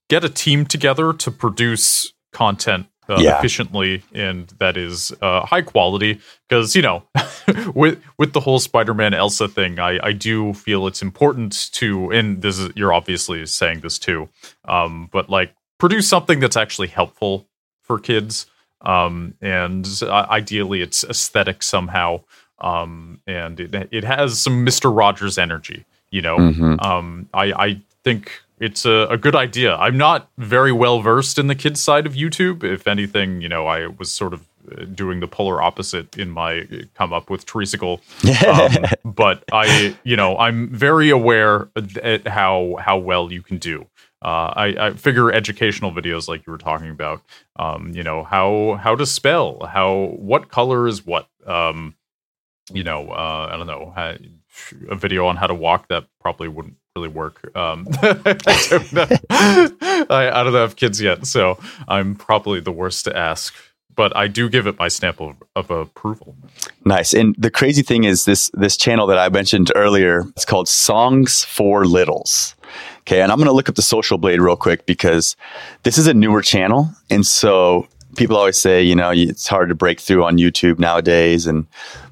get 0.09 0.25
a 0.25 0.29
team 0.29 0.67
together 0.67 1.13
to 1.13 1.31
produce 1.31 2.13
content 2.33 2.87
uh, 3.09 3.21
Yeah. 3.21 3.39
efficiently 3.39 4.03
and 4.15 4.49
that 4.59 4.77
is 4.77 5.13
uh, 5.23 5.45
high 5.47 5.63
quality. 5.63 6.21
Because 6.49 6.75
you 6.77 6.83
know, 6.83 7.03
with 7.75 8.01
with 8.19 8.33
the 8.33 8.41
whole 8.41 8.59
Spider-Man 8.59 9.15
Elsa 9.15 9.49
thing, 9.49 9.79
I 9.79 9.99
I 10.03 10.13
do 10.13 10.53
feel 10.55 10.87
it's 10.87 11.03
important 11.03 11.71
to, 11.73 12.11
and 12.11 12.43
this 12.43 12.59
is 12.59 12.71
you're 12.77 12.93
obviously 12.93 13.45
saying 13.47 13.81
this 13.81 13.99
too, 13.99 14.29
um, 14.67 15.09
but 15.13 15.29
like 15.29 15.55
produce 15.79 16.09
something 16.09 16.41
that's 16.41 16.57
actually 16.57 16.89
helpful 16.89 17.47
for 17.83 17.99
kids, 17.99 18.47
um, 18.83 19.35
and 19.41 19.87
uh, 20.03 20.27
ideally 20.31 20.83
it's 20.83 21.05
aesthetic 21.05 21.63
somehow 21.63 22.21
um, 22.61 23.21
and 23.27 23.61
it, 23.61 23.89
it 23.91 24.05
has 24.05 24.39
some 24.41 24.65
Mister 24.65 24.91
Rogers 24.91 25.37
energy. 25.39 25.85
You 26.11 26.23
know, 26.23 26.39
Mhm. 26.39 26.83
um, 26.83 27.29
I 27.35 27.53
I 27.53 27.81
think 28.05 28.31
it's 28.59 28.85
a, 28.87 29.07
a 29.11 29.17
good 29.17 29.37
idea. 29.37 29.77
I'm 29.77 29.99
not 29.99 30.31
very 30.39 30.73
well 30.73 31.01
versed 31.01 31.39
in 31.39 31.47
the 31.47 31.55
kids 31.55 31.81
side 31.81 32.07
of 32.07 32.15
YouTube. 32.15 32.65
If 32.65 32.87
anything, 32.87 33.41
you 33.41 33.49
know, 33.49 33.67
I 33.67 33.87
was 33.87 34.11
sort 34.11 34.33
of 34.33 34.47
uh, 34.71 34.85
doing 34.85 35.21
the 35.21 35.29
polar 35.29 35.63
opposite 35.63 36.17
in 36.17 36.31
my 36.31 36.61
uh, 36.61 36.77
come 36.95 37.13
up 37.13 37.29
with 37.29 37.45
Treesicle. 37.47 38.01
Um, 38.47 38.85
but 39.05 39.45
I, 39.53 39.97
you 40.05 40.17
know, 40.17 40.39
I'm 40.39 40.69
very 40.71 41.11
aware 41.11 41.69
at 42.03 42.27
how 42.27 42.77
how 42.81 42.97
well 42.99 43.33
you 43.33 43.43
can 43.43 43.59
do. 43.59 43.87
Uh, 44.23 44.53
I, 44.57 44.67
I 44.87 44.91
figure 44.95 45.31
educational 45.31 45.93
videos 45.93 46.27
like 46.27 46.47
you 46.47 46.51
were 46.51 46.59
talking 46.59 46.91
about, 46.91 47.23
um, 47.57 47.93
you 47.95 48.03
know, 48.03 48.25
how 48.25 48.79
how 48.83 48.97
to 48.97 49.05
spell, 49.05 49.67
how 49.67 50.15
what 50.17 50.49
color 50.49 50.89
is 50.89 51.05
what, 51.05 51.29
um, 51.47 51.95
you 52.73 52.83
know, 52.83 53.11
uh, 53.11 53.51
I 53.53 53.57
don't 53.57 53.67
know, 53.67 53.93
a 54.89 54.97
video 54.97 55.27
on 55.27 55.37
how 55.37 55.47
to 55.47 55.55
walk 55.55 55.89
that 55.89 56.07
probably 56.21 56.49
wouldn't 56.49 56.77
really 56.97 57.09
work. 57.09 57.57
Um, 57.57 57.87
I, 58.03 58.13
don't. 58.93 60.11
I, 60.11 60.31
I 60.33 60.43
don't 60.43 60.55
have 60.55 60.77
kids 60.77 61.01
yet, 61.01 61.27
so 61.27 61.59
I'm 61.87 62.15
probably 62.17 62.61
the 62.61 62.73
worst 62.73 63.05
to 63.05 63.17
ask. 63.17 63.55
But 63.95 64.15
I 64.15 64.27
do 64.27 64.51
give 64.51 64.67
it 64.67 64.79
my 64.79 64.89
stamp 64.89 65.21
of, 65.23 65.37
of 65.55 65.71
approval. 65.71 66.37
Nice. 66.85 67.15
And 67.15 67.35
the 67.39 67.51
crazy 67.51 67.83
thing 67.83 68.05
is 68.05 68.27
this 68.27 68.51
this 68.53 68.77
channel 68.77 69.07
that 69.07 69.19
I 69.19 69.29
mentioned 69.31 69.73
earlier, 69.75 70.25
it's 70.31 70.45
called 70.45 70.69
Songs 70.69 71.45
for 71.45 71.87
Littles. 71.87 72.55
Okay, 73.01 73.23
and 73.23 73.31
I'm 73.31 73.39
going 73.39 73.47
to 73.47 73.53
look 73.53 73.69
up 73.69 73.77
the 73.77 73.83
Social 73.83 74.19
Blade 74.19 74.41
real 74.41 74.57
quick 74.57 74.85
because 74.85 75.37
this 75.85 75.97
is 75.97 76.07
a 76.07 76.15
newer 76.15 76.43
channel, 76.43 76.91
and 77.09 77.25
so 77.25 77.87
people 78.17 78.37
always 78.37 78.57
say, 78.57 78.83
you 78.83 78.97
know, 78.97 79.13
it's 79.15 79.47
hard 79.47 79.69
to 79.69 79.75
break 79.75 80.01
through 80.01 80.25
on 80.25 80.37
YouTube 80.37 80.79
nowadays, 80.79 81.47
and 81.47 81.67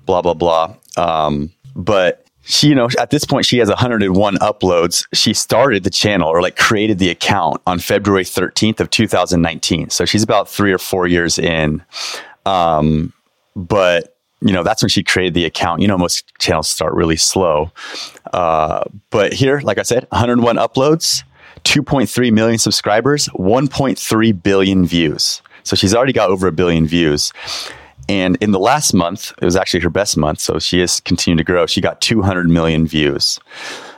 blah 0.07 0.23
blah 0.23 0.35
blah. 0.35 0.75
Um, 0.97 1.53
but 1.75 2.24
she, 2.45 2.69
you 2.69 2.75
know, 2.75 2.89
at 2.99 3.11
this 3.11 3.25
point, 3.25 3.47
she 3.47 3.59
has 3.59 3.69
101 3.69 4.37
uploads. 4.37 5.07
She 5.13 5.33
started 5.35 5.85
the 5.85 5.91
channel 5.91 6.29
or 6.29 6.43
like 6.43 6.57
created 6.57 6.99
the 6.99 7.11
account 7.11 7.61
on 7.67 7.79
February 7.79 8.25
13th 8.25 8.81
of 8.81 8.91
2019. 8.91 9.91
So 9.91 10.05
she's 10.05 10.23
about 10.23 10.49
three 10.49 10.73
or 10.73 10.79
four 10.79 11.07
years 11.07 11.39
in. 11.39 11.83
Um, 12.45 13.13
but 13.57 14.15
you 14.41 14.53
know 14.53 14.63
that's 14.63 14.83
when 14.83 14.89
she 14.91 15.03
created 15.03 15.33
the 15.33 15.45
account 15.45 15.81
you 15.81 15.89
know 15.89 15.97
most 15.97 16.31
channels 16.39 16.69
start 16.69 16.93
really 16.93 17.17
slow 17.17 17.73
uh, 18.33 18.85
but 19.11 19.33
here 19.33 19.61
like 19.61 19.79
i 19.79 19.83
said 19.83 20.07
101 20.11 20.57
uploads 20.57 21.25
2.3 21.65 22.33
million 22.33 22.59
subscribers 22.59 23.29
1.3 23.29 24.43
billion 24.43 24.85
views 24.85 25.41
so 25.63 25.75
she's 25.75 25.95
already 25.95 26.13
got 26.13 26.31
over 26.31 26.47
a 26.47 26.53
billion 26.53 26.87
views 26.87 27.33
and 28.09 28.37
in 28.37 28.51
the 28.51 28.59
last 28.59 28.95
month 28.95 29.33
it 29.41 29.45
was 29.45 29.57
actually 29.57 29.81
her 29.81 29.91
best 29.91 30.17
month 30.17 30.41
so 30.41 30.59
she 30.59 30.81
has 30.81 31.01
continued 31.01 31.39
to 31.39 31.45
grow. 31.45 31.67
She 31.67 31.81
got 31.81 32.01
200 32.01 32.49
million 32.49 32.87
views. 32.87 33.39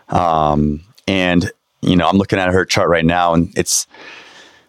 Um, 0.09 0.83
and 1.09 1.51
you 1.83 1.97
know 1.97 2.09
i'm 2.09 2.17
looking 2.17 2.39
at 2.39 2.53
her 2.53 2.65
chart 2.65 2.89
right 2.89 3.05
now 3.05 3.35
and 3.35 3.57
it's 3.57 3.87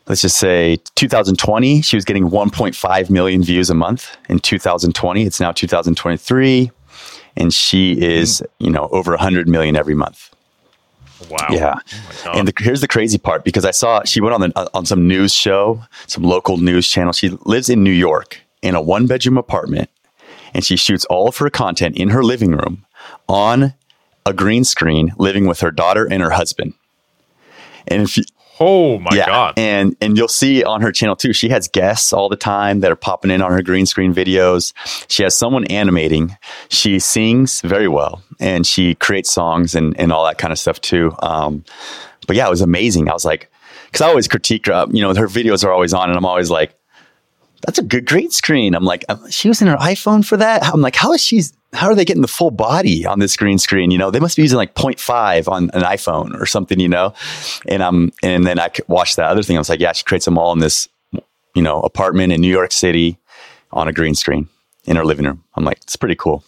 let's 0.08 0.22
just 0.22 0.38
say 0.38 0.78
2020 0.96 1.82
she 1.82 1.96
was 1.96 2.06
getting 2.06 2.30
1.5 2.30 3.10
million 3.10 3.44
views 3.44 3.70
a 3.70 3.74
month. 3.74 4.16
In 4.30 4.40
2020 4.40 5.24
it's 5.24 5.40
now 5.40 5.52
2023 5.52 6.72
and 7.36 7.54
she 7.54 8.00
is 8.02 8.44
you 8.60 8.70
know 8.70 8.88
over 8.92 9.12
100 9.12 9.48
million 9.48 9.76
every 9.76 9.96
month. 9.96 10.34
Wow. 11.30 11.48
yeah. 11.50 11.76
Oh 12.26 12.34
and 12.34 12.48
the, 12.48 12.54
here's 12.60 12.82
the 12.82 12.88
crazy 12.88 13.18
part 13.18 13.44
because 13.44 13.66
i 13.66 13.72
saw 13.72 14.04
she 14.04 14.22
went 14.22 14.36
on 14.36 14.42
the, 14.42 14.70
on 14.74 14.86
some 14.86 15.08
news 15.08 15.34
show 15.34 15.84
some 16.08 16.24
local 16.24 16.58
news 16.58 16.88
channel. 16.88 17.14
She 17.14 17.30
lives 17.46 17.70
in 17.70 17.84
new 17.84 17.92
york 17.92 18.42
in 18.62 18.76
a 18.76 18.82
one 18.82 19.08
bedroom 19.08 19.38
apartment 19.38 19.90
and 20.54 20.64
she 20.64 20.76
shoots 20.76 21.06
all 21.06 21.28
of 21.28 21.38
her 21.38 21.50
content 21.50 21.98
in 21.98 22.10
her 22.10 22.24
living 22.24 22.52
room 22.52 22.86
on 23.28 23.74
a 24.26 24.34
green 24.34 24.64
screen 24.64 25.14
living 25.18 25.48
with 25.48 25.60
her 25.62 25.72
daughter 25.72 26.06
and 26.06 26.22
her 26.22 26.32
husband 26.32 26.74
and 27.88 28.04
if 28.04 28.18
you, 28.18 28.24
oh 28.60 29.00
my 29.00 29.16
God. 29.26 29.54
and 29.58 29.96
and 30.02 30.18
you'll 30.18 30.28
see 30.28 30.64
on 30.64 30.82
her 30.82 30.92
channel 30.92 31.16
too. 31.16 31.34
She 31.34 31.50
has 31.50 31.68
guests 31.68 32.12
all 32.14 32.30
the 32.30 32.36
time 32.36 32.82
that 32.82 32.92
are 32.92 32.98
popping 32.98 33.32
in 33.32 33.42
on 33.42 33.52
her 33.52 33.62
green 33.62 33.86
screen 33.86 34.14
videos. 34.14 34.74
She 35.10 35.24
has 35.24 35.36
someone 35.36 35.66
animating. 35.66 36.38
She 36.70 37.00
sings 37.00 37.62
very 37.62 37.88
well, 37.88 38.22
and 38.40 38.66
she 38.66 38.96
creates 38.96 39.32
songs 39.32 39.76
and 39.76 39.98
and 40.00 40.12
all 40.12 40.26
that 40.26 40.38
kind 40.38 40.52
of 40.52 40.60
stuff 40.60 40.82
too. 40.82 41.16
Um, 41.20 41.64
but 42.28 42.36
yeah, 42.36 42.48
it 42.48 42.50
was 42.50 42.62
amazing. 42.62 43.10
I 43.10 43.14
was 43.14 43.26
like, 43.26 43.50
because 43.86 44.02
I 44.02 44.10
always 44.10 44.28
critique 44.28 44.66
her. 44.68 44.86
You 44.92 45.02
know, 45.02 45.14
her 45.16 45.28
videos 45.28 45.64
are 45.64 45.72
always 45.72 45.94
on, 45.94 46.10
and 46.10 46.18
I'm 46.18 46.26
always 46.26 46.50
like, 46.50 46.77
that's 47.62 47.80
a 47.80 47.84
good 47.84 48.06
green 48.06 48.32
screen. 48.32 48.76
I'm 48.76 48.84
like, 48.84 49.06
uh, 49.10 49.18
she 49.30 49.48
was 49.48 49.62
in 49.62 49.68
her 49.68 49.78
iPhone 49.78 50.26
for 50.26 50.38
that. 50.38 50.64
I'm 50.66 50.82
like, 50.82 50.96
how 50.96 51.14
is 51.14 51.24
she? 51.24 51.42
How 51.74 51.88
are 51.88 51.96
they 51.96 52.06
getting 52.06 52.22
the 52.22 52.28
full 52.28 52.52
body 52.52 53.06
on 53.06 53.20
this 53.20 53.36
green 53.36 53.58
screen? 53.58 53.92
You 53.92 53.98
know, 53.98 54.10
they 54.10 54.20
must 54.20 54.38
be 54.38 54.42
using 54.42 54.58
like 54.58 54.74
0.5 54.74 55.52
on 55.52 55.70
an 55.74 55.82
iPhone 55.82 56.40
or 56.40 56.46
something. 56.46 56.80
You 56.80 56.90
know, 56.90 57.14
and 57.68 57.84
I'm 57.84 58.12
and 58.24 58.46
then 58.46 58.60
I 58.60 58.70
watched 58.88 59.16
that 59.18 59.30
other 59.30 59.44
thing. 59.44 59.58
I 59.58 59.60
was 59.60 59.70
like, 59.70 59.80
yeah, 59.80 59.92
she 59.92 60.04
creates 60.04 60.26
them 60.26 60.38
all 60.38 60.54
in 60.54 60.60
this, 60.60 60.88
you 61.56 61.62
know, 61.62 61.82
apartment 61.82 62.34
in 62.34 62.42
New 62.42 62.52
York 62.52 62.72
City 62.72 63.18
on 63.72 63.88
a 63.88 63.94
green 63.94 64.16
screen 64.16 64.48
in 64.86 64.96
her 64.96 65.06
living 65.06 65.26
room. 65.26 65.44
I'm 65.56 65.66
like, 65.66 65.80
it's 65.84 65.96
pretty 65.96 66.16
cool. 66.16 66.44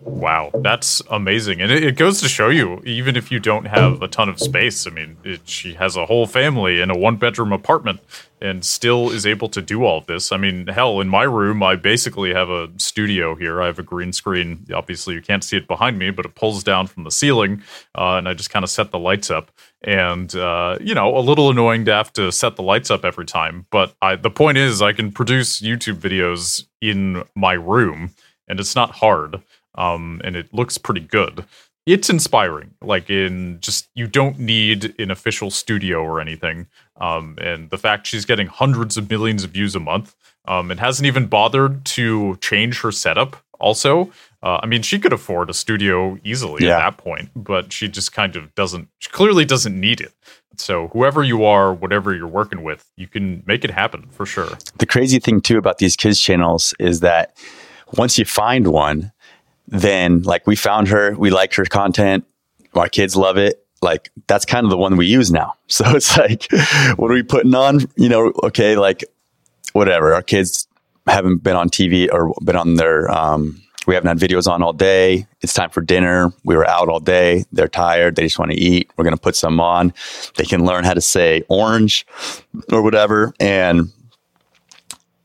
Wow, 0.00 0.50
that's 0.54 1.02
amazing. 1.10 1.60
And 1.60 1.72
it, 1.72 1.82
it, 1.82 1.96
goes 1.96 2.20
to 2.20 2.28
show 2.28 2.50
you, 2.50 2.80
even 2.84 3.16
if 3.16 3.32
you 3.32 3.40
don't 3.40 3.66
have 3.66 4.00
a 4.00 4.06
ton 4.06 4.28
of 4.28 4.38
space, 4.38 4.86
I 4.86 4.90
mean, 4.90 5.16
it, 5.24 5.40
she 5.44 5.74
has 5.74 5.96
a 5.96 6.06
whole 6.06 6.26
family 6.26 6.80
in 6.80 6.88
a 6.88 6.96
one 6.96 7.16
bedroom 7.16 7.52
apartment 7.52 8.00
and 8.40 8.64
still 8.64 9.10
is 9.10 9.26
able 9.26 9.48
to 9.48 9.62
do 9.62 9.84
all 9.84 9.98
of 9.98 10.06
this. 10.06 10.32
I 10.32 10.36
mean, 10.36 10.66
hell, 10.66 11.00
in 11.00 11.08
my 11.08 11.24
room, 11.24 11.62
I 11.62 11.76
basically 11.76 12.32
have 12.32 12.50
a 12.50 12.68
studio 12.76 13.34
here. 13.34 13.62
I 13.62 13.66
have 13.66 13.78
a 13.78 13.82
green 13.82 14.12
screen. 14.12 14.66
Obviously, 14.72 15.14
you 15.14 15.22
can't 15.22 15.44
see 15.44 15.56
it 15.56 15.66
behind 15.66 15.98
me, 15.98 16.10
but 16.10 16.26
it 16.26 16.34
pulls 16.34 16.62
down 16.64 16.86
from 16.86 17.04
the 17.04 17.10
ceiling, 17.10 17.62
uh, 17.96 18.16
and 18.16 18.28
I 18.28 18.34
just 18.34 18.50
kind 18.50 18.64
of 18.64 18.70
set 18.70 18.90
the 18.90 18.98
lights 18.98 19.30
up. 19.30 19.50
And, 19.82 20.34
uh, 20.34 20.78
you 20.80 20.94
know, 20.94 21.16
a 21.16 21.20
little 21.20 21.50
annoying 21.50 21.84
to 21.84 21.92
have 21.92 22.12
to 22.14 22.32
set 22.32 22.56
the 22.56 22.62
lights 22.62 22.90
up 22.90 23.04
every 23.04 23.26
time. 23.26 23.66
But 23.70 23.94
I, 24.02 24.16
the 24.16 24.30
point 24.30 24.58
is, 24.58 24.82
I 24.82 24.92
can 24.92 25.12
produce 25.12 25.60
YouTube 25.60 26.00
videos 26.00 26.64
in 26.80 27.24
my 27.34 27.52
room, 27.52 28.10
and 28.48 28.58
it's 28.58 28.74
not 28.74 28.92
hard 28.92 29.42
um, 29.78 30.20
and 30.24 30.36
it 30.36 30.52
looks 30.52 30.76
pretty 30.76 31.00
good. 31.00 31.44
It's 31.88 32.10
inspiring. 32.10 32.74
Like 32.82 33.08
in 33.08 33.58
just 33.60 33.88
you 33.94 34.06
don't 34.06 34.38
need 34.38 34.94
an 35.00 35.10
official 35.10 35.50
studio 35.50 36.02
or 36.02 36.20
anything. 36.20 36.66
Um, 36.98 37.38
and 37.40 37.70
the 37.70 37.78
fact 37.78 38.06
she's 38.06 38.26
getting 38.26 38.46
hundreds 38.46 38.98
of 38.98 39.08
millions 39.08 39.42
of 39.42 39.52
views 39.52 39.74
a 39.74 39.80
month, 39.80 40.14
um, 40.46 40.70
and 40.70 40.78
hasn't 40.78 41.06
even 41.06 41.26
bothered 41.26 41.84
to 41.86 42.36
change 42.42 42.80
her 42.82 42.92
setup. 42.92 43.36
Also, 43.58 44.12
uh, 44.42 44.60
I 44.62 44.66
mean, 44.66 44.82
she 44.82 44.98
could 44.98 45.14
afford 45.14 45.48
a 45.48 45.54
studio 45.54 46.18
easily 46.24 46.66
yeah. 46.66 46.76
at 46.76 46.78
that 46.78 46.96
point, 46.98 47.30
but 47.34 47.72
she 47.72 47.88
just 47.88 48.12
kind 48.12 48.36
of 48.36 48.54
doesn't. 48.54 48.88
She 48.98 49.08
clearly 49.10 49.46
doesn't 49.46 49.78
need 49.78 50.00
it. 50.00 50.12
So 50.56 50.88
whoever 50.88 51.22
you 51.22 51.44
are, 51.44 51.72
whatever 51.72 52.14
you're 52.14 52.26
working 52.26 52.62
with, 52.62 52.90
you 52.96 53.06
can 53.06 53.42
make 53.46 53.64
it 53.64 53.70
happen 53.70 54.08
for 54.10 54.26
sure. 54.26 54.58
The 54.78 54.86
crazy 54.86 55.20
thing 55.20 55.40
too 55.40 55.56
about 55.56 55.78
these 55.78 55.96
kids 55.96 56.20
channels 56.20 56.74
is 56.78 57.00
that 57.00 57.36
once 57.96 58.18
you 58.18 58.24
find 58.26 58.68
one, 58.68 59.12
then 59.68 60.22
like 60.22 60.46
we 60.46 60.56
found 60.56 60.88
her, 60.88 61.14
we 61.14 61.30
like 61.30 61.54
her 61.54 61.64
content, 61.64 62.24
our 62.74 62.88
kids 62.88 63.16
love 63.16 63.36
it. 63.36 63.64
Like 63.80 64.10
that's 64.26 64.44
kind 64.44 64.64
of 64.64 64.70
the 64.70 64.76
one 64.76 64.96
we 64.96 65.06
use 65.06 65.30
now. 65.30 65.54
So 65.70 65.84
it's 65.90 66.16
like, 66.16 66.50
what 66.96 67.10
are 67.10 67.14
we 67.14 67.22
putting 67.22 67.54
on? 67.54 67.80
You 67.96 68.08
know, 68.08 68.32
okay, 68.42 68.74
like 68.76 69.04
whatever. 69.74 70.14
Our 70.14 70.22
kids 70.22 70.66
haven't 71.06 71.42
been 71.42 71.56
on 71.56 71.68
TV 71.68 72.08
or 72.10 72.32
been 72.42 72.56
on 72.56 72.76
their, 72.76 73.10
um, 73.10 73.62
we 73.86 73.94
haven't 73.94 74.08
had 74.08 74.18
videos 74.18 74.50
on 74.50 74.62
all 74.62 74.72
day. 74.72 75.26
It's 75.42 75.52
time 75.52 75.68
for 75.68 75.82
dinner. 75.82 76.32
We 76.44 76.56
were 76.56 76.66
out 76.66 76.88
all 76.88 77.00
day. 77.00 77.44
They're 77.52 77.68
tired. 77.68 78.16
They 78.16 78.22
just 78.22 78.38
want 78.38 78.50
to 78.50 78.56
eat. 78.58 78.90
We're 78.96 79.04
going 79.04 79.16
to 79.16 79.20
put 79.20 79.36
some 79.36 79.60
on. 79.60 79.92
They 80.36 80.44
can 80.44 80.64
learn 80.64 80.84
how 80.84 80.94
to 80.94 81.02
say 81.02 81.42
orange 81.48 82.06
or 82.72 82.80
whatever. 82.82 83.34
And, 83.38 83.92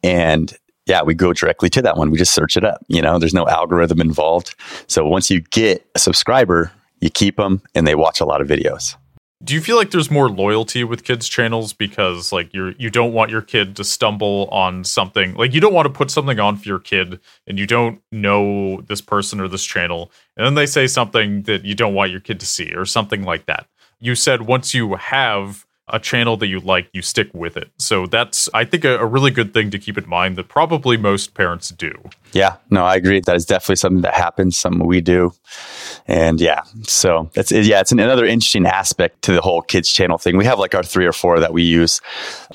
and 0.03 0.53
yeah, 0.85 1.01
we 1.01 1.13
go 1.13 1.33
directly 1.33 1.69
to 1.69 1.81
that 1.81 1.97
one. 1.97 2.11
We 2.11 2.17
just 2.17 2.33
search 2.33 2.57
it 2.57 2.63
up. 2.63 2.83
You 2.87 3.01
know, 3.01 3.19
there's 3.19 3.33
no 3.33 3.47
algorithm 3.47 4.01
involved. 4.01 4.55
So 4.87 5.05
once 5.07 5.29
you 5.29 5.41
get 5.41 5.85
a 5.95 5.99
subscriber, 5.99 6.71
you 6.99 7.09
keep 7.09 7.37
them 7.37 7.61
and 7.73 7.87
they 7.87 7.95
watch 7.95 8.19
a 8.19 8.25
lot 8.25 8.41
of 8.41 8.47
videos. 8.47 8.95
Do 9.43 9.53
you 9.53 9.59
feel 9.59 9.75
like 9.75 9.91
there's 9.91 10.09
more 10.09 10.29
loyalty 10.29 10.85
with 10.85 11.03
kids 11.03 11.27
channels 11.27 11.73
because 11.73 12.31
like 12.31 12.53
you're 12.53 12.71
you 12.73 12.89
don't 12.89 13.11
want 13.11 13.29
your 13.29 13.41
kid 13.41 13.75
to 13.75 13.83
stumble 13.83 14.47
on 14.53 14.85
something 14.85 15.33
like 15.33 15.53
you 15.53 15.59
don't 15.59 15.73
want 15.73 15.85
to 15.85 15.91
put 15.91 16.09
something 16.09 16.39
on 16.39 16.55
for 16.55 16.69
your 16.69 16.79
kid 16.79 17.19
and 17.45 17.59
you 17.59 17.67
don't 17.67 18.01
know 18.09 18.79
this 18.87 19.01
person 19.01 19.41
or 19.41 19.49
this 19.49 19.65
channel 19.65 20.09
and 20.37 20.45
then 20.45 20.55
they 20.55 20.65
say 20.65 20.87
something 20.87 21.41
that 21.41 21.65
you 21.65 21.75
don't 21.75 21.93
want 21.93 22.09
your 22.09 22.21
kid 22.21 22.39
to 22.39 22.45
see 22.45 22.73
or 22.73 22.85
something 22.85 23.23
like 23.23 23.45
that. 23.47 23.67
You 23.99 24.15
said 24.15 24.43
once 24.43 24.73
you 24.73 24.95
have 24.95 25.65
a 25.89 25.99
channel 25.99 26.37
that 26.37 26.47
you 26.47 26.59
like, 26.59 26.87
you 26.93 27.01
stick 27.01 27.29
with 27.33 27.57
it. 27.57 27.69
So 27.77 28.05
that's, 28.05 28.47
I 28.53 28.63
think, 28.63 28.85
a, 28.85 28.99
a, 28.99 29.05
really 29.05 29.31
good 29.31 29.53
thing 29.53 29.69
to 29.71 29.79
keep 29.79 29.97
in 29.97 30.07
mind 30.07 30.37
that 30.37 30.47
probably 30.47 30.95
most 30.95 31.33
parents 31.33 31.69
do. 31.69 31.91
Yeah, 32.31 32.55
no, 32.69 32.85
I 32.85 32.95
agree. 32.95 33.19
That 33.19 33.35
is 33.35 33.45
definitely 33.45 33.75
something 33.75 34.01
that 34.01 34.13
happens, 34.13 34.57
something 34.57 34.87
we 34.87 35.01
do. 35.01 35.33
And 36.07 36.39
yeah, 36.39 36.63
so 36.83 37.29
that's, 37.33 37.51
yeah, 37.51 37.81
it's 37.81 37.91
another 37.91 38.25
interesting 38.25 38.65
aspect 38.65 39.23
to 39.23 39.33
the 39.33 39.41
whole 39.41 39.61
kids 39.61 39.91
channel 39.91 40.17
thing. 40.17 40.37
We 40.37 40.45
have 40.45 40.57
like 40.57 40.73
our 40.73 40.83
three 40.83 41.05
or 41.05 41.13
four 41.13 41.39
that 41.39 41.53
we 41.53 41.63
use, 41.63 41.99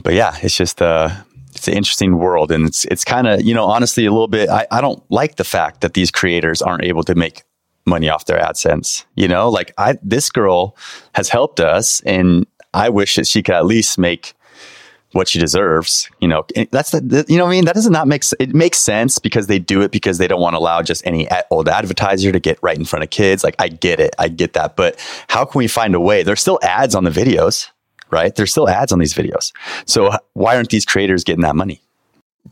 but 0.02 0.14
yeah, 0.14 0.36
it's 0.42 0.56
just, 0.56 0.80
uh, 0.80 1.10
it's 1.54 1.68
an 1.68 1.74
interesting 1.74 2.18
world. 2.18 2.50
And 2.50 2.66
it's, 2.66 2.86
it's 2.86 3.04
kind 3.04 3.26
of, 3.26 3.42
you 3.42 3.52
know, 3.52 3.66
honestly, 3.66 4.06
a 4.06 4.10
little 4.10 4.28
bit, 4.28 4.48
I, 4.48 4.66
I 4.70 4.80
don't 4.80 5.02
like 5.10 5.36
the 5.36 5.44
fact 5.44 5.82
that 5.82 5.92
these 5.92 6.10
creators 6.10 6.62
aren't 6.62 6.84
able 6.84 7.02
to 7.04 7.14
make 7.14 7.42
money 7.84 8.08
off 8.08 8.26
their 8.26 8.38
AdSense. 8.38 9.04
You 9.16 9.28
know, 9.28 9.50
like 9.50 9.72
I, 9.76 9.98
this 10.02 10.30
girl 10.30 10.76
has 11.14 11.28
helped 11.28 11.60
us 11.60 12.00
and 12.02 12.46
I 12.78 12.88
wish 12.88 13.16
that 13.16 13.26
she 13.26 13.42
could 13.42 13.54
at 13.54 13.66
least 13.66 13.98
make 13.98 14.34
what 15.12 15.28
she 15.28 15.38
deserves. 15.38 16.08
You 16.20 16.28
know, 16.28 16.44
that's 16.70 16.90
the, 16.90 17.24
you 17.28 17.38
know 17.38 17.44
what 17.44 17.50
I 17.50 17.54
mean? 17.54 17.64
That 17.64 17.74
does 17.74 17.88
not 17.88 18.06
make 18.06 18.22
it 18.38 18.54
makes 18.54 18.78
sense 18.78 19.18
because 19.18 19.46
they 19.46 19.58
do 19.58 19.80
it 19.82 19.90
because 19.90 20.18
they 20.18 20.28
don't 20.28 20.40
want 20.40 20.54
to 20.54 20.58
allow 20.58 20.82
just 20.82 21.06
any 21.06 21.28
old 21.50 21.68
advertiser 21.68 22.32
to 22.32 22.40
get 22.40 22.58
right 22.62 22.76
in 22.76 22.84
front 22.84 23.02
of 23.02 23.10
kids. 23.10 23.42
Like 23.42 23.56
I 23.58 23.68
get 23.68 24.00
it. 24.00 24.14
I 24.18 24.28
get 24.28 24.52
that. 24.52 24.76
But 24.76 24.98
how 25.28 25.44
can 25.44 25.58
we 25.58 25.68
find 25.68 25.94
a 25.94 26.00
way? 26.00 26.22
There's 26.22 26.40
still 26.40 26.58
ads 26.62 26.94
on 26.94 27.04
the 27.04 27.10
videos, 27.10 27.68
right? 28.10 28.34
There's 28.34 28.50
still 28.50 28.68
ads 28.68 28.92
on 28.92 28.98
these 28.98 29.14
videos. 29.14 29.52
So 29.86 30.12
why 30.34 30.56
aren't 30.56 30.70
these 30.70 30.84
creators 30.84 31.24
getting 31.24 31.42
that 31.42 31.56
money? 31.56 31.80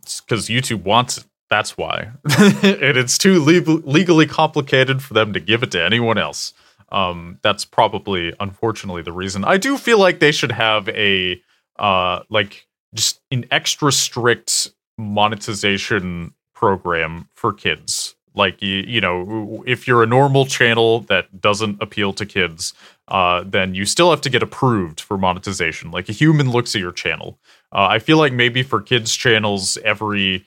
It's 0.02 0.20
because 0.20 0.48
YouTube 0.48 0.82
wants 0.84 1.18
it. 1.18 1.24
That's 1.48 1.78
why. 1.78 2.10
and 2.38 2.96
it's 2.96 3.18
too 3.18 3.42
le- 3.42 3.80
legally 3.88 4.26
complicated 4.26 5.02
for 5.02 5.14
them 5.14 5.32
to 5.32 5.40
give 5.40 5.62
it 5.62 5.70
to 5.72 5.82
anyone 5.82 6.18
else. 6.18 6.52
Um, 6.90 7.38
that's 7.42 7.64
probably, 7.64 8.32
unfortunately, 8.38 9.02
the 9.02 9.12
reason. 9.12 9.44
I 9.44 9.56
do 9.56 9.76
feel 9.76 9.98
like 9.98 10.20
they 10.20 10.32
should 10.32 10.52
have 10.52 10.88
a 10.90 11.40
uh, 11.78 12.20
like 12.30 12.66
just 12.94 13.20
an 13.30 13.44
extra 13.50 13.92
strict 13.92 14.70
monetization 14.98 16.34
program 16.54 17.28
for 17.34 17.52
kids. 17.52 18.14
Like 18.34 18.60
you, 18.60 18.84
you 18.86 19.00
know, 19.00 19.64
if 19.66 19.88
you're 19.88 20.02
a 20.02 20.06
normal 20.06 20.44
channel 20.46 21.00
that 21.00 21.40
doesn't 21.40 21.82
appeal 21.82 22.12
to 22.14 22.26
kids, 22.26 22.74
uh, 23.08 23.44
then 23.46 23.74
you 23.74 23.84
still 23.86 24.10
have 24.10 24.20
to 24.22 24.30
get 24.30 24.42
approved 24.42 25.00
for 25.00 25.16
monetization. 25.16 25.90
Like 25.90 26.08
a 26.08 26.12
human 26.12 26.50
looks 26.50 26.74
at 26.74 26.80
your 26.80 26.92
channel. 26.92 27.38
Uh, 27.72 27.86
I 27.90 27.98
feel 27.98 28.18
like 28.18 28.32
maybe 28.32 28.62
for 28.62 28.80
kids 28.80 29.14
channels, 29.14 29.78
every 29.78 30.44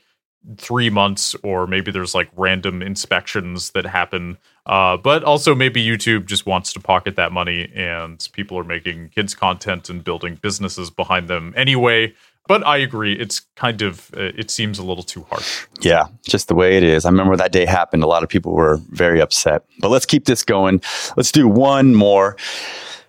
three 0.57 0.89
months, 0.89 1.35
or 1.43 1.67
maybe 1.67 1.91
there's 1.91 2.15
like 2.15 2.29
random 2.35 2.81
inspections 2.81 3.71
that 3.71 3.85
happen. 3.85 4.37
Uh, 4.65 4.97
but 4.97 5.23
also, 5.23 5.55
maybe 5.55 5.83
YouTube 5.83 6.25
just 6.25 6.45
wants 6.45 6.73
to 6.73 6.79
pocket 6.79 7.15
that 7.15 7.31
money, 7.31 7.71
and 7.75 8.27
people 8.33 8.57
are 8.57 8.63
making 8.63 9.09
kids' 9.09 9.33
content 9.33 9.89
and 9.89 10.03
building 10.03 10.35
businesses 10.41 10.89
behind 10.89 11.27
them 11.27 11.53
anyway. 11.55 12.13
But 12.47 12.65
I 12.65 12.77
agree, 12.77 13.13
it's 13.13 13.41
kind 13.55 13.81
of 13.81 14.11
uh, 14.15 14.31
it 14.35 14.49
seems 14.49 14.79
a 14.79 14.83
little 14.83 15.03
too 15.03 15.23
harsh. 15.29 15.67
Yeah, 15.81 16.05
just 16.23 16.47
the 16.47 16.55
way 16.55 16.77
it 16.77 16.83
is. 16.83 17.05
I 17.05 17.09
remember 17.09 17.35
that 17.37 17.51
day 17.51 17.65
happened. 17.65 18.03
A 18.03 18.07
lot 18.07 18.23
of 18.23 18.29
people 18.29 18.53
were 18.53 18.77
very 18.89 19.21
upset. 19.21 19.65
But 19.79 19.89
let's 19.89 20.05
keep 20.05 20.25
this 20.25 20.43
going. 20.43 20.81
Let's 21.15 21.31
do 21.31 21.47
one 21.47 21.93
more, 21.93 22.37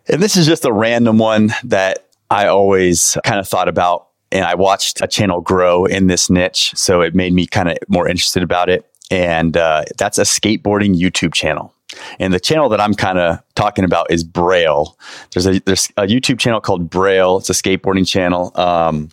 and 0.09 0.23
this 0.23 0.37
is 0.37 0.47
just 0.47 0.65
a 0.65 0.73
random 0.73 1.19
one 1.19 1.55
that 1.65 2.07
I 2.31 2.47
always 2.47 3.17
kind 3.25 3.41
of 3.41 3.49
thought 3.49 3.69
about 3.69 4.10
and 4.33 4.45
I 4.45 4.55
watched 4.55 5.01
a 5.01 5.09
channel 5.09 5.41
grow 5.41 5.85
in 5.85 6.07
this 6.07 6.31
niche. 6.31 6.73
So 6.77 7.01
it 7.01 7.15
made 7.15 7.33
me 7.33 7.47
kind 7.47 7.69
of 7.69 7.79
more 7.89 8.09
interested 8.09 8.43
about 8.43 8.69
it. 8.69 8.87
And 9.11 9.57
uh, 9.57 9.85
that's 9.99 10.19
a 10.19 10.23
skateboarding 10.23 10.95
YouTube 10.95 11.35
channel. 11.35 11.75
And 12.21 12.33
the 12.33 12.39
channel 12.39 12.69
that 12.69 12.81
I'm 12.81 12.95
kind 12.95 13.19
of 13.19 13.43
talking 13.57 13.85
about 13.85 14.11
is 14.11 14.23
Braille. 14.23 14.97
There's 15.33 15.47
a 15.47 15.59
there's 15.61 15.89
a 15.97 16.03
YouTube 16.03 16.39
channel 16.39 16.61
called 16.61 16.89
Braille. 16.89 17.39
It's 17.39 17.51
a 17.51 17.53
skateboarding 17.53 18.07
channel. 18.07 18.53
Um, 18.55 19.11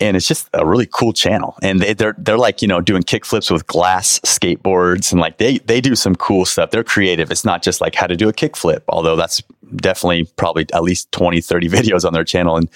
and 0.00 0.16
it's 0.16 0.26
just 0.26 0.48
a 0.52 0.66
really 0.66 0.86
cool 0.86 1.12
channel. 1.12 1.56
And 1.62 1.80
they, 1.80 1.94
they're 1.94 2.14
they're 2.18 2.38
like 2.38 2.62
you 2.62 2.68
know 2.68 2.80
doing 2.80 3.02
kickflips 3.02 3.50
with 3.50 3.66
glass 3.66 4.20
skateboards, 4.20 5.12
and 5.12 5.20
like 5.20 5.38
they 5.38 5.58
they 5.58 5.80
do 5.80 5.94
some 5.94 6.14
cool 6.14 6.44
stuff. 6.44 6.70
They're 6.70 6.84
creative. 6.84 7.30
It's 7.30 7.44
not 7.44 7.62
just 7.62 7.80
like 7.80 7.94
how 7.94 8.06
to 8.06 8.16
do 8.16 8.28
a 8.28 8.32
kickflip, 8.32 8.82
although 8.88 9.16
that's 9.16 9.42
definitely 9.76 10.24
probably 10.36 10.66
at 10.72 10.82
least 10.82 11.12
20, 11.12 11.40
30 11.40 11.68
videos 11.68 12.04
on 12.04 12.12
their 12.12 12.24
channel, 12.24 12.56
and 12.56 12.68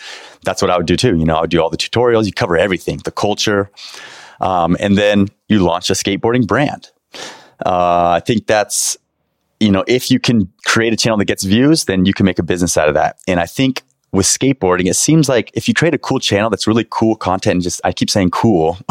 that's 0.45 0.63
what 0.63 0.71
I 0.71 0.77
would 0.77 0.87
do 0.87 0.97
too. 0.97 1.17
You 1.17 1.25
know, 1.25 1.37
I 1.37 1.43
would 1.43 1.51
do 1.51 1.61
all 1.61 1.71
the 1.71 1.77
tutorials. 1.77 2.27
You 2.27 2.33
cover 2.33 2.57
everything, 2.57 3.01
the 3.05 3.13
culture, 3.13 3.71
um, 4.41 4.77
and 4.81 4.97
then 4.97 5.29
you 5.49 5.61
launch 5.61 5.91
a 5.91 5.95
skateboarding 5.95 6.47
brand. 6.47 6.91
Uh, 7.65 8.15
I 8.17 8.21
think 8.21 8.47
that's 8.47 8.97
you 9.61 9.71
know 9.71 9.85
if 9.87 10.11
you 10.11 10.19
can 10.19 10.53
create 10.67 10.93
a 10.93 10.97
channel 10.97 11.19
that 11.19 11.27
gets 11.27 11.45
views, 11.45 11.85
then 11.85 12.05
you 12.05 12.13
can 12.15 12.27
make 12.27 12.39
a 12.39 12.43
business 12.43 12.77
out 12.77 12.89
of 12.89 12.95
that. 12.95 13.19
And 13.29 13.39
I 13.39 13.47
think 13.47 13.83
with 14.13 14.27
skateboarding, 14.27 14.89
it 14.89 14.95
seems 14.95 15.29
like 15.29 15.51
if 15.55 15.67
you 15.67 15.75
create 15.75 15.95
a 15.95 15.99
cool 15.99 16.21
channel 16.21 16.51
that's 16.51 16.67
really 16.67 16.87
cool 16.91 17.17
content 17.17 17.55
and 17.55 17.63
just, 17.63 17.81
I 17.83 17.93
keep 17.93 18.11
saying 18.11 18.31
cool, 18.31 18.77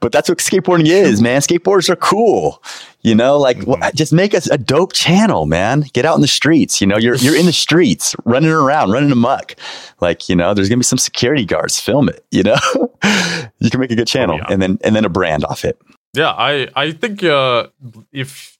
but 0.00 0.10
that's 0.10 0.28
what 0.28 0.38
skateboarding 0.38 0.86
is, 0.86 1.20
man. 1.20 1.40
Skateboarders 1.42 1.90
are 1.90 1.96
cool. 1.96 2.62
You 3.02 3.14
know, 3.14 3.36
like 3.36 3.58
mm-hmm. 3.58 3.94
just 3.94 4.12
make 4.12 4.32
us 4.32 4.48
a, 4.48 4.54
a 4.54 4.58
dope 4.58 4.92
channel, 4.94 5.44
man. 5.44 5.84
Get 5.92 6.06
out 6.06 6.14
in 6.14 6.22
the 6.22 6.28
streets. 6.28 6.80
You 6.80 6.86
know, 6.86 6.96
you're, 6.96 7.16
you're 7.16 7.36
in 7.36 7.46
the 7.46 7.52
streets 7.52 8.16
running 8.24 8.50
around, 8.50 8.90
running 8.90 9.12
amok. 9.12 9.56
Like, 10.00 10.28
you 10.28 10.36
know, 10.36 10.54
there's 10.54 10.68
going 10.68 10.78
to 10.78 10.80
be 10.80 10.84
some 10.84 10.98
security 10.98 11.44
guards. 11.44 11.78
Film 11.78 12.08
it, 12.08 12.24
you 12.30 12.42
know, 12.42 12.56
you 13.58 13.70
can 13.70 13.80
make 13.80 13.90
a 13.90 13.96
good 13.96 14.06
channel 14.06 14.36
oh, 14.36 14.38
yeah. 14.38 14.52
and 14.52 14.62
then, 14.62 14.78
and 14.82 14.96
then 14.96 15.04
a 15.04 15.10
brand 15.10 15.44
off 15.44 15.64
it. 15.64 15.78
Yeah. 16.14 16.30
I, 16.30 16.68
I 16.74 16.92
think, 16.92 17.22
uh, 17.22 17.66
if, 18.12 18.51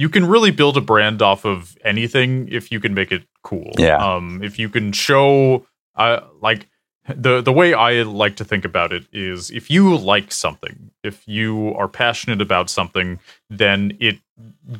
you 0.00 0.08
can 0.08 0.24
really 0.24 0.50
build 0.50 0.78
a 0.78 0.80
brand 0.80 1.20
off 1.20 1.44
of 1.44 1.76
anything 1.84 2.48
if 2.50 2.72
you 2.72 2.80
can 2.80 2.94
make 2.94 3.12
it 3.12 3.22
cool. 3.42 3.70
Yeah. 3.76 3.98
Um, 3.98 4.42
if 4.42 4.58
you 4.58 4.70
can 4.70 4.92
show, 4.92 5.66
uh, 5.94 6.20
like 6.40 6.68
the 7.14 7.42
the 7.42 7.52
way 7.52 7.74
I 7.74 8.02
like 8.02 8.36
to 8.36 8.44
think 8.44 8.64
about 8.64 8.94
it 8.94 9.04
is, 9.12 9.50
if 9.50 9.70
you 9.70 9.94
like 9.94 10.32
something, 10.32 10.90
if 11.04 11.28
you 11.28 11.74
are 11.74 11.86
passionate 11.86 12.40
about 12.40 12.70
something, 12.70 13.18
then 13.50 13.94
it 14.00 14.16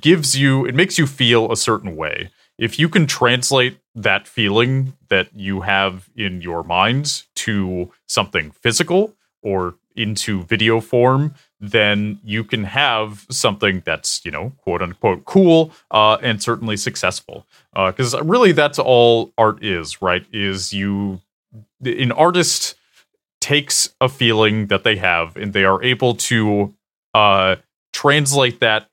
gives 0.00 0.38
you, 0.38 0.64
it 0.64 0.74
makes 0.74 0.96
you 0.98 1.06
feel 1.06 1.52
a 1.52 1.56
certain 1.56 1.96
way. 1.96 2.30
If 2.56 2.78
you 2.78 2.88
can 2.88 3.06
translate 3.06 3.76
that 3.94 4.26
feeling 4.26 4.94
that 5.08 5.28
you 5.34 5.60
have 5.60 6.08
in 6.16 6.40
your 6.40 6.62
mind 6.62 7.24
to 7.44 7.92
something 8.08 8.52
physical 8.52 9.14
or 9.42 9.74
into 9.94 10.44
video 10.44 10.80
form, 10.80 11.34
then 11.60 12.18
you 12.24 12.42
can 12.42 12.64
have 12.64 13.26
something 13.30 13.82
that's 13.84 14.24
you 14.24 14.30
know 14.30 14.52
quote 14.62 14.82
unquote 14.82 15.24
cool 15.24 15.72
uh, 15.90 16.16
and 16.22 16.42
certainly 16.42 16.76
successful. 16.76 17.46
Because 17.74 18.14
uh, 18.14 18.22
really 18.24 18.52
that's 18.52 18.78
all 18.78 19.32
art 19.36 19.62
is 19.62 20.00
right? 20.00 20.24
Is 20.32 20.72
you 20.72 21.20
an 21.84 22.12
artist 22.12 22.74
takes 23.40 23.94
a 24.00 24.08
feeling 24.08 24.66
that 24.66 24.84
they 24.84 24.96
have 24.96 25.36
and 25.36 25.52
they 25.52 25.64
are 25.64 25.82
able 25.82 26.14
to 26.14 26.74
uh, 27.14 27.56
translate 27.92 28.60
that 28.60 28.88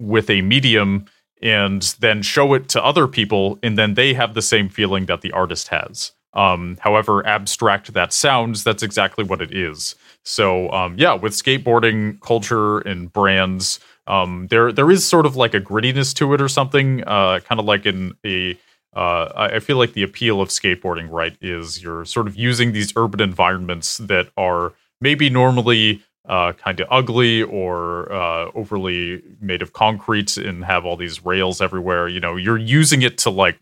with 0.00 0.30
a 0.30 0.40
medium 0.42 1.06
and 1.42 1.82
then 2.00 2.22
show 2.22 2.54
it 2.54 2.68
to 2.68 2.84
other 2.84 3.06
people 3.06 3.58
and 3.62 3.76
then 3.76 3.94
they 3.94 4.14
have 4.14 4.34
the 4.34 4.42
same 4.42 4.68
feeling 4.68 5.06
that 5.06 5.20
the 5.20 5.32
artist 5.32 5.68
has 5.68 6.12
um, 6.38 6.76
however 6.80 7.26
abstract 7.26 7.92
that 7.92 8.12
sounds 8.12 8.64
that's 8.64 8.82
exactly 8.82 9.24
what 9.24 9.42
it 9.42 9.52
is 9.52 9.94
so 10.28 10.70
um, 10.72 10.94
yeah, 10.98 11.14
with 11.14 11.32
skateboarding 11.32 12.20
culture 12.20 12.80
and 12.80 13.10
brands, 13.10 13.80
um, 14.06 14.46
there 14.50 14.70
there 14.72 14.90
is 14.90 15.06
sort 15.06 15.24
of 15.24 15.36
like 15.36 15.54
a 15.54 15.60
grittiness 15.60 16.14
to 16.16 16.34
it 16.34 16.40
or 16.42 16.48
something, 16.48 17.02
uh, 17.06 17.40
kind 17.40 17.58
of 17.58 17.64
like 17.64 17.86
in 17.86 18.12
a. 18.24 18.58
Uh, 18.94 19.48
I 19.54 19.60
feel 19.60 19.76
like 19.76 19.92
the 19.92 20.02
appeal 20.02 20.40
of 20.40 20.48
skateboarding, 20.48 21.08
right, 21.10 21.36
is 21.40 21.82
you're 21.82 22.04
sort 22.04 22.26
of 22.26 22.36
using 22.36 22.72
these 22.72 22.92
urban 22.96 23.20
environments 23.20 23.98
that 23.98 24.28
are 24.36 24.72
maybe 25.00 25.30
normally 25.30 26.02
uh, 26.28 26.52
kind 26.52 26.78
of 26.80 26.86
ugly 26.90 27.42
or 27.42 28.12
uh, 28.12 28.50
overly 28.54 29.22
made 29.40 29.62
of 29.62 29.72
concrete 29.72 30.36
and 30.36 30.64
have 30.64 30.84
all 30.84 30.96
these 30.96 31.24
rails 31.24 31.60
everywhere. 31.60 32.06
You 32.06 32.20
know, 32.20 32.36
you're 32.36 32.58
using 32.58 33.02
it 33.02 33.18
to 33.18 33.30
like 33.30 33.58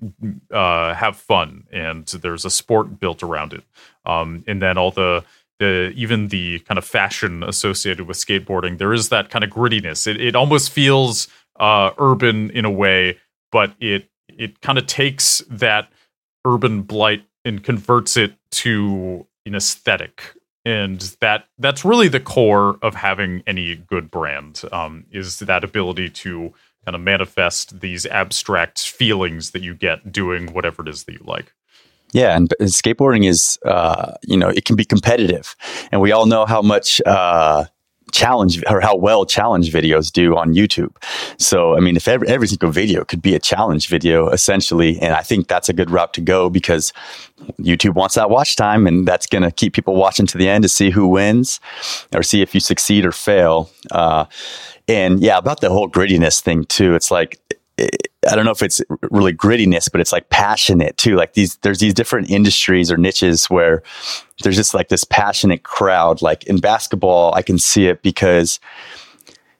uh, 0.50 0.94
have 0.94 1.16
fun, 1.16 1.64
and 1.72 2.06
there's 2.06 2.44
a 2.44 2.50
sport 2.50 2.98
built 2.98 3.22
around 3.22 3.52
it. 3.52 3.62
Um, 4.04 4.44
and 4.46 4.60
then 4.60 4.76
all 4.78 4.90
the 4.90 5.24
the 5.58 5.92
even 5.94 6.28
the 6.28 6.58
kind 6.60 6.76
of 6.76 6.84
fashion 6.84 7.42
associated 7.42 8.06
with 8.06 8.16
skateboarding, 8.16 8.78
there 8.78 8.92
is 8.92 9.08
that 9.10 9.30
kind 9.30 9.44
of 9.44 9.50
grittiness. 9.50 10.06
It 10.06 10.20
it 10.20 10.34
almost 10.34 10.70
feels 10.70 11.28
uh, 11.60 11.92
urban 11.98 12.50
in 12.50 12.64
a 12.64 12.70
way, 12.70 13.18
but 13.52 13.74
it 13.80 14.08
it 14.28 14.60
kind 14.60 14.76
of 14.76 14.86
takes 14.86 15.42
that 15.48 15.88
urban 16.44 16.82
blight 16.82 17.24
and 17.44 17.62
converts 17.62 18.16
it 18.16 18.34
to 18.50 19.26
an 19.46 19.54
aesthetic 19.54 20.35
and 20.66 21.00
that 21.20 21.44
that's 21.58 21.84
really 21.84 22.08
the 22.08 22.18
core 22.18 22.76
of 22.82 22.96
having 22.96 23.42
any 23.46 23.76
good 23.76 24.10
brand 24.10 24.62
um, 24.72 25.06
is 25.12 25.38
that 25.38 25.62
ability 25.62 26.10
to 26.10 26.52
kind 26.84 26.96
of 26.96 27.00
manifest 27.00 27.80
these 27.80 28.04
abstract 28.06 28.80
feelings 28.80 29.52
that 29.52 29.62
you 29.62 29.74
get 29.74 30.10
doing 30.10 30.52
whatever 30.52 30.82
it 30.82 30.88
is 30.88 31.04
that 31.04 31.12
you 31.12 31.22
like. 31.24 31.52
Yeah, 32.12 32.36
and 32.36 32.48
skateboarding 32.62 33.28
is, 33.28 33.58
uh, 33.64 34.14
you 34.22 34.36
know, 34.36 34.48
it 34.48 34.64
can 34.64 34.74
be 34.76 34.84
competitive, 34.84 35.54
and 35.92 36.00
we 36.00 36.12
all 36.12 36.26
know 36.26 36.46
how 36.46 36.62
much 36.62 37.00
uh, 37.06 37.66
challenge 38.12 38.62
or 38.68 38.80
how 38.80 38.96
well 38.96 39.26
challenge 39.26 39.72
videos 39.72 40.12
do 40.12 40.36
on 40.36 40.54
YouTube. 40.54 40.94
So, 41.38 41.76
I 41.76 41.80
mean, 41.80 41.96
if 41.96 42.06
every, 42.08 42.28
every 42.28 42.46
single 42.46 42.70
video 42.70 43.04
could 43.04 43.20
be 43.20 43.34
a 43.34 43.38
challenge 43.38 43.88
video, 43.88 44.28
essentially, 44.28 44.98
and 45.00 45.12
I 45.12 45.22
think 45.22 45.48
that's 45.48 45.68
a 45.68 45.72
good 45.72 45.90
route 45.90 46.14
to 46.14 46.20
go 46.20 46.48
because 46.48 46.92
YouTube 47.60 47.94
wants 47.94 48.14
that 48.14 48.30
watch 48.30 48.56
time, 48.56 48.86
and 48.86 49.06
that's 49.06 49.26
going 49.26 49.42
to 49.42 49.50
keep 49.50 49.74
people 49.74 49.96
watching 49.96 50.26
to 50.26 50.38
the 50.38 50.48
end 50.48 50.62
to 50.62 50.68
see 50.68 50.90
who 50.90 51.08
wins 51.08 51.60
or 52.14 52.22
see 52.22 52.42
if 52.42 52.54
you 52.54 52.60
succeed 52.60 53.04
or 53.04 53.12
fail. 53.12 53.70
Uh, 53.90 54.26
and 54.88 55.20
yeah, 55.20 55.38
about 55.38 55.60
the 55.60 55.70
whole 55.70 55.88
grittiness 55.88 56.40
thing 56.40 56.64
too. 56.64 56.94
It's 56.94 57.10
like 57.10 57.40
I 57.78 58.34
don't 58.34 58.44
know 58.44 58.50
if 58.50 58.62
it's 58.62 58.80
really 59.10 59.34
grittiness, 59.34 59.90
but 59.90 60.00
it's 60.00 60.12
like 60.12 60.30
passionate 60.30 60.96
too. 60.96 61.14
Like 61.16 61.34
these, 61.34 61.56
there's 61.58 61.78
these 61.78 61.94
different 61.94 62.30
industries 62.30 62.90
or 62.90 62.96
niches 62.96 63.46
where 63.46 63.82
there's 64.42 64.56
just 64.56 64.74
like 64.74 64.88
this 64.88 65.04
passionate 65.04 65.62
crowd. 65.62 66.22
Like 66.22 66.44
in 66.44 66.58
basketball, 66.58 67.34
I 67.34 67.42
can 67.42 67.58
see 67.58 67.86
it 67.86 68.02
because, 68.02 68.58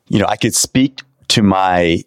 you 0.09 0.19
know, 0.19 0.27
I 0.27 0.37
could 0.37 0.55
speak 0.55 1.03
to 1.29 1.43
my 1.43 2.05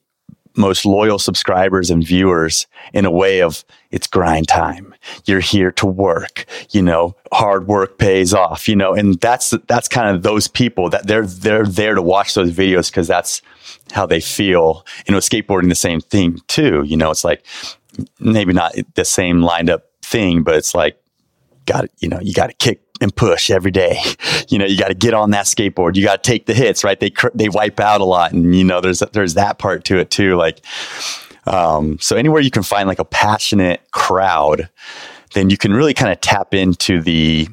most 0.55 0.85
loyal 0.85 1.19
subscribers 1.19 1.89
and 1.89 2.05
viewers 2.05 2.67
in 2.93 3.05
a 3.05 3.11
way 3.11 3.41
of 3.41 3.63
it's 3.91 4.07
grind 4.07 4.47
time. 4.47 4.93
You're 5.25 5.39
here 5.39 5.71
to 5.73 5.85
work, 5.85 6.45
you 6.71 6.81
know, 6.81 7.15
hard 7.31 7.67
work 7.67 7.97
pays 7.97 8.33
off, 8.33 8.67
you 8.67 8.75
know, 8.75 8.93
and 8.93 9.19
that's, 9.21 9.53
that's 9.67 9.87
kind 9.87 10.13
of 10.13 10.23
those 10.23 10.47
people 10.47 10.89
that 10.89 11.07
they're, 11.07 11.25
they're 11.25 11.65
there 11.65 11.95
to 11.95 12.01
watch 12.01 12.33
those 12.33 12.51
videos 12.51 12.89
because 12.89 13.07
that's 13.07 13.41
how 13.91 14.05
they 14.05 14.19
feel. 14.19 14.85
And 15.07 15.15
with 15.15 15.27
skateboarding, 15.27 15.69
the 15.69 15.75
same 15.75 16.01
thing 16.01 16.39
too. 16.47 16.83
You 16.85 16.97
know, 16.97 17.11
it's 17.11 17.23
like 17.23 17.45
maybe 18.19 18.53
not 18.53 18.75
the 18.95 19.05
same 19.05 19.41
lined 19.41 19.69
up 19.69 19.85
thing, 20.01 20.43
but 20.43 20.55
it's 20.55 20.73
like, 20.73 21.01
got 21.65 21.85
you 21.99 22.09
know, 22.09 22.19
you 22.21 22.33
got 22.33 22.47
to 22.47 22.53
kick 22.53 22.81
and 23.01 23.15
push 23.15 23.49
every 23.49 23.71
day. 23.71 23.99
You 24.49 24.57
know, 24.57 24.65
you 24.65 24.79
got 24.79 24.87
to 24.87 24.95
get 24.95 25.13
on 25.13 25.29
that 25.29 25.45
skateboard. 25.45 25.95
You 25.95 26.03
got 26.03 26.23
to 26.23 26.27
take 26.27 26.47
the 26.47 26.55
hits, 26.55 26.83
right? 26.83 26.99
They 26.99 27.11
they 27.35 27.49
wipe 27.49 27.79
out 27.79 28.01
a 28.01 28.03
lot, 28.03 28.31
and 28.31 28.55
you 28.55 28.63
know, 28.63 28.81
there's 28.81 29.03
there's 29.13 29.35
that 29.35 29.59
part 29.59 29.83
to 29.85 29.99
it 29.99 30.09
too. 30.09 30.37
Like, 30.37 30.65
um, 31.45 31.99
so 31.99 32.15
anywhere 32.15 32.41
you 32.41 32.49
can 32.49 32.63
find 32.63 32.87
like 32.87 32.97
a 32.97 33.05
passionate 33.05 33.81
crowd, 33.91 34.67
then 35.35 35.51
you 35.51 35.57
can 35.57 35.71
really 35.71 35.93
kind 35.93 36.11
of 36.11 36.19
tap 36.19 36.55
into 36.55 36.99
the 36.99 37.47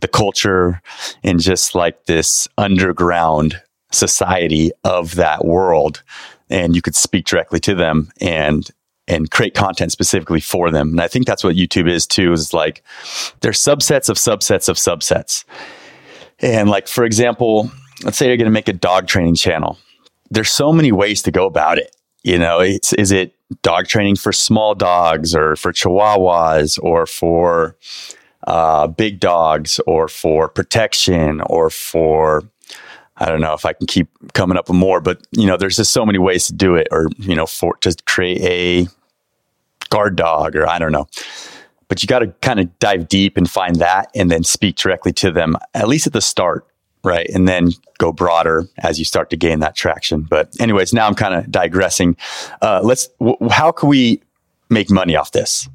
the 0.00 0.08
culture 0.08 0.80
and 1.22 1.38
just 1.38 1.74
like 1.74 2.06
this 2.06 2.48
underground 2.56 3.60
society 3.90 4.70
of 4.84 5.14
that 5.14 5.44
world 5.44 6.02
and 6.50 6.74
you 6.74 6.82
could 6.82 6.96
speak 6.96 7.26
directly 7.26 7.60
to 7.60 7.74
them 7.74 8.10
and 8.20 8.70
and 9.06 9.30
create 9.30 9.54
content 9.54 9.90
specifically 9.90 10.40
for 10.40 10.70
them. 10.70 10.90
And 10.90 11.00
I 11.00 11.08
think 11.08 11.26
that's 11.26 11.42
what 11.42 11.56
YouTube 11.56 11.90
is 11.90 12.06
too, 12.06 12.32
is 12.32 12.52
like 12.52 12.84
there's 13.40 13.58
subsets 13.58 14.10
of 14.10 14.18
subsets 14.18 14.68
of 14.68 14.76
subsets. 14.76 15.44
And 16.40 16.68
like, 16.68 16.86
for 16.86 17.04
example, 17.04 17.70
let's 18.04 18.18
say 18.18 18.26
you're 18.28 18.36
going 18.36 18.44
to 18.44 18.50
make 18.50 18.68
a 18.68 18.74
dog 18.74 19.06
training 19.06 19.36
channel. 19.36 19.78
There's 20.30 20.50
so 20.50 20.72
many 20.72 20.92
ways 20.92 21.22
to 21.22 21.30
go 21.30 21.46
about 21.46 21.78
it. 21.78 21.96
You 22.22 22.38
know, 22.38 22.60
it's, 22.60 22.92
is 22.92 23.10
it 23.10 23.34
dog 23.62 23.86
training 23.86 24.16
for 24.16 24.30
small 24.30 24.74
dogs 24.74 25.34
or 25.34 25.56
for 25.56 25.72
chihuahuas 25.72 26.78
or 26.82 27.06
for 27.06 27.76
uh, 28.46 28.88
big 28.88 29.20
dogs 29.20 29.80
or 29.86 30.06
for 30.08 30.48
protection 30.48 31.40
or 31.46 31.70
for 31.70 32.44
I 33.20 33.26
don't 33.26 33.40
know 33.40 33.54
if 33.54 33.64
I 33.64 33.72
can 33.72 33.86
keep 33.86 34.08
coming 34.32 34.56
up 34.56 34.68
with 34.68 34.76
more, 34.76 35.00
but 35.00 35.26
you 35.32 35.46
know, 35.46 35.56
there's 35.56 35.76
just 35.76 35.92
so 35.92 36.06
many 36.06 36.18
ways 36.18 36.46
to 36.46 36.52
do 36.52 36.74
it, 36.76 36.88
or 36.90 37.08
you 37.18 37.34
know, 37.34 37.46
for 37.46 37.76
to 37.78 37.96
create 38.06 38.40
a 38.42 38.88
guard 39.90 40.16
dog, 40.16 40.56
or 40.56 40.68
I 40.68 40.78
don't 40.78 40.92
know. 40.92 41.08
But 41.88 42.02
you 42.02 42.06
got 42.06 42.18
to 42.18 42.28
kind 42.42 42.60
of 42.60 42.78
dive 42.78 43.08
deep 43.08 43.36
and 43.36 43.50
find 43.50 43.76
that, 43.76 44.10
and 44.14 44.30
then 44.30 44.44
speak 44.44 44.76
directly 44.76 45.12
to 45.14 45.30
them, 45.30 45.56
at 45.74 45.88
least 45.88 46.06
at 46.06 46.12
the 46.12 46.20
start, 46.20 46.66
right? 47.02 47.28
And 47.30 47.48
then 47.48 47.70
go 47.98 48.12
broader 48.12 48.66
as 48.78 48.98
you 48.98 49.04
start 49.04 49.30
to 49.30 49.36
gain 49.36 49.60
that 49.60 49.74
traction. 49.74 50.22
But 50.22 50.54
anyways, 50.60 50.92
now 50.92 51.06
I'm 51.06 51.14
kind 51.14 51.34
of 51.34 51.50
digressing. 51.50 52.16
Uh, 52.60 52.80
let's. 52.84 53.08
W- 53.20 53.36
how 53.50 53.72
can 53.72 53.88
we 53.88 54.22
make 54.70 54.90
money 54.90 55.16
off 55.16 55.32
this? 55.32 55.68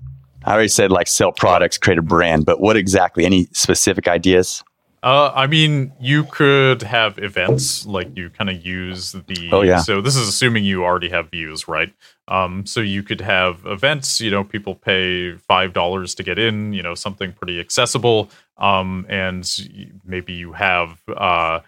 I 0.45 0.53
already 0.53 0.67
said 0.67 0.91
like 0.91 1.07
sell 1.07 1.31
products, 1.31 1.77
create 1.77 1.97
a 1.97 2.03
brand, 2.03 2.45
but 2.45 2.59
what 2.59 2.77
exactly? 2.77 3.25
Any 3.25 3.47
specific 3.53 4.07
ideas? 4.07 4.63
Uh, 5.03 5.33
I 5.35 5.47
mean, 5.47 5.91
you 5.99 6.23
could 6.23 6.81
have 6.81 7.19
events 7.19 7.85
like 7.85 8.15
you 8.15 8.29
kind 8.29 8.49
of 8.49 8.65
use 8.65 9.11
the. 9.11 9.49
Oh 9.51 9.61
yeah. 9.61 9.79
So 9.79 9.99
this 9.99 10.15
is 10.15 10.29
assuming 10.29 10.63
you 10.63 10.85
already 10.85 11.09
have 11.09 11.29
views, 11.29 11.67
right? 11.67 11.93
Um, 12.29 12.65
so 12.65 12.79
you 12.79 13.03
could 13.03 13.19
have 13.19 13.65
events. 13.65 14.21
You 14.21 14.31
know, 14.31 14.45
people 14.45 14.75
pay 14.75 15.35
five 15.35 15.73
dollars 15.73 16.15
to 16.15 16.23
get 16.23 16.39
in. 16.39 16.71
You 16.71 16.83
know, 16.83 16.95
something 16.95 17.33
pretty 17.33 17.59
accessible. 17.59 18.29
Um, 18.57 19.05
and 19.09 19.45
maybe 20.05 20.31
you 20.31 20.53
have 20.53 21.01
uh, 21.09 21.59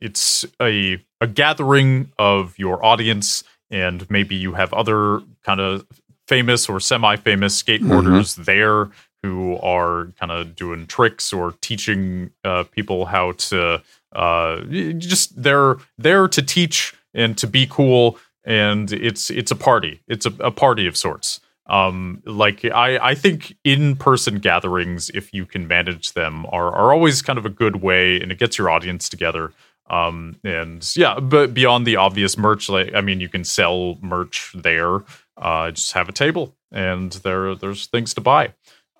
it's 0.00 0.46
a 0.60 1.04
a 1.20 1.26
gathering 1.26 2.12
of 2.18 2.58
your 2.58 2.82
audience, 2.82 3.44
and 3.70 4.10
maybe 4.10 4.36
you 4.36 4.54
have 4.54 4.72
other 4.72 5.20
kind 5.44 5.60
of 5.60 5.86
famous 6.26 6.66
or 6.66 6.80
semi-famous 6.80 7.62
skateboarders 7.62 8.38
mm-hmm. 8.38 8.44
there 8.44 8.88
who 9.22 9.58
are 9.58 10.12
kind 10.18 10.32
of 10.32 10.56
doing 10.56 10.86
tricks 10.86 11.32
or 11.32 11.54
teaching 11.60 12.30
uh, 12.44 12.64
people 12.64 13.06
how 13.06 13.32
to 13.32 13.82
uh, 14.12 14.60
just 14.98 15.42
they're 15.42 15.76
there 15.98 16.26
to 16.28 16.42
teach 16.42 16.94
and 17.14 17.36
to 17.38 17.46
be 17.46 17.66
cool 17.68 18.18
and 18.44 18.92
it's 18.92 19.30
it's 19.30 19.50
a 19.50 19.56
party. 19.56 20.00
It's 20.08 20.26
a, 20.26 20.32
a 20.40 20.50
party 20.50 20.86
of 20.86 20.96
sorts. 20.96 21.40
Um, 21.66 22.20
like 22.24 22.64
I, 22.64 22.98
I 22.98 23.14
think 23.14 23.56
in-person 23.62 24.40
gatherings 24.40 25.08
if 25.10 25.32
you 25.32 25.46
can 25.46 25.68
manage 25.68 26.14
them 26.14 26.44
are, 26.46 26.72
are 26.72 26.92
always 26.92 27.22
kind 27.22 27.38
of 27.38 27.46
a 27.46 27.50
good 27.50 27.76
way 27.76 28.20
and 28.20 28.32
it 28.32 28.38
gets 28.38 28.58
your 28.58 28.70
audience 28.70 29.08
together. 29.08 29.52
Um, 29.88 30.36
and 30.44 30.88
yeah 30.96 31.18
but 31.18 31.52
beyond 31.52 31.84
the 31.84 31.96
obvious 31.96 32.38
merch 32.38 32.68
like 32.68 32.94
i 32.94 33.00
mean 33.00 33.18
you 33.18 33.28
can 33.28 33.42
sell 33.42 33.98
merch 34.00 34.52
there 34.54 35.00
uh, 35.36 35.72
just 35.72 35.94
have 35.94 36.08
a 36.08 36.12
table 36.12 36.54
and 36.70 37.10
there 37.24 37.56
there's 37.56 37.86
things 37.86 38.14
to 38.14 38.20
buy 38.20 38.52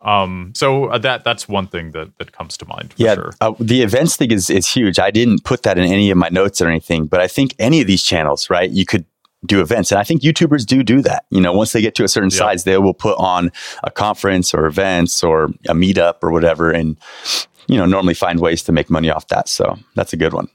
um, 0.03 0.53
so 0.55 0.87
uh, 0.87 0.99
that 0.99 1.25
that's 1.25 1.49
one 1.49 1.67
thing 1.67 1.93
that 1.93 2.17
that 2.19 2.33
comes 2.33 2.57
to 2.59 2.67
mind. 2.67 2.95
yeah, 2.97 3.15
sure. 3.15 3.33
uh, 3.41 3.53
the 3.59 3.83
events 3.83 4.17
thing 4.17 4.31
is 4.31 4.49
is 4.49 4.67
huge. 4.67 4.99
I 4.99 5.11
didn't 5.11 5.45
put 5.45 5.63
that 5.65 5.79
in 5.79 5.85
any 5.85 6.11
of 6.11 6.17
my 6.17 6.29
notes 6.31 6.61
or 6.61 6.69
anything, 6.69 7.07
but 7.07 7.21
I 7.21 7.29
think 7.29 7.55
any 7.59 7.81
of 7.81 7.87
these 7.87 8.03
channels, 8.03 8.49
right? 8.49 8.71
You 8.71 8.87
could 8.87 9.05
do 9.47 9.61
events, 9.61 9.93
and 9.93 9.99
I 9.99 10.05
think 10.05 10.23
YouTubers 10.23 10.65
do 10.65 10.83
do 10.83 11.03
that. 11.03 11.25
You 11.31 11.41
know, 11.41 11.53
once 11.53 11.73
they 11.73 11.83
get 11.83 11.95
to 11.97 12.05
a 12.05 12.09
certain 12.09 12.31
size, 12.31 12.65
they 12.65 12.79
will 12.79 12.95
put 12.95 13.17
on 13.19 13.53
a 13.85 13.91
conference 13.91 14.55
or 14.55 14.67
events 14.67 15.23
or 15.23 15.45
a 15.69 15.75
meetup 15.75 16.17
or 16.23 16.31
whatever, 16.31 16.71
and 16.71 16.97
you 17.71 17.77
know, 17.77 17.87
normally 17.87 18.15
find 18.15 18.41
ways 18.41 18.63
to 18.65 18.73
make 18.73 18.91
money 18.91 19.11
off 19.11 19.29
that. 19.29 19.49
So 19.49 19.79
that's 19.95 20.13
a 20.13 20.17
good 20.17 20.33
one. 20.33 20.49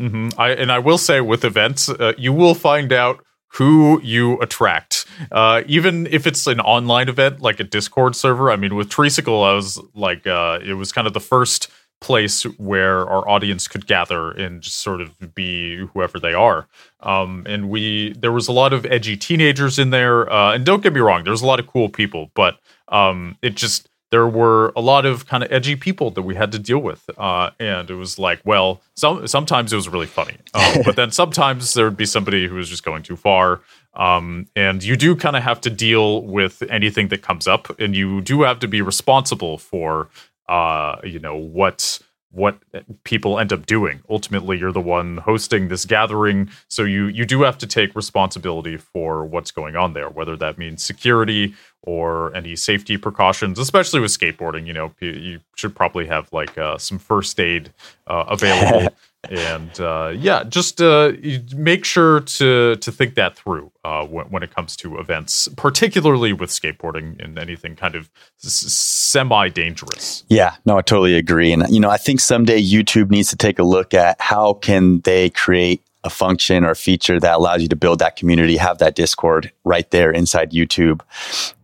Mm-hmm. 0.00 0.40
I 0.40 0.50
and 0.50 0.72
I 0.72 0.78
will 0.78 0.98
say 0.98 1.20
with 1.20 1.44
events, 1.44 1.88
uh, 1.88 2.12
you 2.16 2.32
will 2.32 2.54
find 2.54 2.92
out 2.92 3.24
who 3.52 4.00
you 4.02 4.38
attract. 4.40 4.97
Uh, 5.30 5.62
even 5.66 6.06
if 6.08 6.26
it's 6.26 6.46
an 6.46 6.60
online 6.60 7.08
event 7.08 7.40
like 7.40 7.60
a 7.60 7.64
Discord 7.64 8.16
server. 8.16 8.50
I 8.50 8.56
mean, 8.56 8.74
with 8.74 8.88
Treesicle, 8.88 9.46
I 9.48 9.54
was 9.54 9.80
like, 9.94 10.26
uh, 10.26 10.58
it 10.64 10.74
was 10.74 10.92
kind 10.92 11.06
of 11.06 11.12
the 11.12 11.20
first 11.20 11.70
place 12.00 12.44
where 12.58 13.08
our 13.08 13.28
audience 13.28 13.66
could 13.66 13.86
gather 13.86 14.30
and 14.30 14.62
just 14.62 14.76
sort 14.76 15.00
of 15.00 15.34
be 15.34 15.84
whoever 15.92 16.20
they 16.20 16.32
are. 16.32 16.68
Um, 17.00 17.44
and 17.46 17.68
we, 17.70 18.12
there 18.12 18.32
was 18.32 18.46
a 18.48 18.52
lot 18.52 18.72
of 18.72 18.86
edgy 18.86 19.16
teenagers 19.16 19.78
in 19.78 19.90
there. 19.90 20.30
Uh, 20.32 20.54
and 20.54 20.64
don't 20.64 20.82
get 20.82 20.92
me 20.92 21.00
wrong, 21.00 21.24
there's 21.24 21.42
a 21.42 21.46
lot 21.46 21.58
of 21.58 21.66
cool 21.66 21.88
people, 21.88 22.30
but 22.34 22.58
um, 22.88 23.36
it 23.42 23.56
just, 23.56 23.88
there 24.10 24.26
were 24.26 24.72
a 24.74 24.80
lot 24.80 25.04
of 25.04 25.26
kind 25.26 25.42
of 25.42 25.52
edgy 25.52 25.76
people 25.76 26.10
that 26.12 26.22
we 26.22 26.34
had 26.34 26.52
to 26.52 26.58
deal 26.58 26.78
with, 26.78 27.08
uh, 27.18 27.50
and 27.60 27.90
it 27.90 27.94
was 27.94 28.18
like, 28.18 28.40
well, 28.44 28.80
some 28.94 29.26
sometimes 29.26 29.72
it 29.72 29.76
was 29.76 29.88
really 29.88 30.06
funny, 30.06 30.36
um, 30.54 30.82
but 30.84 30.96
then 30.96 31.10
sometimes 31.20 31.74
there 31.74 31.84
would 31.84 31.96
be 31.96 32.06
somebody 32.06 32.46
who 32.46 32.54
was 32.54 32.70
just 32.70 32.84
going 32.84 33.02
too 33.02 33.16
far, 33.16 33.60
um, 33.98 34.46
and 34.54 34.82
you 34.82 34.96
do 34.96 35.16
kind 35.16 35.36
of 35.36 35.42
have 35.42 35.60
to 35.62 35.70
deal 35.70 36.22
with 36.22 36.62
anything 36.70 37.08
that 37.08 37.22
comes 37.22 37.46
up, 37.46 37.78
and 37.80 37.94
you 37.94 38.20
do 38.20 38.42
have 38.42 38.60
to 38.60 38.68
be 38.68 38.80
responsible 38.80 39.58
for, 39.58 40.08
uh, 40.48 40.96
you 41.04 41.18
know, 41.18 41.36
what 41.36 41.98
what 42.30 42.58
people 43.04 43.38
end 43.38 43.52
up 43.52 43.64
doing. 43.64 44.02
Ultimately, 44.08 44.58
you're 44.58 44.72
the 44.72 44.80
one 44.80 45.16
hosting 45.16 45.68
this 45.68 45.84
gathering, 45.84 46.48
so 46.68 46.84
you 46.84 47.06
you 47.06 47.24
do 47.24 47.42
have 47.42 47.58
to 47.58 47.66
take 47.66 47.96
responsibility 47.96 48.76
for 48.76 49.24
what's 49.24 49.50
going 49.50 49.74
on 49.74 49.94
there, 49.94 50.08
whether 50.08 50.36
that 50.36 50.58
means 50.58 50.82
security 50.82 51.54
or 51.82 52.34
any 52.36 52.54
safety 52.54 52.96
precautions, 52.96 53.58
especially 53.58 53.98
with 53.98 54.16
skateboarding. 54.16 54.66
You 54.66 54.74
know, 54.74 54.92
you 55.00 55.40
should 55.56 55.74
probably 55.74 56.06
have 56.06 56.32
like 56.32 56.56
uh, 56.56 56.78
some 56.78 56.98
first 56.98 57.40
aid 57.40 57.72
uh, 58.06 58.24
available. 58.28 58.94
and 59.24 59.80
uh, 59.80 60.12
yeah, 60.16 60.44
just 60.44 60.80
uh, 60.80 61.12
make 61.56 61.84
sure 61.84 62.20
to 62.20 62.76
to 62.76 62.92
think 62.92 63.14
that 63.14 63.36
through 63.36 63.72
uh, 63.84 64.06
when, 64.06 64.26
when 64.26 64.42
it 64.42 64.54
comes 64.54 64.76
to 64.76 64.98
events, 64.98 65.48
particularly 65.56 66.32
with 66.32 66.50
skateboarding 66.50 67.22
and 67.22 67.38
anything 67.38 67.74
kind 67.74 67.94
of 67.94 68.10
s- 68.42 68.52
semi 68.52 69.48
dangerous. 69.48 70.24
Yeah, 70.28 70.54
no, 70.64 70.78
I 70.78 70.82
totally 70.82 71.14
agree. 71.14 71.52
And 71.52 71.68
you 71.68 71.80
know, 71.80 71.90
I 71.90 71.96
think 71.96 72.20
someday 72.20 72.62
YouTube 72.62 73.10
needs 73.10 73.30
to 73.30 73.36
take 73.36 73.58
a 73.58 73.64
look 73.64 73.92
at 73.92 74.20
how 74.20 74.54
can 74.54 75.00
they 75.00 75.30
create 75.30 75.82
a 76.04 76.10
function 76.10 76.64
or 76.64 76.70
a 76.70 76.76
feature 76.76 77.18
that 77.18 77.36
allows 77.36 77.60
you 77.60 77.68
to 77.68 77.76
build 77.76 77.98
that 77.98 78.16
community, 78.16 78.56
have 78.56 78.78
that 78.78 78.94
Discord 78.94 79.52
right 79.64 79.90
there 79.90 80.10
inside 80.10 80.52
YouTube. 80.52 81.00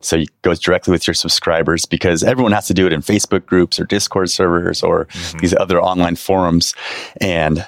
So 0.01 0.17
it 0.17 0.43
goes 0.43 0.59
directly 0.59 0.93
with 0.93 1.07
your 1.07 1.15
subscribers 1.15 1.87
because 1.87 2.23
everyone 2.23 2.53
has 2.53 2.67
to 2.67 2.75
do 2.75 2.87
it 2.87 2.93
in 2.93 3.01
Facebook 3.01 3.47
groups 3.47 3.79
or 3.79 3.85
Discord 3.85 4.31
servers 4.31 4.83
or 4.83 5.07
mm-hmm. 5.07 5.39
these 5.39 5.55
other 5.55 5.81
online 5.81 6.17
forums. 6.17 6.75
And 7.21 7.67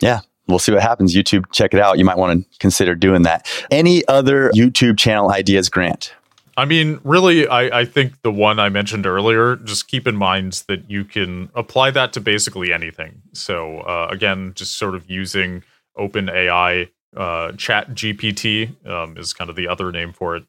yeah, 0.00 0.20
we'll 0.48 0.58
see 0.58 0.72
what 0.72 0.82
happens. 0.82 1.14
YouTube, 1.14 1.50
check 1.52 1.74
it 1.74 1.80
out. 1.80 1.98
You 1.98 2.04
might 2.04 2.18
want 2.18 2.40
to 2.50 2.58
consider 2.58 2.94
doing 2.94 3.22
that. 3.22 3.46
Any 3.70 4.06
other 4.08 4.50
YouTube 4.50 4.98
channel 4.98 5.30
ideas, 5.30 5.68
Grant? 5.68 6.14
I 6.58 6.64
mean, 6.64 7.00
really, 7.04 7.46
I, 7.46 7.80
I 7.80 7.84
think 7.84 8.22
the 8.22 8.32
one 8.32 8.58
I 8.58 8.70
mentioned 8.70 9.04
earlier, 9.04 9.56
just 9.56 9.88
keep 9.88 10.08
in 10.08 10.16
mind 10.16 10.64
that 10.68 10.90
you 10.90 11.04
can 11.04 11.50
apply 11.54 11.90
that 11.90 12.14
to 12.14 12.20
basically 12.20 12.72
anything. 12.72 13.20
So, 13.34 13.80
uh, 13.80 14.08
again, 14.10 14.52
just 14.54 14.78
sort 14.78 14.94
of 14.94 15.10
using 15.10 15.62
OpenAI 15.98 16.88
uh, 17.16 17.52
Chat 17.52 17.90
GPT 17.90 18.86
um, 18.86 19.16
is 19.16 19.32
kind 19.32 19.50
of 19.50 19.56
the 19.56 19.68
other 19.68 19.90
name 19.90 20.12
for 20.12 20.36
it 20.36 20.44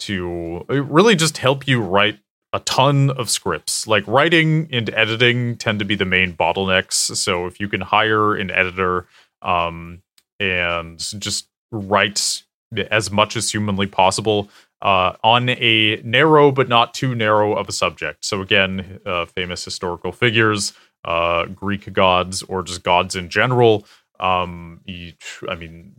to 0.00 0.64
uh, 0.68 0.82
really 0.82 1.16
just 1.16 1.38
help 1.38 1.66
you 1.66 1.80
write 1.80 2.18
a 2.52 2.60
ton 2.60 3.10
of 3.10 3.30
scripts. 3.30 3.86
Like 3.86 4.06
writing 4.06 4.68
and 4.72 4.90
editing 4.90 5.56
tend 5.56 5.78
to 5.78 5.84
be 5.84 5.94
the 5.94 6.04
main 6.04 6.34
bottlenecks. 6.34 7.16
So 7.16 7.46
if 7.46 7.60
you 7.60 7.68
can 7.68 7.80
hire 7.80 8.34
an 8.34 8.50
editor 8.50 9.06
um, 9.40 10.02
and 10.38 10.98
just 10.98 11.48
write 11.70 12.42
as 12.90 13.10
much 13.10 13.36
as 13.36 13.50
humanly 13.50 13.86
possible 13.86 14.50
uh, 14.82 15.14
on 15.22 15.48
a 15.48 16.00
narrow 16.04 16.50
but 16.50 16.68
not 16.68 16.94
too 16.94 17.14
narrow 17.14 17.54
of 17.54 17.68
a 17.68 17.72
subject. 17.72 18.24
So 18.24 18.42
again, 18.42 19.00
uh, 19.06 19.26
famous 19.26 19.64
historical 19.64 20.12
figures, 20.12 20.72
uh, 21.04 21.46
Greek 21.46 21.92
gods, 21.92 22.42
or 22.42 22.62
just 22.62 22.82
gods 22.82 23.16
in 23.16 23.28
general. 23.28 23.86
Um, 24.22 24.80
you, 24.86 25.12
I 25.48 25.56
mean, 25.56 25.92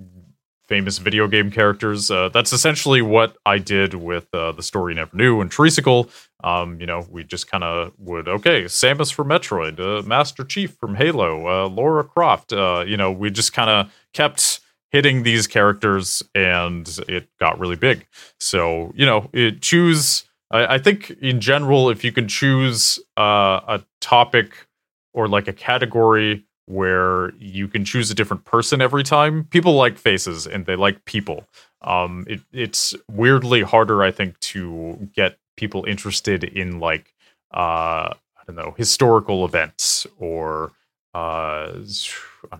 famous 0.68 0.98
video 0.98 1.28
game 1.28 1.52
characters. 1.52 2.10
Uh, 2.10 2.30
that's 2.30 2.54
essentially 2.54 3.02
what 3.02 3.38
I 3.46 3.58
did 3.58 3.94
with 3.94 4.28
uh, 4.34 4.54
the 4.54 4.64
story 4.64 4.96
never 4.96 5.16
knew 5.16 5.42
and 5.42 5.52
Treesicle. 5.52 6.10
Um, 6.44 6.80
you 6.80 6.86
know, 6.86 7.06
we 7.10 7.24
just 7.24 7.48
kind 7.48 7.64
of 7.64 7.92
would 8.00 8.28
okay, 8.28 8.64
Samus 8.64 9.14
from 9.14 9.30
Metroid, 9.30 9.80
uh, 9.80 10.02
Master 10.04 10.44
Chief 10.44 10.76
from 10.80 10.96
Halo, 10.96 11.48
uh, 11.48 11.70
Lara 11.70 12.04
Croft. 12.04 12.54
Uh, 12.54 12.84
you 12.88 12.98
know, 12.98 13.12
we 13.12 13.30
just 13.30 13.54
kind 13.54 13.70
of 13.70 13.94
kept 14.14 14.62
hitting 14.92 15.24
these 15.24 15.48
characters, 15.48 16.24
and 16.34 17.00
it 17.08 17.28
got 17.40 17.60
really 17.60 17.76
big. 17.76 18.08
So 18.40 18.94
you 18.96 19.06
know, 19.06 19.30
it 19.34 19.62
choose. 19.62 20.24
I, 20.50 20.76
I 20.76 20.78
think 20.78 21.12
in 21.22 21.42
general, 21.42 21.90
if 21.90 22.04
you 22.04 22.12
can 22.12 22.28
choose 22.28 23.00
uh, 23.18 23.60
a 23.68 23.84
topic 24.02 24.68
or 25.14 25.28
like 25.28 25.48
a 25.48 25.54
category 25.54 26.46
where 26.66 27.34
you 27.36 27.68
can 27.68 27.84
choose 27.84 28.10
a 28.10 28.16
different 28.16 28.46
person 28.46 28.82
every 28.82 29.04
time. 29.04 29.46
People 29.46 29.74
like 29.74 29.98
faces 29.98 30.48
and 30.48 30.66
they 30.66 30.76
like 30.76 31.04
people. 31.06 31.46
Um, 31.82 32.26
it, 32.28 32.42
it's 32.52 32.96
weirdly 33.10 33.62
harder, 33.62 34.04
I 34.04 34.12
think, 34.12 34.40
to 34.40 35.10
get 35.14 35.38
people 35.58 35.84
interested 35.86 36.44
in 36.44 36.80
like 36.80 37.14
uh, 37.54 38.10
I 38.14 38.44
don't 38.48 38.56
know 38.56 38.74
historical 38.78 39.46
events 39.46 40.08
or 40.18 40.72
uh, 41.14 41.74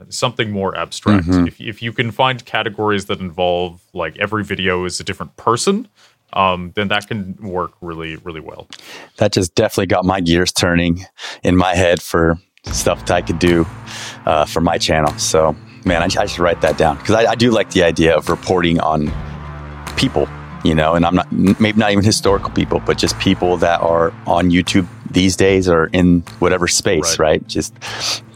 something 0.10 0.52
more 0.52 0.78
abstract. 0.78 1.28
Mm-hmm. 1.28 1.48
If 1.48 1.62
if 1.62 1.82
you 1.82 1.94
can 1.94 2.12
find 2.12 2.44
categories 2.46 3.06
that 3.06 3.20
involve 3.20 3.82
like 3.94 4.18
every 4.18 4.44
video 4.44 4.86
is 4.86 5.00
a 5.00 5.04
different 5.04 5.36
person. 5.38 5.88
Um, 6.34 6.72
then 6.74 6.88
that 6.88 7.08
can 7.08 7.36
work 7.36 7.74
really, 7.80 8.16
really 8.16 8.40
well. 8.40 8.68
That 9.18 9.34
just 9.34 9.54
definitely 9.54 9.86
got 9.86 10.04
my 10.04 10.20
gears 10.20 10.52
turning 10.52 11.06
in 11.44 11.56
my 11.56 11.76
head 11.76 12.02
for 12.02 12.40
stuff 12.66 13.06
that 13.06 13.12
I 13.12 13.22
could 13.22 13.40
do 13.40 13.66
uh, 14.26 14.46
for 14.46 14.62
my 14.62 14.78
channel. 14.78 15.14
So, 15.18 15.56
man, 15.86 16.02
I, 16.02 16.06
I 16.06 16.26
should 16.26 16.40
write 16.40 16.62
that 16.62 16.78
down 16.78 16.98
because 16.98 17.16
I, 17.16 17.32
I, 17.32 17.36
do 17.36 17.52
like 17.52 17.72
the 17.72 17.84
idea 17.84 18.16
of 18.16 18.30
reporting 18.30 18.80
on 18.80 19.12
people, 19.96 20.28
you 20.64 20.74
know, 20.74 20.96
and 20.96 21.06
I'm 21.06 21.16
not 21.16 21.32
maybe 21.32 21.78
not 21.78 21.92
even 21.92 22.04
historical 22.04 22.50
people, 22.52 22.82
but 22.86 22.98
just 22.98 23.18
people 23.20 23.58
that 23.58 23.82
are 23.82 24.14
on 24.26 24.50
YouTube 24.50 24.88
these 25.12 25.36
days 25.36 25.68
or 25.68 25.88
in 25.88 26.22
whatever 26.40 26.68
space, 26.68 27.20
right? 27.20 27.42
right? 27.42 27.48
Just 27.48 27.74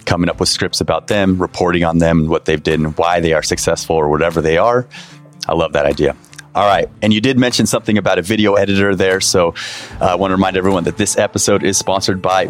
coming 0.06 0.30
up 0.30 0.40
with 0.40 0.50
scripts 0.50 0.82
about 0.82 1.08
them, 1.08 1.42
reporting 1.42 1.84
on 1.84 1.98
them, 2.00 2.22
and 2.22 2.30
what 2.30 2.46
they've 2.46 2.62
did, 2.62 2.80
and 2.80 2.98
why 2.98 3.20
they 3.20 3.34
are 3.34 3.44
successful 3.44 3.96
or 3.96 4.10
whatever 4.10 4.42
they 4.42 4.58
are. 4.58 4.88
I 5.48 5.54
love 5.54 5.74
that 5.74 5.86
idea. 5.86 6.16
All 6.54 6.66
right. 6.66 6.90
And 7.04 7.14
you 7.14 7.22
did 7.22 7.38
mention 7.38 7.68
something 7.68 8.00
about 8.00 8.18
a 8.18 8.24
video 8.24 8.56
editor 8.56 8.96
there. 8.96 9.22
So 9.22 9.54
uh, 10.02 10.06
I 10.06 10.16
want 10.16 10.32
to 10.32 10.36
remind 10.36 10.58
everyone 10.58 10.86
that 10.86 10.98
this 10.98 11.16
episode 11.16 11.64
is 11.64 11.78
sponsored 11.78 12.20
by 12.20 12.48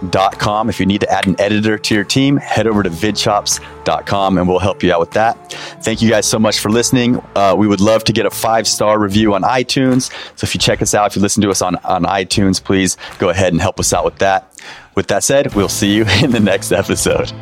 vidchops.com. 0.00 0.68
If 0.68 0.80
you 0.80 0.86
need 0.86 1.00
to 1.00 1.10
add 1.10 1.26
an 1.26 1.36
editor 1.40 1.78
to 1.78 1.94
your 1.94 2.04
team, 2.04 2.36
head 2.36 2.66
over 2.66 2.82
to 2.82 2.90
vidchops.com 2.90 4.38
and 4.38 4.48
we'll 4.48 4.58
help 4.58 4.82
you 4.82 4.92
out 4.92 5.00
with 5.00 5.12
that. 5.12 5.52
Thank 5.82 6.02
you 6.02 6.08
guys 6.08 6.26
so 6.26 6.38
much 6.38 6.58
for 6.58 6.70
listening. 6.70 7.22
Uh, 7.34 7.54
we 7.56 7.66
would 7.66 7.80
love 7.80 8.04
to 8.04 8.12
get 8.12 8.26
a 8.26 8.30
five 8.30 8.66
star 8.66 8.98
review 8.98 9.34
on 9.34 9.42
iTunes. 9.42 10.10
So 10.36 10.44
if 10.44 10.54
you 10.54 10.60
check 10.60 10.82
us 10.82 10.94
out, 10.94 11.10
if 11.10 11.16
you 11.16 11.22
listen 11.22 11.42
to 11.42 11.50
us 11.50 11.62
on, 11.62 11.76
on 11.76 12.04
iTunes, 12.04 12.62
please 12.62 12.96
go 13.18 13.28
ahead 13.28 13.52
and 13.52 13.60
help 13.60 13.80
us 13.80 13.92
out 13.92 14.04
with 14.04 14.18
that. 14.18 14.52
With 14.94 15.08
that 15.08 15.24
said, 15.24 15.54
we'll 15.54 15.68
see 15.68 15.94
you 15.94 16.04
in 16.22 16.30
the 16.30 16.40
next 16.40 16.72
episode. 16.72 17.32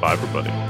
Bye, 0.00 0.12
everybody. 0.12 0.63